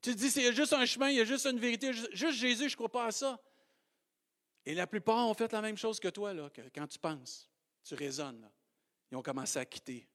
Tu 0.04 0.13
te 0.13 0.20
dis, 0.20 0.28
il 0.36 0.54
juste 0.54 0.74
un 0.74 0.86
chemin, 0.86 1.10
il 1.10 1.16
y 1.16 1.22
a 1.22 1.26
juste 1.26 1.46
une 1.46 1.60
vérité. 1.60 1.94
Juste 1.94 2.38
Jésus, 2.38 2.68
je 2.68 2.74
ne 2.74 2.76
crois 2.76 2.92
pas 2.92 3.06
à 3.08 3.12
ça. 3.12 3.42
Et 4.66 4.76
la 4.76 4.86
plupart 4.86 5.28
ont 5.28 5.34
fait 5.34 5.52
la 5.52 5.62
même 5.62 5.78
chose 5.78 6.00
que 6.00 6.10
toi, 6.10 6.34
là, 6.34 6.50
quand 6.76 6.88
tu 6.88 7.00
penses 7.00 7.50
tu 7.84 7.96
raisonnes. 7.96 8.50
Ils 9.12 9.18
ont 9.18 9.22
commencé 9.22 9.60
à 9.60 9.66
quitter. 9.66 10.08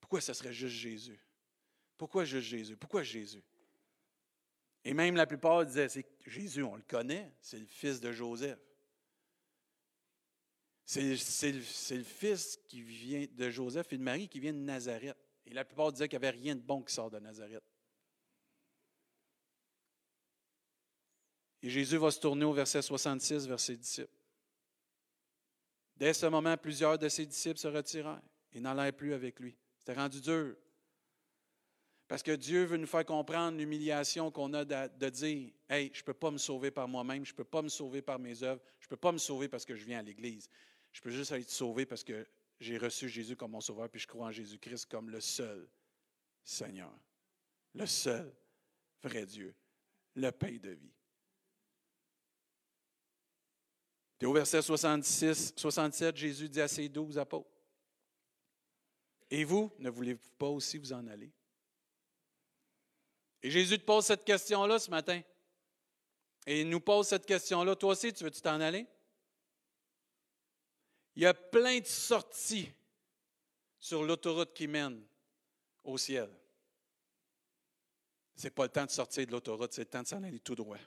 Pourquoi 0.00 0.20
ce 0.20 0.32
serait 0.32 0.52
juste 0.52 0.76
Jésus? 0.76 1.20
Pourquoi 1.96 2.24
juste 2.24 2.48
Jésus? 2.48 2.76
Pourquoi 2.76 3.02
Jésus? 3.02 3.42
Et 4.84 4.92
même 4.92 5.16
la 5.16 5.26
plupart 5.26 5.64
disaient, 5.64 5.88
c'est 5.88 6.06
Jésus, 6.26 6.62
on 6.62 6.76
le 6.76 6.82
connaît, 6.82 7.32
c'est 7.40 7.58
le 7.58 7.66
fils 7.66 8.00
de 8.00 8.12
Joseph. 8.12 8.58
C'est 10.84 11.52
le, 11.52 12.02
fils 12.02 12.58
qui 12.68 12.82
vient 12.82 13.26
de 13.30 13.48
Joseph 13.48 13.90
et 13.92 13.96
de 13.96 14.02
Marie 14.02 14.28
qui 14.28 14.40
vient 14.40 14.52
de 14.52 14.58
Nazareth. 14.58 15.16
Et 15.46 15.54
la 15.54 15.64
plupart 15.64 15.92
disaient 15.92 16.08
qu'il 16.08 16.18
n'y 16.18 16.26
avait 16.26 16.38
rien 16.38 16.54
de 16.54 16.60
bon 16.60 16.82
qui 16.82 16.92
sort 16.92 17.10
de 17.10 17.18
Nazareth. 17.18 17.62
Et 21.62 21.70
Jésus 21.70 21.96
va 21.96 22.10
se 22.10 22.20
tourner 22.20 22.44
au 22.44 22.52
verset 22.52 22.82
66 22.82 23.46
vers 23.48 23.60
ses 23.60 23.76
disciples. 23.76 24.12
Dès 25.96 26.12
ce 26.12 26.26
moment, 26.26 26.56
plusieurs 26.56 26.98
de 26.98 27.08
ses 27.08 27.24
disciples 27.24 27.58
se 27.58 27.68
retirèrent 27.68 28.20
et 28.52 28.60
n'allèrent 28.60 28.92
plus 28.92 29.14
avec 29.14 29.40
lui. 29.40 29.56
C'était 29.78 29.94
rendu 29.94 30.20
dur. 30.20 30.56
Parce 32.06 32.22
que 32.22 32.32
Dieu 32.32 32.64
veut 32.64 32.76
nous 32.76 32.86
faire 32.86 33.04
comprendre 33.06 33.56
l'humiliation 33.56 34.30
qu'on 34.30 34.52
a 34.52 34.64
de, 34.64 35.08
dire 35.08 35.52
Hey, 35.68 35.90
je 35.94 36.00
ne 36.00 36.04
peux 36.04 36.14
pas 36.14 36.30
me 36.30 36.38
sauver 36.38 36.70
par 36.70 36.86
moi-même, 36.86 37.24
je 37.24 37.32
ne 37.32 37.36
peux 37.36 37.44
pas 37.44 37.62
me 37.62 37.68
sauver 37.68 38.02
par 38.02 38.18
mes 38.18 38.42
œuvres, 38.42 38.60
je 38.78 38.86
ne 38.86 38.90
peux 38.90 38.96
pas 38.96 39.12
me 39.12 39.18
sauver 39.18 39.48
parce 39.48 39.64
que 39.64 39.74
je 39.74 39.84
viens 39.84 40.00
à 40.00 40.02
l'Église. 40.02 40.48
Je 40.92 41.00
peux 41.00 41.10
juste 41.10 41.32
être 41.32 41.50
sauvé 41.50 41.86
parce 41.86 42.04
que 42.04 42.26
j'ai 42.60 42.78
reçu 42.78 43.08
Jésus 43.08 43.36
comme 43.36 43.52
mon 43.52 43.60
sauveur, 43.60 43.88
puis 43.90 44.00
je 44.00 44.06
crois 44.06 44.26
en 44.26 44.32
Jésus-Christ 44.32 44.86
comme 44.86 45.10
le 45.10 45.20
seul 45.20 45.68
Seigneur, 46.42 46.92
le 47.74 47.86
seul 47.86 48.34
vrai 49.02 49.26
Dieu, 49.26 49.54
le 50.14 50.30
pain 50.30 50.56
de 50.56 50.70
vie. 50.70 50.94
Puis 54.18 54.26
au 54.26 54.32
verset 54.32 54.62
66, 54.62 55.54
67, 55.56 56.16
Jésus 56.16 56.48
dit 56.48 56.60
à 56.60 56.68
ses 56.68 56.88
douze 56.88 57.18
apôtres, 57.18 57.50
Et 59.30 59.44
vous, 59.44 59.72
ne 59.78 59.90
voulez-vous 59.90 60.30
pas 60.38 60.48
aussi 60.48 60.78
vous 60.78 60.92
en 60.92 61.06
aller? 61.06 61.32
Et 63.42 63.50
Jésus 63.50 63.78
te 63.78 63.84
pose 63.84 64.06
cette 64.06 64.24
question-là 64.24 64.78
ce 64.78 64.90
matin. 64.90 65.20
Et 66.46 66.62
il 66.62 66.68
nous 66.68 66.80
pose 66.80 67.08
cette 67.08 67.26
question-là. 67.26 67.76
Toi 67.76 67.92
aussi, 67.92 68.12
tu 68.12 68.24
veux-tu 68.24 68.40
t'en 68.40 68.60
aller? 68.60 68.86
Il 71.16 71.22
y 71.22 71.26
a 71.26 71.34
plein 71.34 71.78
de 71.78 71.86
sorties 71.86 72.70
sur 73.78 74.02
l'autoroute 74.02 74.52
qui 74.54 74.66
mène 74.66 75.04
au 75.84 75.96
ciel. 75.98 76.28
Ce 78.36 78.44
n'est 78.44 78.50
pas 78.50 78.64
le 78.64 78.70
temps 78.70 78.84
de 78.84 78.90
sortir 78.90 79.26
de 79.26 79.30
l'autoroute, 79.30 79.72
c'est 79.72 79.82
le 79.82 79.90
temps 79.90 80.02
de 80.02 80.08
s'en 80.08 80.22
aller 80.22 80.40
tout 80.40 80.54
droit. 80.54 80.78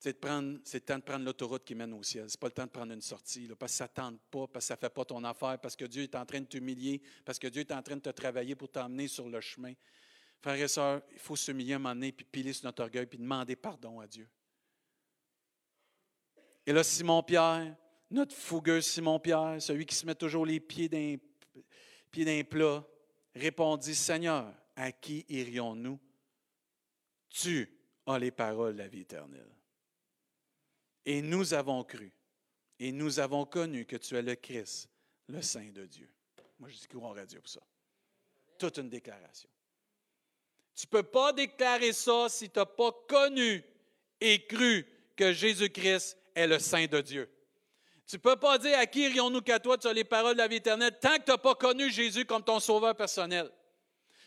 C'est 0.00 0.24
le 0.24 0.80
temps 0.80 0.98
de 0.98 1.02
prendre 1.02 1.24
l'autoroute 1.24 1.64
qui 1.64 1.76
mène 1.76 1.92
au 1.92 2.02
ciel. 2.02 2.28
Ce 2.28 2.36
n'est 2.36 2.40
pas 2.40 2.48
le 2.48 2.52
temps 2.52 2.64
de 2.64 2.70
prendre 2.70 2.92
une 2.92 3.00
sortie, 3.00 3.46
parce 3.56 3.70
que 3.70 3.78
ça 3.78 3.84
ne 3.84 3.88
tente 3.90 4.20
pas, 4.30 4.48
parce 4.48 4.64
que 4.64 4.68
ça 4.68 4.74
ne 4.74 4.80
fait 4.80 4.90
pas 4.90 5.04
ton 5.04 5.22
affaire, 5.22 5.60
parce 5.60 5.76
que 5.76 5.84
Dieu 5.84 6.02
est 6.02 6.14
en 6.16 6.26
train 6.26 6.40
de 6.40 6.46
t'humilier, 6.46 7.00
parce 7.24 7.38
que 7.38 7.46
Dieu 7.46 7.60
est 7.60 7.70
en 7.70 7.82
train 7.82 7.94
de 7.94 8.00
te 8.00 8.10
travailler 8.10 8.56
pour 8.56 8.68
t'emmener 8.68 9.06
sur 9.06 9.28
le 9.28 9.40
chemin. 9.40 9.74
Frères 10.40 10.60
et 10.60 10.66
sœurs, 10.66 11.02
il 11.12 11.20
faut 11.20 11.36
s'humilier 11.36 11.74
un 11.74 11.78
moment 11.78 11.94
donné, 11.94 12.10
puis 12.10 12.24
piler 12.24 12.52
sur 12.52 12.64
notre 12.64 12.82
orgueil, 12.82 13.06
puis 13.06 13.18
demander 13.18 13.54
pardon 13.54 14.00
à 14.00 14.08
Dieu. 14.08 14.28
Et 16.66 16.72
là, 16.72 16.82
Simon-Pierre, 16.82 17.76
notre 18.12 18.34
fougueux 18.34 18.80
Simon-Pierre, 18.80 19.60
celui 19.60 19.86
qui 19.86 19.94
se 19.94 20.06
met 20.06 20.14
toujours 20.14 20.46
les 20.46 20.60
pieds 20.60 20.88
d'un, 20.88 21.16
pieds 22.10 22.24
d'un 22.24 22.44
plat, 22.44 22.84
répondit, 23.34 23.94
Seigneur, 23.94 24.52
à 24.76 24.92
qui 24.92 25.24
irions-nous? 25.28 25.98
Tu 27.30 27.68
as 28.06 28.18
les 28.18 28.30
paroles 28.30 28.74
de 28.74 28.78
la 28.78 28.88
vie 28.88 29.00
éternelle. 29.00 29.50
Et 31.04 31.22
nous 31.22 31.54
avons 31.54 31.82
cru. 31.84 32.12
Et 32.78 32.92
nous 32.92 33.18
avons 33.18 33.46
connu 33.46 33.86
que 33.86 33.96
tu 33.96 34.16
es 34.16 34.22
le 34.22 34.34
Christ, 34.34 34.88
le 35.28 35.40
Saint 35.40 35.70
de 35.70 35.86
Dieu. 35.86 36.10
Moi, 36.58 36.68
je 36.68 36.78
dis 36.78 36.88
qu'on 36.88 37.14
Dieu 37.24 37.40
pour 37.40 37.48
ça. 37.48 37.60
Toute 38.58 38.78
une 38.78 38.90
déclaration. 38.90 39.48
Tu 40.74 40.86
ne 40.86 40.90
peux 40.90 41.02
pas 41.02 41.32
déclarer 41.32 41.92
ça 41.92 42.28
si 42.28 42.50
tu 42.50 42.58
n'as 42.58 42.66
pas 42.66 42.92
connu 43.08 43.62
et 44.20 44.46
cru 44.46 44.86
que 45.16 45.32
Jésus-Christ 45.32 46.16
est 46.34 46.46
le 46.46 46.58
Saint 46.58 46.86
de 46.86 47.00
Dieu. 47.00 47.30
Tu 48.12 48.18
ne 48.18 48.20
peux 48.20 48.36
pas 48.36 48.58
dire 48.58 48.78
à 48.78 48.84
qui 48.84 49.04
irions-nous 49.04 49.40
qu'à 49.40 49.58
toi, 49.58 49.78
tu 49.78 49.88
as 49.88 49.92
les 49.94 50.04
paroles 50.04 50.34
de 50.34 50.38
la 50.38 50.46
vie 50.46 50.56
éternelle, 50.56 50.94
tant 51.00 51.16
que 51.16 51.22
tu 51.24 51.30
n'as 51.30 51.38
pas 51.38 51.54
connu 51.54 51.90
Jésus 51.90 52.26
comme 52.26 52.42
ton 52.42 52.60
sauveur 52.60 52.94
personnel. 52.94 53.50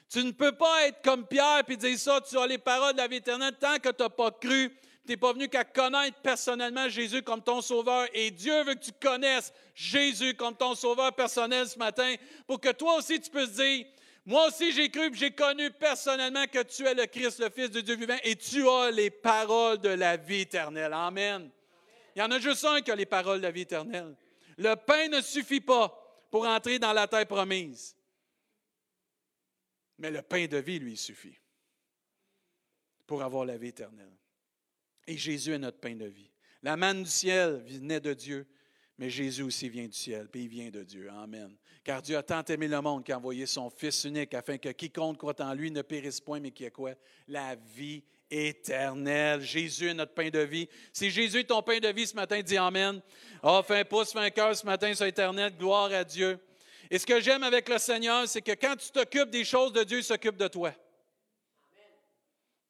Tu 0.09 0.23
ne 0.23 0.31
peux 0.31 0.53
pas 0.53 0.87
être 0.87 1.03
comme 1.03 1.27
Pierre 1.27 1.61
et 1.67 1.77
dire 1.77 1.99
ça, 1.99 2.19
tu 2.27 2.35
as 2.35 2.47
les 2.47 2.57
paroles 2.57 2.93
de 2.93 2.97
la 2.97 3.07
vie 3.07 3.17
éternelle, 3.17 3.53
tant 3.59 3.77
que 3.77 3.89
tu 3.89 4.01
n'as 4.01 4.09
pas 4.09 4.31
cru 4.31 4.75
tu 5.05 5.11
n'es 5.11 5.17
pas 5.17 5.33
venu 5.33 5.47
qu'à 5.47 5.63
connaître 5.63 6.17
personnellement 6.23 6.89
Jésus 6.89 7.21
comme 7.21 7.43
ton 7.43 7.61
sauveur. 7.61 8.07
Et 8.11 8.31
Dieu 8.31 8.63
veut 8.63 8.73
que 8.73 8.85
tu 8.85 8.91
connaisses 8.99 9.53
Jésus 9.75 10.33
comme 10.33 10.55
ton 10.55 10.73
sauveur 10.73 11.13
personnel 11.13 11.67
ce 11.67 11.77
matin 11.77 12.15
pour 12.47 12.59
que 12.59 12.71
toi 12.71 12.95
aussi 12.95 13.21
tu 13.21 13.29
puisses 13.29 13.51
dire, 13.51 13.85
moi 14.25 14.47
aussi 14.47 14.71
j'ai 14.71 14.89
cru 14.89 15.11
j'ai 15.13 15.29
connu 15.29 15.69
personnellement 15.69 16.45
que 16.51 16.63
tu 16.63 16.87
es 16.87 16.95
le 16.95 17.05
Christ, 17.05 17.37
le 17.37 17.51
Fils 17.51 17.69
de 17.69 17.81
Dieu 17.81 17.95
vivant, 17.95 18.17
et 18.23 18.35
tu 18.35 18.67
as 18.67 18.89
les 18.89 19.11
paroles 19.11 19.77
de 19.77 19.89
la 19.89 20.17
vie 20.17 20.41
éternelle. 20.41 20.91
Amen. 20.91 21.51
Il 22.15 22.19
y 22.19 22.21
en 22.21 22.31
a 22.31 22.39
juste 22.39 22.63
un 22.63 22.81
qui 22.81 22.91
a 22.91 22.95
les 22.95 23.05
paroles 23.05 23.39
de 23.39 23.43
la 23.43 23.51
vie 23.51 23.61
éternelle. 23.61 24.15
Le 24.57 24.75
pain 24.75 25.09
ne 25.09 25.21
suffit 25.21 25.61
pas 25.61 26.25
pour 26.31 26.45
entrer 26.45 26.79
dans 26.79 26.93
la 26.93 27.07
terre 27.07 27.27
promise. 27.27 27.95
Mais 29.97 30.11
le 30.11 30.21
pain 30.21 30.47
de 30.47 30.57
vie, 30.57 30.79
lui, 30.79 30.95
suffit 30.95 31.37
pour 33.05 33.21
avoir 33.21 33.45
la 33.45 33.57
vie 33.57 33.67
éternelle. 33.67 34.17
Et 35.07 35.17
Jésus 35.17 35.53
est 35.53 35.59
notre 35.59 35.79
pain 35.79 35.95
de 35.95 36.05
vie. 36.05 36.31
La 36.63 36.75
manne 36.75 37.03
du 37.03 37.09
ciel 37.09 37.63
venait 37.67 37.99
de 37.99 38.13
Dieu, 38.13 38.47
Mais 38.97 39.09
Jésus 39.09 39.43
aussi 39.43 39.67
vient 39.67 39.87
du 39.87 39.93
ciel, 39.93 40.29
puis 40.29 40.43
il 40.43 40.47
vient 40.47 40.69
de 40.69 40.83
Dieu. 40.83 41.09
Amen. 41.09 41.57
Car 41.83 42.01
Dieu 42.01 42.17
a 42.17 42.23
tant 42.23 42.43
aimé 42.43 42.67
le 42.67 42.79
monde 42.81 43.03
qu'il 43.03 43.13
a 43.13 43.17
envoyé 43.17 43.45
son 43.45 43.69
Fils 43.69 44.05
unique 44.05 44.33
afin 44.33 44.57
que 44.57 44.69
quiconque 44.69 45.17
croit 45.17 45.39
en 45.41 45.53
lui 45.53 45.69
ne 45.69 45.81
périsse 45.81 46.21
point, 46.21 46.39
mais 46.39 46.51
qu'il 46.51 46.65
ait 46.65 46.71
quoi? 46.71 46.93
La 47.27 47.55
vie 47.55 48.03
éternelle. 48.35 49.41
Jésus 49.41 49.89
est 49.89 49.93
notre 49.93 50.13
pain 50.13 50.29
de 50.29 50.39
vie. 50.39 50.67
Si 50.91 51.09
Jésus 51.09 51.39
est 51.39 51.45
ton 51.45 51.61
pain 51.61 51.79
de 51.79 51.87
vie 51.89 52.07
ce 52.07 52.15
matin, 52.15 52.41
dis 52.41 52.57
Amen. 52.57 53.01
Oh, 53.43 53.61
fais 53.65 53.83
pouce, 53.83 54.11
fais 54.11 54.31
cœur 54.31 54.55
ce 54.55 54.65
matin 54.65 54.93
sur 54.93 55.05
éternel. 55.05 55.53
Gloire 55.57 55.91
à 55.91 56.03
Dieu. 56.03 56.39
Et 56.89 56.99
ce 56.99 57.05
que 57.05 57.19
j'aime 57.19 57.43
avec 57.43 57.67
le 57.69 57.77
Seigneur, 57.77 58.27
c'est 58.27 58.41
que 58.41 58.51
quand 58.51 58.75
tu 58.75 58.91
t'occupes 58.91 59.29
des 59.29 59.43
choses 59.43 59.73
de 59.73 59.83
Dieu, 59.83 59.99
il 59.99 60.03
s'occupe 60.03 60.37
de 60.37 60.47
toi. 60.47 60.73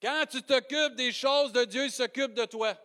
Quand 0.01 0.23
tu 0.29 0.41
t'occupes 0.41 0.95
des 0.95 1.11
choses 1.11 1.51
de 1.51 1.65
Dieu, 1.65 1.85
il 1.85 1.91
s'occupe 1.91 2.33
de 2.33 2.45
toi. 2.45 2.77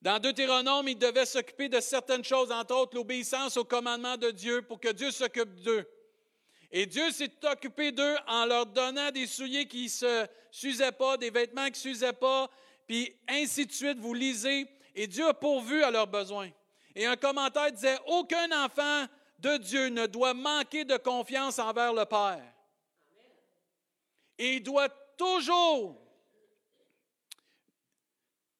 Dans 0.00 0.18
Deutéronome, 0.18 0.88
il 0.88 0.98
devait 0.98 1.26
s'occuper 1.26 1.68
de 1.68 1.80
certaines 1.80 2.24
choses, 2.24 2.52
entre 2.52 2.74
autres 2.74 2.96
l'obéissance 2.96 3.56
au 3.56 3.64
commandement 3.64 4.16
de 4.16 4.30
Dieu 4.30 4.62
pour 4.62 4.80
que 4.80 4.92
Dieu 4.92 5.10
s'occupe 5.10 5.54
d'eux. 5.62 5.86
Et 6.72 6.86
Dieu 6.86 7.10
s'est 7.10 7.32
occupé 7.50 7.92
d'eux 7.92 8.16
en 8.26 8.46
leur 8.46 8.66
donnant 8.66 9.10
des 9.10 9.26
souliers 9.26 9.66
qui 9.66 9.84
ne 10.02 10.26
s'usaient 10.50 10.92
pas, 10.92 11.16
des 11.16 11.30
vêtements 11.30 11.66
qui 11.66 11.72
ne 11.88 11.94
s'usaient 11.94 12.12
pas, 12.12 12.50
puis 12.86 13.14
ainsi 13.28 13.66
de 13.66 13.72
suite, 13.72 13.98
vous 13.98 14.14
lisez, 14.14 14.66
et 14.94 15.06
Dieu 15.06 15.26
a 15.26 15.34
pourvu 15.34 15.82
à 15.82 15.90
leurs 15.90 16.06
besoins. 16.06 16.50
Et 16.94 17.06
un 17.06 17.16
commentaire 17.16 17.70
disait, 17.70 17.98
aucun 18.06 18.64
enfant 18.64 19.06
de 19.38 19.56
Dieu 19.58 19.88
ne 19.88 20.06
doit 20.06 20.34
manquer 20.34 20.84
de 20.84 20.96
confiance 20.96 21.58
envers 21.58 21.92
le 21.92 22.04
Père. 22.04 22.42
Et 24.38 24.56
il 24.56 24.62
doit 24.62 24.88
toujours, 25.16 26.00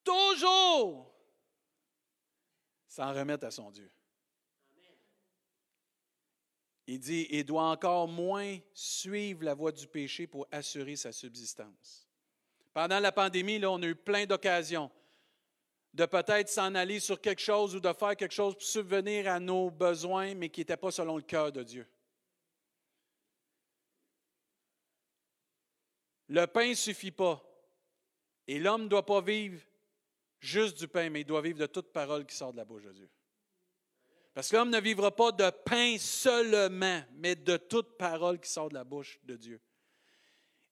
toujours 0.03 1.11
s'en 2.87 3.13
remettre 3.13 3.45
à 3.45 3.51
son 3.51 3.69
Dieu. 3.71 3.91
Il 6.87 6.99
dit, 6.99 7.27
il 7.29 7.43
doit 7.43 7.69
encore 7.69 8.07
moins 8.07 8.57
suivre 8.73 9.43
la 9.43 9.53
voie 9.53 9.73
du 9.73 9.85
péché 9.87 10.25
pour 10.25 10.47
assurer 10.51 10.95
sa 10.95 11.11
subsistance. 11.11 12.07
Pendant 12.73 12.99
la 12.99 13.11
pandémie, 13.11 13.59
là, 13.59 13.69
on 13.69 13.81
a 13.81 13.87
eu 13.87 13.95
plein 13.95 14.25
d'occasions 14.25 14.89
de 15.93 16.05
peut-être 16.05 16.47
s'en 16.47 16.75
aller 16.75 16.99
sur 16.99 17.19
quelque 17.19 17.41
chose 17.41 17.75
ou 17.75 17.79
de 17.79 17.91
faire 17.91 18.15
quelque 18.15 18.33
chose 18.33 18.53
pour 18.53 18.63
subvenir 18.63 19.27
à 19.27 19.39
nos 19.39 19.69
besoins, 19.69 20.33
mais 20.35 20.49
qui 20.49 20.61
n'était 20.61 20.77
pas 20.77 20.91
selon 20.91 21.17
le 21.17 21.23
cœur 21.23 21.51
de 21.51 21.63
Dieu. 21.63 21.87
Le 26.29 26.45
pain 26.45 26.69
ne 26.69 26.73
suffit 26.73 27.11
pas. 27.11 27.43
Et 28.47 28.59
l'homme 28.59 28.83
ne 28.83 28.87
doit 28.87 29.05
pas 29.05 29.21
vivre 29.21 29.61
juste 30.39 30.77
du 30.77 30.87
pain, 30.87 31.09
mais 31.09 31.21
il 31.21 31.25
doit 31.25 31.41
vivre 31.41 31.59
de 31.59 31.65
toute 31.65 31.91
parole 31.91 32.25
qui 32.25 32.35
sort 32.35 32.51
de 32.53 32.57
la 32.57 32.65
bouche 32.65 32.83
de 32.83 32.93
Dieu. 32.93 33.09
Parce 34.37 34.49
que 34.49 34.55
l'homme 34.55 34.69
ne 34.69 34.79
vivra 34.79 35.09
pas 35.09 35.31
de 35.31 35.49
pain 35.49 35.97
seulement, 35.97 37.01
mais 37.15 37.33
de 37.33 37.57
toute 37.57 37.97
parole 37.97 38.39
qui 38.39 38.47
sort 38.47 38.69
de 38.69 38.75
la 38.75 38.83
bouche 38.83 39.17
de 39.23 39.35
Dieu. 39.35 39.59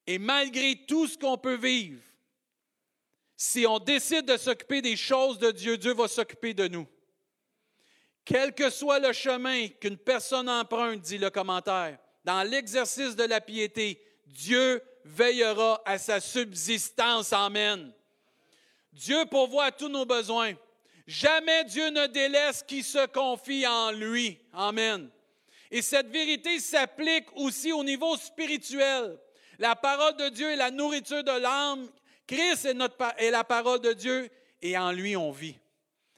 Et 0.06 0.20
malgré 0.20 0.86
tout 0.86 1.08
ce 1.08 1.18
qu'on 1.18 1.40
peut 1.40 1.56
vivre, 1.56 2.00
si 3.36 3.66
on 3.66 3.80
décide 3.80 4.28
de 4.28 4.38
s'occuper 4.38 4.84
des 4.84 4.96
choses 4.96 5.40
de 5.40 5.50
Dieu, 5.50 5.80
Dieu 5.80 5.96
va 5.96 6.08
s'occuper 6.08 6.54
de 6.54 6.68
nous. 6.68 6.88
Quel 8.24 8.54
que 8.54 8.70
soit 8.70 9.00
le 9.00 9.14
chemin 9.14 9.70
qu'une 9.82 9.98
personne 9.98 10.48
emprunte, 10.48 11.02
dit 11.02 11.18
le 11.18 11.32
commentaire, 11.32 11.98
dans 12.24 12.48
l'exercice 12.48 13.16
de 13.16 13.24
la 13.24 13.42
piété, 13.42 14.00
Dieu 14.28 14.80
veillera 15.06 15.82
à 15.86 15.98
sa 15.98 16.20
subsistance. 16.20 17.34
Amen. 17.34 17.92
Dieu 18.94 19.26
pourvoit 19.26 19.66
à 19.66 19.72
tous 19.72 19.90
nos 19.90 20.06
besoins. 20.06 20.54
Jamais 21.08 21.64
Dieu 21.66 21.90
ne 21.90 22.08
délaisse 22.08 22.64
qui 22.64 22.82
se 22.82 23.06
confie 23.08 23.66
en 23.68 23.92
lui. 23.92 24.40
Amen. 24.54 25.10
Et 25.70 25.82
cette 25.82 26.08
vérité 26.08 26.60
s'applique 26.60 27.28
aussi 27.36 27.72
au 27.72 27.84
niveau 27.84 28.16
spirituel. 28.18 29.20
La 29.60 29.76
parole 29.76 30.16
de 30.18 30.30
Dieu 30.30 30.52
est 30.52 30.56
la 30.56 30.72
nourriture 30.72 31.24
de 31.24 31.40
l'âme. 31.40 31.90
Christ 32.28 32.66
est, 32.66 33.32
la 33.32 33.44
parole 33.44 33.80
de 33.80 33.94
Dieu 33.94 34.30
et 34.62 34.78
en 34.78 34.92
lui 34.92 35.16
on 35.16 35.32
vit. 35.32 35.58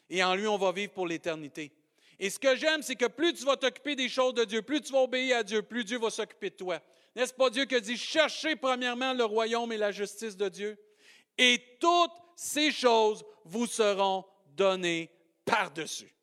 Et 0.10 0.24
en 0.24 0.36
lui 0.36 0.48
on 0.48 0.58
va 0.58 0.72
vivre 0.72 0.94
pour 0.94 1.08
l'éternité. 1.08 1.72
Et 2.20 2.30
ce 2.30 2.40
que 2.40 2.56
j'aime, 2.56 2.82
c'est 2.82 2.96
que 2.96 3.06
plus 3.06 3.34
tu 3.34 3.44
vas 3.44 3.58
t'occuper 3.58 3.96
des 3.96 4.10
choses 4.10 4.34
de 4.34 4.44
Dieu, 4.44 4.62
plus 4.62 4.82
tu 4.82 4.92
vas 4.92 5.02
obéir 5.02 5.38
à 5.38 5.44
Dieu, 5.44 5.62
plus 5.62 5.84
Dieu 5.84 6.00
va 6.00 6.10
s'occuper 6.10 6.50
de 6.50 6.56
toi. 6.56 6.80
N'est-ce 7.16 7.34
pas 7.34 7.50
Dieu 7.50 7.66
qui 7.66 7.80
dit, 7.82 7.98
cherchez 7.98 8.56
premièrement 8.56 9.14
le 9.14 9.24
royaume 9.24 9.72
et 9.72 9.78
la 9.78 9.92
justice 9.92 10.36
de 10.36 10.50
Dieu, 10.50 10.80
et 11.38 11.62
toutes 11.80 12.12
ces 12.36 12.72
choses 12.72 13.24
vous 13.44 13.68
seront 13.68 14.26
données 14.58 15.10
par-dessus. 15.46 16.14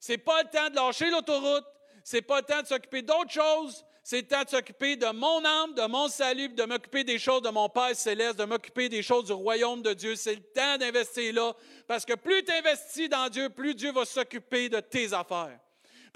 Ce 0.00 0.12
n'est 0.12 0.18
pas 0.18 0.42
le 0.42 0.48
temps 0.48 0.70
de 0.70 0.76
lâcher 0.76 1.10
l'autoroute, 1.10 1.66
ce 2.04 2.16
n'est 2.16 2.22
pas 2.22 2.38
le 2.38 2.46
temps 2.46 2.62
de 2.62 2.66
s'occuper 2.66 3.02
d'autres 3.02 3.32
choses, 3.32 3.84
c'est 4.04 4.20
le 4.20 4.28
temps 4.28 4.44
de 4.44 4.48
s'occuper 4.48 4.94
de 4.94 5.06
mon 5.06 5.44
âme, 5.44 5.74
de 5.74 5.84
mon 5.88 6.06
salut, 6.06 6.48
de 6.50 6.62
m'occuper 6.62 7.02
des 7.02 7.18
choses 7.18 7.42
de 7.42 7.48
mon 7.48 7.68
Père 7.68 7.96
céleste, 7.96 8.38
de 8.38 8.44
m'occuper 8.44 8.88
des 8.88 9.02
choses 9.02 9.24
du 9.24 9.32
royaume 9.32 9.82
de 9.82 9.92
Dieu. 9.92 10.14
C'est 10.14 10.36
le 10.36 10.42
temps 10.42 10.78
d'investir 10.78 11.34
là, 11.34 11.52
parce 11.88 12.04
que 12.04 12.14
plus 12.14 12.44
tu 12.44 12.52
investis 12.52 13.08
dans 13.08 13.28
Dieu, 13.28 13.50
plus 13.50 13.74
Dieu 13.74 13.90
va 13.90 14.04
s'occuper 14.04 14.68
de 14.68 14.78
tes 14.78 15.12
affaires. 15.12 15.58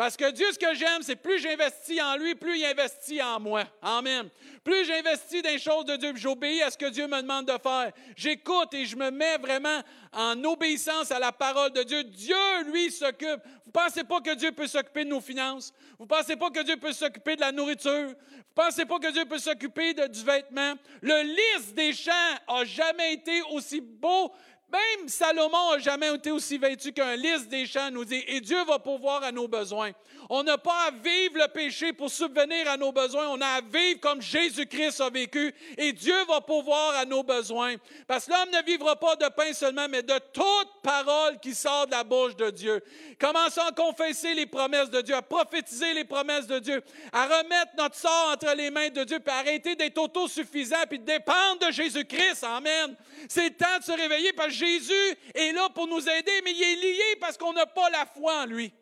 Parce 0.01 0.17
que 0.17 0.31
Dieu, 0.31 0.47
ce 0.51 0.59
que 0.59 0.73
j'aime, 0.73 1.03
c'est 1.03 1.15
plus 1.15 1.39
j'investis 1.41 2.01
en 2.01 2.17
lui, 2.17 2.35
plus 2.35 2.59
il 2.59 2.65
investit 2.65 3.21
en 3.21 3.39
moi. 3.39 3.65
Amen. 3.83 4.31
Plus 4.65 4.87
j'investis 4.87 5.43
dans 5.43 5.51
les 5.51 5.59
choses 5.59 5.85
de 5.85 5.97
Dieu, 5.97 6.13
j'obéis 6.17 6.63
à 6.63 6.71
ce 6.71 6.79
que 6.79 6.89
Dieu 6.89 7.07
me 7.07 7.21
demande 7.21 7.45
de 7.45 7.59
faire. 7.63 7.93
J'écoute 8.17 8.73
et 8.73 8.87
je 8.87 8.97
me 8.97 9.11
mets 9.11 9.37
vraiment 9.37 9.83
en 10.15 10.43
obéissance 10.45 11.11
à 11.11 11.19
la 11.19 11.33
parole 11.33 11.73
de 11.73 11.83
Dieu. 11.83 12.03
Dieu, 12.05 12.35
lui, 12.73 12.91
s'occupe. 12.91 13.43
Vous 13.67 13.73
pensez 13.73 14.03
pas 14.03 14.23
que 14.23 14.35
Dieu 14.37 14.53
peut 14.53 14.67
s'occuper 14.67 15.05
de 15.05 15.11
nos 15.11 15.21
finances? 15.21 15.71
Vous 15.99 16.07
pensez 16.07 16.35
pas 16.35 16.49
que 16.49 16.63
Dieu 16.63 16.79
peut 16.79 16.95
s'occuper 16.95 17.37
de 17.37 17.43
la 17.43 17.53
nourriture? 17.53 18.09
Vous 18.09 18.55
pensez 18.55 18.87
pas 18.87 18.99
que 18.99 19.13
Dieu 19.13 19.27
peut 19.27 19.39
s'occuper 19.39 19.93
du 19.93 20.25
vêtement? 20.25 20.77
Le 21.03 21.25
lys 21.25 21.75
des 21.75 21.93
champs 21.93 22.39
a 22.49 22.65
jamais 22.65 23.13
été 23.13 23.43
aussi 23.51 23.83
beau 23.83 24.33
même 24.73 25.09
Salomon 25.09 25.73
n'a 25.73 25.79
jamais 25.79 26.15
été 26.15 26.31
aussi 26.31 26.59
vêtu 26.59 26.93
qu'un 26.93 27.17
lys 27.17 27.49
des 27.49 27.67
champs, 27.67 27.91
nous 27.91 28.05
dit, 28.05 28.23
et 28.27 28.41
Dieu 28.41 28.63
va 28.65 28.79
pourvoir 28.79 29.23
à 29.23 29.33
nos 29.33 29.49
besoins. 29.49 29.93
On 30.29 30.43
n'a 30.45 30.59
pas 30.59 30.87
à 30.87 30.91
vivre 30.91 31.39
le 31.39 31.49
péché 31.49 31.93
pour 31.93 32.11
subvenir 32.11 32.69
à 32.71 32.77
nos 32.77 32.93
besoins, 32.93 33.29
on 33.29 33.41
a 33.41 33.47
à 33.47 33.61
vivre 33.61 34.01
comme 34.01 34.23
Jésus-Christ 34.23 35.01
a 35.01 35.11
vécu, 35.11 35.53
et 35.77 35.93
Dieu 35.93 36.15
va 36.29 36.41
pourvoir 36.41 36.95
à 36.97 37.05
nos 37.05 37.23
besoins. 37.23 37.75
Parce 38.07 38.27
que 38.27 38.31
l'homme 38.31 38.51
ne 38.51 38.65
vivra 38.65 38.95
pas 38.95 39.17
de 39.17 39.29
pain 39.29 39.53
seulement, 39.53 39.89
mais 39.89 40.03
de 40.03 40.19
toute 40.33 40.83
parole 40.83 41.39
qui 41.41 41.55
sort 41.55 41.87
de 41.87 41.93
la 41.93 42.05
bouche 42.05 42.37
de 42.37 42.51
Dieu. 42.51 42.83
Commençons 43.19 43.63
à 43.63 43.73
confesser 43.73 44.35
les 44.35 44.47
promesses 44.47 44.91
de 44.91 45.01
Dieu, 45.01 45.15
à 45.15 45.23
prophétiser 45.23 45.95
les 45.95 46.05
promesses 46.05 46.47
de 46.47 46.59
Dieu, 46.61 46.83
à 47.13 47.25
remettre 47.25 47.73
notre 47.77 47.97
sort 47.97 48.31
entre 48.33 48.55
les 48.55 48.71
mains 48.71 48.91
de 48.91 49.03
Dieu, 49.03 49.19
puis 49.19 49.35
arrêter 49.35 49.75
d'être 49.75 49.99
autosuffisant, 49.99 50.85
puis 50.89 50.99
de 50.99 51.05
dépendre 51.05 51.67
de 51.67 51.73
Jésus-Christ. 51.73 52.45
Amen. 52.45 52.95
C'est 53.29 53.57
temps 53.57 53.79
de 53.79 53.85
se 53.85 53.93
réveiller 53.93 54.33
parce 54.33 54.49
que 54.49 54.60
Jésus 54.61 55.19
est 55.35 55.53
là 55.53 55.69
pour 55.71 55.87
nous 55.87 56.09
aider, 56.09 56.41
mais 56.45 56.53
il 56.53 56.63
est 56.63 56.77
lié 56.77 57.17
parce 57.21 57.37
qu'on 57.37 57.53
n'a 57.53 57.67
pas 57.67 57.89
la 57.91 58.07
foi 58.07 58.43
en 58.43 58.47
lui. 58.47 58.73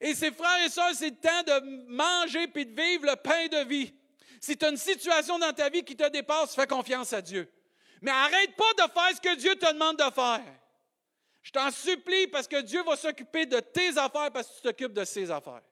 Et 0.00 0.14
ses 0.14 0.30
frères 0.30 0.64
et 0.64 0.68
sœurs, 0.68 0.94
c'est 0.94 1.10
le 1.10 1.16
temps 1.16 1.42
de 1.42 1.86
manger 1.88 2.46
puis 2.48 2.66
de 2.66 2.80
vivre 2.80 3.06
le 3.06 3.16
pain 3.16 3.46
de 3.48 3.66
vie. 3.68 3.92
Si 4.40 4.56
tu 4.56 4.64
as 4.64 4.70
une 4.70 4.76
situation 4.76 5.38
dans 5.38 5.52
ta 5.52 5.68
vie 5.68 5.82
qui 5.82 5.96
te 5.96 6.08
dépasse, 6.08 6.54
fais 6.54 6.66
confiance 6.66 7.12
à 7.12 7.20
Dieu. 7.20 7.50
Mais 8.00 8.10
arrête 8.12 8.54
pas 8.54 8.86
de 8.86 8.92
faire 8.92 9.16
ce 9.16 9.20
que 9.20 9.34
Dieu 9.36 9.56
te 9.56 9.72
demande 9.72 9.96
de 9.96 10.10
faire. 10.12 10.44
Je 11.42 11.50
t'en 11.50 11.70
supplie 11.70 12.26
parce 12.28 12.46
que 12.46 12.60
Dieu 12.60 12.82
va 12.84 12.94
s'occuper 12.96 13.46
de 13.46 13.58
tes 13.58 13.96
affaires 13.98 14.30
parce 14.30 14.48
que 14.48 14.54
tu 14.56 14.62
t'occupes 14.62 14.92
de 14.92 15.04
ses 15.04 15.30
affaires. 15.30 15.62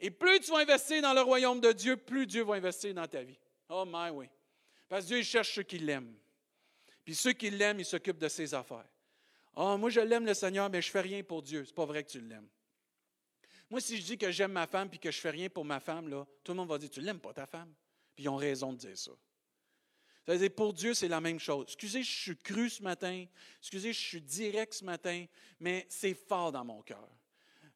Et 0.00 0.10
plus 0.10 0.40
tu 0.40 0.50
vas 0.50 0.58
investir 0.58 1.02
dans 1.02 1.12
le 1.12 1.20
royaume 1.20 1.60
de 1.60 1.72
Dieu, 1.72 1.96
plus 1.96 2.26
Dieu 2.26 2.42
va 2.42 2.54
investir 2.54 2.94
dans 2.94 3.06
ta 3.06 3.22
vie. 3.22 3.38
Oh 3.68 3.84
my 3.86 4.10
oui. 4.10 4.28
Parce 4.88 5.04
que 5.04 5.08
Dieu 5.08 5.22
cherche 5.22 5.54
ceux 5.54 5.62
qui 5.62 5.78
l'aiment. 5.78 6.14
Puis 7.04 7.14
ceux 7.14 7.32
qui 7.32 7.50
l'aiment, 7.50 7.80
ils 7.80 7.84
s'occupent 7.84 8.18
de 8.18 8.28
ses 8.28 8.54
affaires. 8.54 8.88
Oh, 9.56 9.76
moi 9.76 9.90
je 9.90 10.00
l'aime 10.00 10.26
le 10.26 10.34
Seigneur, 10.34 10.70
mais 10.70 10.80
je 10.80 10.88
ne 10.88 10.92
fais 10.92 11.00
rien 11.00 11.22
pour 11.22 11.42
Dieu. 11.42 11.64
C'est 11.64 11.74
pas 11.74 11.86
vrai 11.86 12.04
que 12.04 12.10
tu 12.10 12.20
l'aimes. 12.20 12.48
Moi, 13.70 13.80
si 13.80 13.96
je 13.96 14.02
dis 14.02 14.18
que 14.18 14.30
j'aime 14.32 14.52
ma 14.52 14.66
femme 14.66 14.90
puis 14.90 14.98
que 14.98 15.12
je 15.12 15.20
fais 15.20 15.30
rien 15.30 15.48
pour 15.48 15.64
ma 15.64 15.78
femme, 15.78 16.08
là, 16.08 16.26
tout 16.42 16.52
le 16.52 16.56
monde 16.56 16.68
va 16.68 16.76
dire 16.76 16.90
Tu 16.90 17.00
l'aimes 17.00 17.20
pas 17.20 17.32
ta 17.32 17.46
femme? 17.46 17.72
Puis 18.16 18.24
ils 18.24 18.28
ont 18.28 18.36
raison 18.36 18.72
de 18.72 18.78
dire 18.78 18.98
ça. 18.98 19.12
Ça 20.26 20.32
veut 20.32 20.38
dire, 20.38 20.54
pour 20.54 20.72
Dieu, 20.72 20.92
c'est 20.92 21.08
la 21.08 21.20
même 21.20 21.38
chose. 21.38 21.64
Excusez, 21.68 22.02
je 22.02 22.10
suis 22.10 22.36
cru 22.36 22.68
ce 22.68 22.82
matin. 22.82 23.24
Excusez, 23.60 23.92
je 23.92 23.98
suis 23.98 24.20
direct 24.20 24.74
ce 24.74 24.84
matin, 24.84 25.24
mais 25.58 25.86
c'est 25.88 26.14
fort 26.14 26.52
dans 26.52 26.64
mon 26.64 26.82
cœur. 26.82 27.08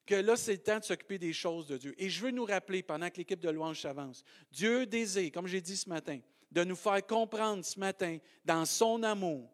Que 0.04 0.16
là, 0.16 0.36
c'est 0.36 0.52
le 0.52 0.62
temps 0.62 0.78
de 0.78 0.84
s'occuper 0.84 1.18
des 1.18 1.32
choses 1.32 1.66
de 1.66 1.78
Dieu. 1.78 1.94
Et 1.96 2.10
je 2.10 2.20
veux 2.20 2.30
nous 2.30 2.44
rappeler, 2.44 2.82
pendant 2.82 3.08
que 3.08 3.16
l'équipe 3.16 3.40
de 3.40 3.48
louange 3.48 3.80
s'avance, 3.80 4.22
Dieu 4.50 4.84
désire, 4.84 5.32
comme 5.32 5.46
j'ai 5.46 5.62
dit 5.62 5.76
ce 5.76 5.88
matin, 5.88 6.20
de 6.54 6.64
nous 6.64 6.76
faire 6.76 7.06
comprendre 7.06 7.64
ce 7.64 7.78
matin, 7.78 8.18
dans 8.44 8.64
son 8.64 9.02
amour, 9.02 9.50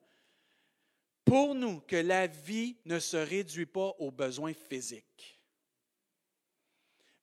pour 1.25 1.55
nous, 1.55 1.81
que 1.81 1.97
la 1.97 2.27
vie 2.27 2.77
ne 2.85 2.99
se 2.99 3.17
réduit 3.17 3.67
pas 3.67 3.95
aux 3.99 4.11
besoins 4.11 4.53
physiques 4.53 5.41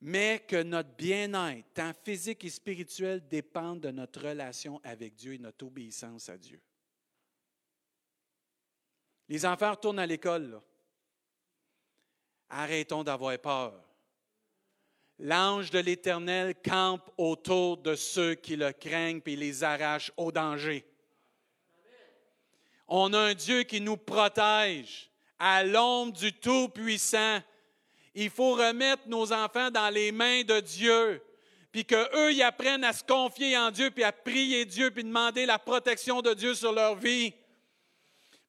mais 0.01 0.45
que 0.47 0.61
notre 0.61 0.95
bien-être, 0.95 1.73
tant 1.73 1.91
physique 1.93 2.45
et 2.45 2.49
spirituel, 2.49 3.27
dépendent 3.27 3.81
de 3.81 3.91
notre 3.91 4.27
relation 4.27 4.79
avec 4.83 5.15
Dieu 5.15 5.33
et 5.33 5.39
notre 5.39 5.65
obéissance 5.65 6.29
à 6.29 6.37
Dieu. 6.37 6.61
Les 9.27 9.45
enfants 9.45 9.71
retournent 9.71 9.99
à 9.99 10.05
l'école. 10.05 10.61
Arrêtons 12.49 13.03
d'avoir 13.03 13.37
peur. 13.39 13.86
L'ange 15.19 15.71
de 15.71 15.79
l'Éternel 15.79 16.53
campe 16.63 17.09
autour 17.17 17.77
de 17.77 17.95
ceux 17.95 18.35
qui 18.35 18.55
le 18.55 18.71
craignent 18.71 19.21
et 19.25 19.35
les 19.35 19.63
arrache 19.63 20.11
au 20.15 20.31
danger. 20.31 20.85
On 22.87 23.11
a 23.13 23.19
un 23.19 23.33
Dieu 23.33 23.63
qui 23.63 23.81
nous 23.81 23.97
protège 23.97 25.09
à 25.39 25.63
l'ombre 25.63 26.13
du 26.13 26.31
Tout-Puissant. 26.33 27.39
Il 28.13 28.29
faut 28.29 28.53
remettre 28.53 29.03
nos 29.07 29.33
enfants 29.33 29.71
dans 29.71 29.89
les 29.89 30.11
mains 30.11 30.43
de 30.43 30.59
Dieu, 30.59 31.21
puis 31.71 31.83
qu'eux, 31.83 32.41
apprennent 32.43 32.83
à 32.83 32.93
se 32.93 33.03
confier 33.03 33.57
en 33.57 33.71
Dieu, 33.71 33.91
puis 33.91 34.03
à 34.03 34.11
prier 34.11 34.65
Dieu, 34.65 34.91
puis 34.91 35.03
demander 35.03 35.45
la 35.45 35.59
protection 35.59 36.21
de 36.21 36.33
Dieu 36.33 36.53
sur 36.53 36.71
leur 36.71 36.95
vie. 36.95 37.33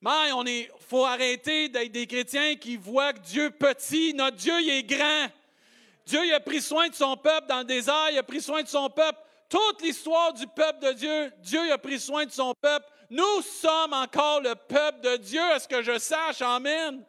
Mais 0.01 0.31
est, 0.47 0.71
faut 0.89 1.05
arrêter 1.05 1.69
d'être 1.69 1.91
des 1.91 2.07
chrétiens 2.07 2.55
qui 2.57 2.77
voient 2.77 3.13
que 3.13 3.21
Dieu 3.21 3.51
petit. 3.51 4.15
Notre 4.15 4.37
Dieu, 4.37 4.55
il 4.61 4.71
est 4.71 4.85
grand. 4.85 5.29
Dieu, 6.09 6.35
a 6.35 6.41
pris 6.41 6.63
soin 6.63 6.89
de 6.89 6.95
son 6.95 7.19
peuple 7.19 7.49
dans 7.49 7.59
le 7.59 7.65
désert, 7.65 8.09
il 8.11 8.17
a 8.17 8.23
pris 8.23 8.41
soin 8.41 8.63
de 8.63 8.69
son 8.69 8.89
peuple. 8.89 9.19
Toute 9.47 9.83
l'histoire 9.83 10.33
du 10.33 10.47
peuple 10.47 10.81
de 10.87 10.93
Dieu, 10.93 11.33
Dieu 11.41 11.71
a 11.71 11.77
pris 11.77 12.01
soin 12.01 12.25
de 12.25 12.31
son 12.31 12.55
peuple. 12.55 12.87
Nous 13.11 13.43
sommes 13.43 13.93
encore 13.93 14.41
le 14.41 14.55
peuple 14.55 15.03
de 15.03 15.17
Dieu, 15.19 15.43
à 15.43 15.59
ce 15.59 15.69
que 15.69 15.83
je 15.83 15.99
sache. 15.99 16.41
Amen. 16.41 17.05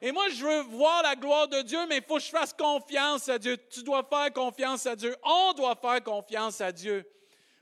Et 0.00 0.12
moi, 0.12 0.30
je 0.30 0.42
veux 0.42 0.60
voir 0.62 1.02
la 1.02 1.14
gloire 1.14 1.46
de 1.46 1.60
Dieu, 1.60 1.78
mais 1.90 1.98
il 1.98 2.02
faut 2.02 2.16
que 2.16 2.22
je 2.22 2.30
fasse 2.30 2.54
confiance 2.54 3.28
à 3.28 3.38
Dieu. 3.38 3.58
Tu 3.68 3.82
dois 3.82 4.02
faire 4.08 4.32
confiance 4.32 4.86
à 4.86 4.96
Dieu. 4.96 5.14
On 5.22 5.52
doit 5.52 5.76
faire 5.76 6.02
confiance 6.02 6.62
à 6.62 6.72
Dieu. 6.72 7.04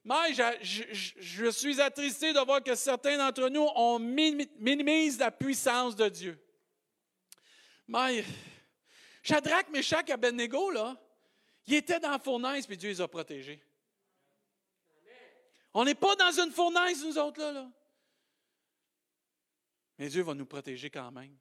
Mais 0.05 0.35
je, 0.63 1.51
suis 1.51 1.81
attristé 1.81 2.33
de 2.33 2.39
voir 2.39 2.63
que 2.63 2.77
certains 2.77 3.19
d'entre 3.19 3.49
nous, 3.49 3.67
on 3.75 3.99
minimise 3.99 5.19
la 5.19 5.33
puissance 5.33 5.97
de 5.97 6.09
Dieu. 6.09 6.39
Mais 7.89 8.25
Shadrach, 9.27 9.69
Meshach, 9.71 10.09
Abednego, 10.09 10.71
là, 10.71 10.97
ils 11.67 11.75
étaient 11.75 11.99
dans 11.99 12.13
la 12.13 12.19
fournaise, 12.21 12.65
puis 12.65 12.77
Dieu 12.77 12.91
les 12.91 13.01
a 13.01 13.09
protégés. 13.09 13.61
On 15.75 15.85
n'est 15.85 15.97
pas 15.97 16.15
dans 16.15 16.31
une 16.31 16.53
fournaise, 16.53 17.05
nous 17.05 17.19
autres, 17.19 17.41
là, 17.41 17.51
là. 17.51 17.71
Mais 19.99 20.09
Dieu 20.09 20.23
va 20.23 20.33
nous 20.33 20.47
protéger 20.47 20.91
quand 20.91 21.11
même. 21.11 21.37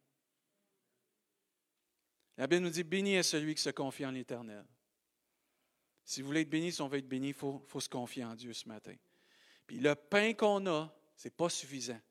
La 2.37 2.47
Bible 2.47 2.63
nous 2.63 2.71
dit 2.71 2.83
Béni 2.83 3.13
est 3.13 3.23
celui 3.23 3.53
qui 3.53 3.61
se 3.61 3.69
confie 3.69 4.05
en 4.05 4.11
l'Éternel. 4.11 4.65
Si 6.03 6.21
vous 6.21 6.27
voulez 6.27 6.41
être 6.41 6.49
béni, 6.49 6.71
si 6.71 6.81
on 6.81 6.87
veut 6.87 6.97
être 6.97 7.07
béni, 7.07 7.29
il 7.29 7.33
faut, 7.33 7.63
faut, 7.67 7.79
se 7.79 7.89
confier 7.89 8.25
en 8.25 8.35
Dieu 8.35 8.53
ce 8.53 8.67
matin. 8.67 8.95
Puis 9.67 9.77
le 9.77 9.93
pain 9.93 10.33
qu'on 10.33 10.65
a, 10.65 10.91
ce 11.15 11.27
n'est 11.27 11.31
pas 11.31 11.49
suffisant. 11.49 12.01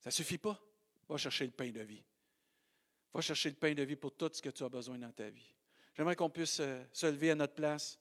Ça 0.00 0.08
ne 0.08 0.12
suffit 0.12 0.38
pas. 0.38 0.60
Va 1.08 1.16
chercher 1.16 1.46
le 1.46 1.52
pain 1.52 1.70
de 1.70 1.80
vie. 1.80 2.04
Va 3.14 3.20
chercher 3.20 3.50
le 3.50 3.56
pain 3.56 3.74
de 3.74 3.82
vie 3.82 3.96
pour 3.96 4.12
tout 4.12 4.30
ce 4.32 4.42
que 4.42 4.50
tu 4.50 4.62
as 4.62 4.68
besoin 4.68 4.98
dans 4.98 5.12
ta 5.12 5.28
vie. 5.28 5.54
J'aimerais 5.94 6.14
qu'on 6.14 6.30
puisse 6.30 6.60
euh, 6.60 6.82
se 6.92 7.06
lever 7.06 7.32
à 7.32 7.34
notre 7.34 7.54
place. 7.54 7.98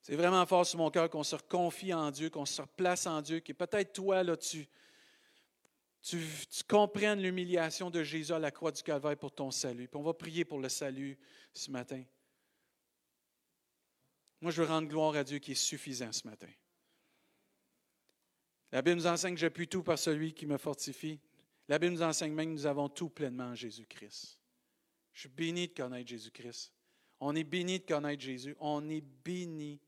C'est 0.00 0.14
vraiment 0.14 0.46
fort 0.46 0.64
sur 0.64 0.78
mon 0.78 0.90
cœur 0.90 1.10
qu'on 1.10 1.24
se 1.24 1.34
reconfie 1.34 1.92
en 1.92 2.12
Dieu, 2.12 2.30
qu'on 2.30 2.46
se 2.46 2.62
replace 2.62 3.06
en 3.08 3.20
Dieu, 3.20 3.40
qui 3.40 3.52
peut-être 3.54 3.92
toi, 3.92 4.22
là, 4.22 4.36
tu, 4.36 4.68
tu, 6.00 6.22
comprennes 6.68 7.20
l'humiliation 7.20 7.90
de 7.90 8.04
Jésus 8.04 8.32
à 8.32 8.38
la 8.38 8.52
croix 8.52 8.70
du 8.70 8.84
Calvaire 8.84 9.16
pour 9.16 9.32
ton 9.32 9.50
salut. 9.50 9.88
Puis 9.88 9.98
on 9.98 10.04
va 10.04 10.14
prier 10.14 10.44
pour 10.44 10.60
le 10.60 10.68
salut 10.68 11.18
ce 11.52 11.72
matin. 11.72 12.04
Moi, 14.40 14.52
je 14.52 14.62
veux 14.62 14.68
rendre 14.68 14.86
gloire 14.86 15.16
à 15.16 15.24
Dieu 15.24 15.40
qui 15.40 15.52
est 15.52 15.56
suffisant 15.56 16.12
ce 16.12 16.24
matin. 16.24 16.50
La 18.70 18.82
Bible 18.82 18.98
nous 18.98 19.06
enseigne 19.08 19.34
que 19.34 19.40
j'appuie 19.40 19.66
tout 19.66 19.82
par 19.82 19.98
celui 19.98 20.34
qui 20.34 20.46
me 20.46 20.58
fortifie. 20.58 21.18
La 21.68 21.78
Bible 21.78 21.94
nous 21.94 22.02
enseigne 22.02 22.32
même 22.32 22.48
que 22.48 22.52
nous 22.52 22.66
avons 22.66 22.88
tout 22.88 23.08
pleinement 23.08 23.48
en 23.48 23.54
Jésus-Christ. 23.54 24.38
Je 25.12 25.20
suis 25.20 25.28
béni 25.28 25.68
de 25.68 25.74
connaître 25.74 26.08
Jésus-Christ. 26.08 26.72
On 27.20 27.34
est 27.34 27.44
béni 27.44 27.80
de 27.80 27.84
connaître 27.84 28.22
Jésus. 28.22 28.54
On 28.60 28.88
est 28.88 29.00
béni 29.00 29.80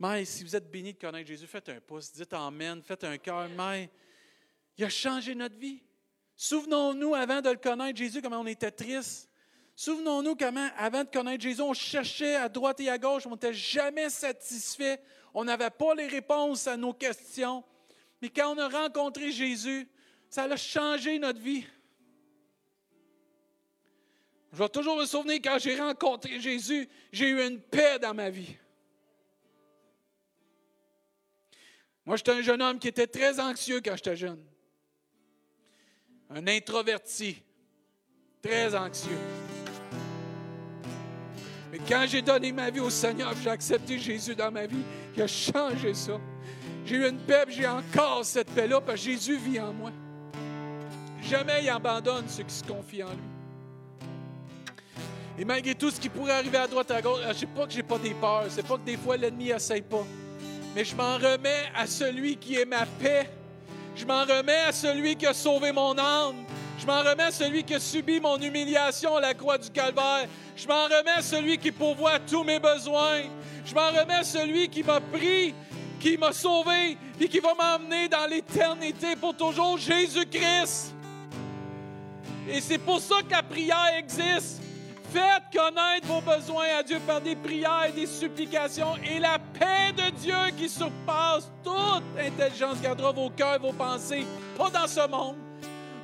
mais 0.00 0.24
si 0.24 0.44
vous 0.44 0.54
êtes 0.54 0.70
béni 0.70 0.92
de 0.92 0.98
connaître 0.98 1.26
Jésus, 1.26 1.46
faites 1.46 1.68
un 1.70 1.80
pouce, 1.80 2.12
dites 2.12 2.32
Amen, 2.32 2.80
faites 2.82 3.02
un 3.02 3.18
cœur. 3.18 3.48
Mais 3.48 3.90
il 4.76 4.84
a 4.84 4.88
changé 4.88 5.34
notre 5.34 5.56
vie. 5.56 5.82
Souvenons-nous, 6.36 7.16
avant 7.16 7.40
de 7.40 7.50
le 7.50 7.56
connaître, 7.56 7.98
Jésus, 7.98 8.22
comment 8.22 8.40
on 8.40 8.46
était 8.46 8.70
triste. 8.70 9.28
Souvenons-nous 9.74 10.36
comment, 10.36 10.68
avant 10.76 11.02
de 11.02 11.08
connaître 11.08 11.42
Jésus, 11.42 11.62
on 11.62 11.74
cherchait 11.74 12.36
à 12.36 12.48
droite 12.48 12.78
et 12.80 12.88
à 12.88 12.98
gauche, 12.98 13.26
on 13.26 13.32
n'était 13.32 13.54
jamais 13.54 14.08
satisfait, 14.08 15.00
on 15.34 15.44
n'avait 15.44 15.70
pas 15.70 15.94
les 15.94 16.06
réponses 16.06 16.68
à 16.68 16.76
nos 16.76 16.92
questions. 16.92 17.64
Mais 18.22 18.28
quand 18.28 18.54
on 18.54 18.58
a 18.58 18.68
rencontré 18.68 19.32
Jésus, 19.32 19.88
ça 20.30 20.44
a 20.44 20.56
changé 20.56 21.18
notre 21.18 21.40
vie. 21.40 21.64
Je 24.52 24.58
vais 24.58 24.68
toujours 24.68 24.96
me 24.96 25.04
souvenir 25.04 25.40
quand 25.42 25.58
j'ai 25.58 25.78
rencontré 25.78 26.40
Jésus, 26.40 26.88
j'ai 27.12 27.28
eu 27.28 27.46
une 27.46 27.60
paix 27.60 27.98
dans 27.98 28.14
ma 28.14 28.30
vie. 28.30 28.56
Moi, 32.04 32.16
j'étais 32.16 32.32
un 32.32 32.40
jeune 32.40 32.62
homme 32.62 32.78
qui 32.78 32.88
était 32.88 33.06
très 33.06 33.38
anxieux 33.38 33.82
quand 33.84 33.94
j'étais 33.96 34.16
jeune. 34.16 34.42
Un 36.30 36.46
introverti, 36.46 37.42
très 38.42 38.74
anxieux. 38.74 39.18
Mais 41.70 41.78
quand 41.86 42.06
j'ai 42.08 42.22
donné 42.22 42.50
ma 42.50 42.70
vie 42.70 42.80
au 42.80 42.88
Seigneur, 42.88 43.34
j'ai 43.42 43.50
accepté 43.50 43.98
Jésus 43.98 44.34
dans 44.34 44.50
ma 44.50 44.66
vie, 44.66 44.82
il 45.14 45.22
a 45.22 45.26
changé 45.26 45.92
ça. 45.92 46.18
J'ai 46.86 46.96
eu 46.96 47.06
une 47.06 47.18
paix, 47.18 47.44
j'ai 47.48 47.66
encore 47.66 48.24
cette 48.24 48.50
paix-là, 48.52 48.80
parce 48.80 48.98
que 48.98 49.10
Jésus 49.10 49.36
vit 49.36 49.60
en 49.60 49.74
moi. 49.74 49.92
Jamais 51.28 51.62
il 51.62 51.68
abandonne 51.68 52.28
ceux 52.28 52.44
qui 52.44 52.54
se 52.54 52.64
confient 52.64 53.04
en 53.04 53.10
lui. 53.10 53.18
Et 55.38 55.44
malgré 55.44 55.74
tout 55.74 55.90
ce 55.90 56.00
qui 56.00 56.08
pourrait 56.08 56.32
arriver 56.32 56.58
à 56.58 56.66
droite, 56.66 56.90
à 56.90 57.00
gauche, 57.00 57.20
je 57.22 57.28
ne 57.28 57.32
sais 57.34 57.46
pas 57.46 57.66
que 57.66 57.72
j'ai 57.72 57.82
pas 57.82 57.98
des 57.98 58.14
peurs. 58.14 58.46
C'est 58.48 58.66
pas 58.66 58.76
que 58.76 58.84
des 58.84 58.96
fois 58.96 59.16
l'ennemi 59.16 59.46
n'essaye 59.46 59.82
pas 59.82 60.04
mais 60.74 60.84
je 60.84 60.94
m'en 60.94 61.16
remets 61.16 61.64
à 61.74 61.86
celui 61.86 62.36
qui 62.36 62.54
est 62.56 62.64
ma 62.64 62.86
paix. 62.86 63.28
Je 63.96 64.06
m'en 64.06 64.20
remets 64.20 64.60
à 64.68 64.72
celui 64.72 65.16
qui 65.16 65.26
a 65.26 65.34
sauvé 65.34 65.72
mon 65.72 65.98
âme. 65.98 66.44
Je 66.78 66.86
m'en 66.86 67.00
remets 67.00 67.24
à 67.24 67.30
celui 67.32 67.64
qui 67.64 67.74
a 67.74 67.80
subi 67.80 68.20
mon 68.20 68.38
humiliation 68.38 69.16
à 69.16 69.20
la 69.20 69.34
croix 69.34 69.58
du 69.58 69.70
Calvaire. 69.70 70.28
Je 70.54 70.68
m'en 70.68 70.84
remets 70.84 71.16
à 71.16 71.22
celui 71.22 71.58
qui 71.58 71.72
pourvoit 71.72 72.20
tous 72.20 72.44
mes 72.44 72.60
besoins. 72.60 73.22
Je 73.64 73.74
m'en 73.74 73.88
remets 73.88 74.20
à 74.20 74.22
celui 74.22 74.68
qui 74.68 74.84
m'a 74.84 75.00
pris, 75.00 75.52
qui 75.98 76.16
m'a 76.16 76.32
sauvé 76.32 76.96
et 77.20 77.28
qui 77.28 77.40
va 77.40 77.54
m'emmener 77.54 78.08
dans 78.08 78.26
l'éternité 78.30 79.16
pour 79.16 79.36
toujours, 79.36 79.78
Jésus-Christ. 79.78 80.94
Et 82.48 82.60
c'est 82.60 82.78
pour 82.78 83.00
ça 83.00 83.16
que 83.22 83.30
la 83.30 83.42
prière 83.42 83.94
existe. 83.98 84.62
Faites 85.12 85.44
connaître 85.52 86.06
vos 86.06 86.20
besoins 86.20 86.66
à 86.78 86.82
Dieu 86.82 86.98
par 87.06 87.20
des 87.20 87.34
prières 87.34 87.86
et 87.88 87.92
des 87.92 88.06
supplications, 88.06 88.96
et 88.96 89.18
la 89.18 89.38
paix 89.38 89.92
de 89.96 90.10
Dieu 90.10 90.36
qui 90.56 90.68
surpasse 90.68 91.50
toute 91.64 92.04
intelligence 92.18 92.80
gardera 92.82 93.12
vos 93.12 93.30
cœurs, 93.30 93.58
vos 93.58 93.72
pensées, 93.72 94.26
pas 94.56 94.68
dans 94.68 94.86
ce 94.86 95.08
monde, 95.08 95.36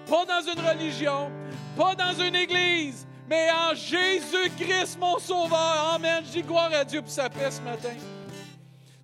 pas 0.08 0.24
dans 0.24 0.40
une 0.40 0.66
religion, 0.66 1.30
pas 1.76 1.94
dans 1.94 2.14
une 2.14 2.34
église, 2.34 3.06
mais 3.28 3.48
en 3.50 3.74
Jésus-Christ, 3.74 4.98
mon 4.98 5.18
Sauveur. 5.18 5.92
Amen. 5.94 6.22
Je 6.26 6.32
dis 6.32 6.42
gloire 6.42 6.70
à 6.72 6.84
Dieu 6.84 7.02
pour 7.02 7.10
sa 7.10 7.28
paix 7.28 7.50
ce 7.50 7.60
matin. 7.60 7.94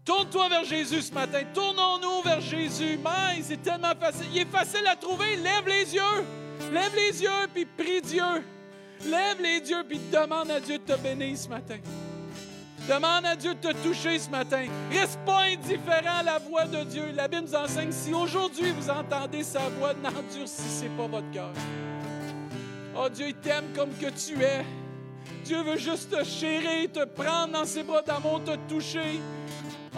Tourne-toi 0.04 0.48
vers 0.48 0.64
Jésus 0.64 1.02
ce 1.02 1.12
matin. 1.12 1.42
Tournons-nous 1.54 2.22
vers 2.22 2.40
Jésus. 2.40 2.98
Mais 3.02 3.42
c'est 3.42 3.62
tellement 3.62 3.94
facile. 3.98 4.26
Il 4.34 4.42
est 4.42 4.50
facile 4.50 4.86
à 4.86 4.96
trouver. 4.96 5.36
Lève 5.36 5.66
les 5.66 5.94
yeux. 5.94 6.24
Lève 6.72 6.94
les 6.94 7.22
yeux 7.22 7.48
puis 7.52 7.64
prie 7.64 8.00
Dieu. 8.00 8.22
Lève 9.04 9.40
les 9.40 9.68
yeux 9.68 9.84
puis 9.88 10.00
demande 10.12 10.50
à 10.50 10.60
Dieu 10.60 10.78
de 10.78 10.82
te 10.82 10.98
bénir 10.98 11.36
ce 11.36 11.48
matin. 11.48 11.78
Demande 12.88 13.26
à 13.26 13.36
Dieu 13.36 13.54
de 13.54 13.60
te 13.60 13.72
toucher 13.82 14.18
ce 14.18 14.30
matin. 14.30 14.66
Reste 14.90 15.18
pas 15.26 15.42
indifférent 15.42 16.18
à 16.20 16.22
la 16.22 16.38
voix 16.38 16.64
de 16.64 16.82
Dieu. 16.84 17.04
La 17.14 17.28
Bible 17.28 17.46
nous 17.46 17.54
enseigne 17.54 17.92
si 17.92 18.12
aujourd'hui 18.14 18.72
vous 18.72 18.88
entendez 18.88 19.42
sa 19.42 19.68
voix, 19.78 19.92
n'endurcissez 19.94 20.88
pas 20.96 21.06
votre 21.06 21.30
cœur. 21.30 21.52
Oh 22.96 23.08
Dieu, 23.08 23.28
il 23.28 23.34
t'aime 23.34 23.72
comme 23.74 23.90
que 23.90 24.10
tu 24.10 24.42
es. 24.42 24.64
Dieu 25.44 25.62
veut 25.62 25.78
juste 25.78 26.10
te 26.10 26.24
chérir, 26.24 26.90
te 26.92 27.04
prendre 27.04 27.52
dans 27.52 27.64
ses 27.64 27.82
bras 27.82 28.02
d'amour, 28.02 28.42
te 28.44 28.56
toucher. 28.68 29.20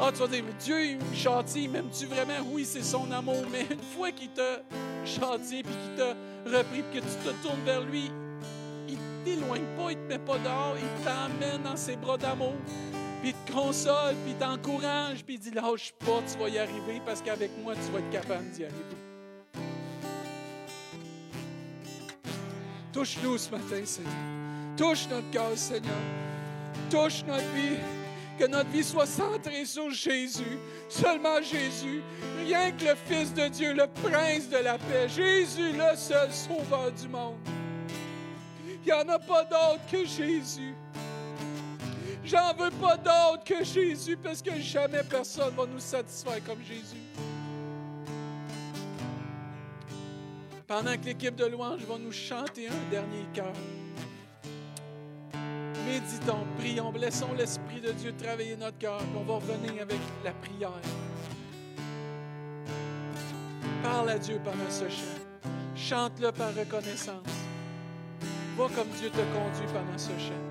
Oh, 0.00 0.10
tu 0.12 0.18
vas 0.18 0.26
dire, 0.28 0.44
mais 0.44 0.54
Dieu, 0.62 0.84
il 0.84 0.96
me 0.98 1.14
châtie, 1.14 1.68
m'aimes-tu 1.68 2.06
vraiment? 2.06 2.46
Oui, 2.50 2.64
c'est 2.64 2.82
son 2.82 3.10
amour, 3.10 3.44
mais 3.50 3.66
une 3.70 3.82
fois 3.96 4.10
qu'il 4.12 4.30
t'a 4.30 4.62
châtié, 5.04 5.62
puis 5.62 5.72
qu'il 5.72 5.96
t'a 5.96 6.14
repris, 6.58 6.82
puis 6.90 7.00
que 7.00 7.04
tu 7.04 7.14
te 7.24 7.46
tournes 7.46 7.64
vers 7.64 7.82
lui, 7.82 8.10
t'éloigne 9.24 9.64
pas, 9.76 9.90
il 9.90 9.96
te 9.96 10.08
met 10.08 10.18
pas 10.18 10.38
dehors, 10.38 10.76
il 10.76 11.04
t'emmène 11.04 11.62
dans 11.62 11.76
ses 11.76 11.96
bras 11.96 12.16
d'amour, 12.16 12.54
puis 13.20 13.30
il 13.30 13.34
te 13.34 13.52
console, 13.52 14.14
puis 14.24 14.32
il 14.32 14.36
t'encourage, 14.36 15.24
puis 15.24 15.34
il 15.34 15.40
dit 15.40 15.50
lâche 15.50 15.92
pas, 15.98 16.20
tu 16.30 16.38
vas 16.38 16.48
y 16.48 16.58
arriver 16.58 17.00
parce 17.04 17.22
qu'avec 17.22 17.50
moi, 17.62 17.74
tu 17.74 17.92
vas 17.92 18.00
être 18.00 18.10
capable 18.10 18.50
d'y 18.50 18.64
arriver. 18.64 18.96
Touche-nous 22.92 23.38
ce 23.38 23.50
matin, 23.50 23.84
Seigneur. 23.84 24.12
Touche 24.76 25.08
notre 25.08 25.30
cœur, 25.30 25.56
Seigneur. 25.56 25.92
Touche 26.90 27.24
notre 27.26 27.48
vie. 27.54 28.01
Que 28.38 28.46
notre 28.46 28.70
vie 28.70 28.82
soit 28.82 29.06
centrée 29.06 29.64
sur 29.64 29.90
Jésus, 29.90 30.58
seulement 30.88 31.40
Jésus, 31.42 32.02
rien 32.44 32.72
que 32.72 32.84
le 32.86 32.94
Fils 33.06 33.32
de 33.34 33.48
Dieu, 33.48 33.72
le 33.72 33.86
Prince 33.86 34.48
de 34.48 34.56
la 34.56 34.78
paix, 34.78 35.08
Jésus, 35.08 35.72
le 35.72 35.96
seul 35.96 36.32
Sauveur 36.32 36.90
du 36.92 37.08
monde. 37.08 37.36
Il 38.84 38.86
n'y 38.86 38.92
en 38.92 39.08
a 39.08 39.18
pas 39.18 39.44
d'autre 39.44 39.80
que 39.90 40.04
Jésus. 40.04 40.74
J'en 42.24 42.54
veux 42.54 42.70
pas 42.70 42.96
d'autre 42.96 43.44
que 43.44 43.64
Jésus 43.64 44.16
parce 44.16 44.42
que 44.42 44.58
jamais 44.60 45.02
personne 45.08 45.54
va 45.54 45.66
nous 45.66 45.80
satisfaire 45.80 46.42
comme 46.44 46.62
Jésus. 46.62 47.02
Pendant 50.66 50.96
que 50.96 51.04
l'équipe 51.04 51.34
de 51.34 51.44
louange 51.46 51.82
va 51.82 51.98
nous 51.98 52.12
chanter 52.12 52.68
un 52.68 52.90
dernier 52.90 53.26
cœur, 53.34 53.52
méditons, 55.92 56.46
prions, 56.58 56.92
laissons 56.92 57.32
l'Esprit 57.36 57.80
de 57.80 57.92
Dieu 57.92 58.14
travailler 58.16 58.56
notre 58.56 58.78
cœur. 58.78 59.00
On 59.14 59.24
va 59.24 59.34
revenir 59.34 59.82
avec 59.82 59.98
la 60.24 60.32
prière. 60.32 60.70
Parle 63.82 64.10
à 64.10 64.18
Dieu 64.18 64.40
pendant 64.42 64.70
ce 64.70 64.88
chant. 64.88 65.50
Chante-le 65.76 66.32
par 66.32 66.54
reconnaissance. 66.54 67.36
Va 68.56 68.68
comme 68.74 68.88
Dieu 68.98 69.10
te 69.10 69.16
conduit 69.16 69.66
pendant 69.72 69.98
ce 69.98 70.10
chant. 70.18 70.44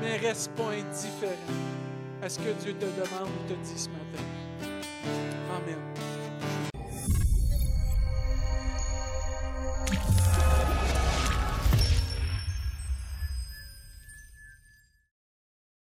Mais 0.00 0.16
reste 0.16 0.52
pas 0.52 0.70
indifférent 0.70 1.32
à 2.22 2.28
ce 2.28 2.38
que 2.38 2.52
Dieu 2.62 2.74
te 2.74 2.84
demande 2.84 3.30
ou 3.30 3.48
te 3.48 3.54
dit 3.54 3.78
ce 3.78 3.88
matin. 3.88 4.24
Amen. 5.56 5.91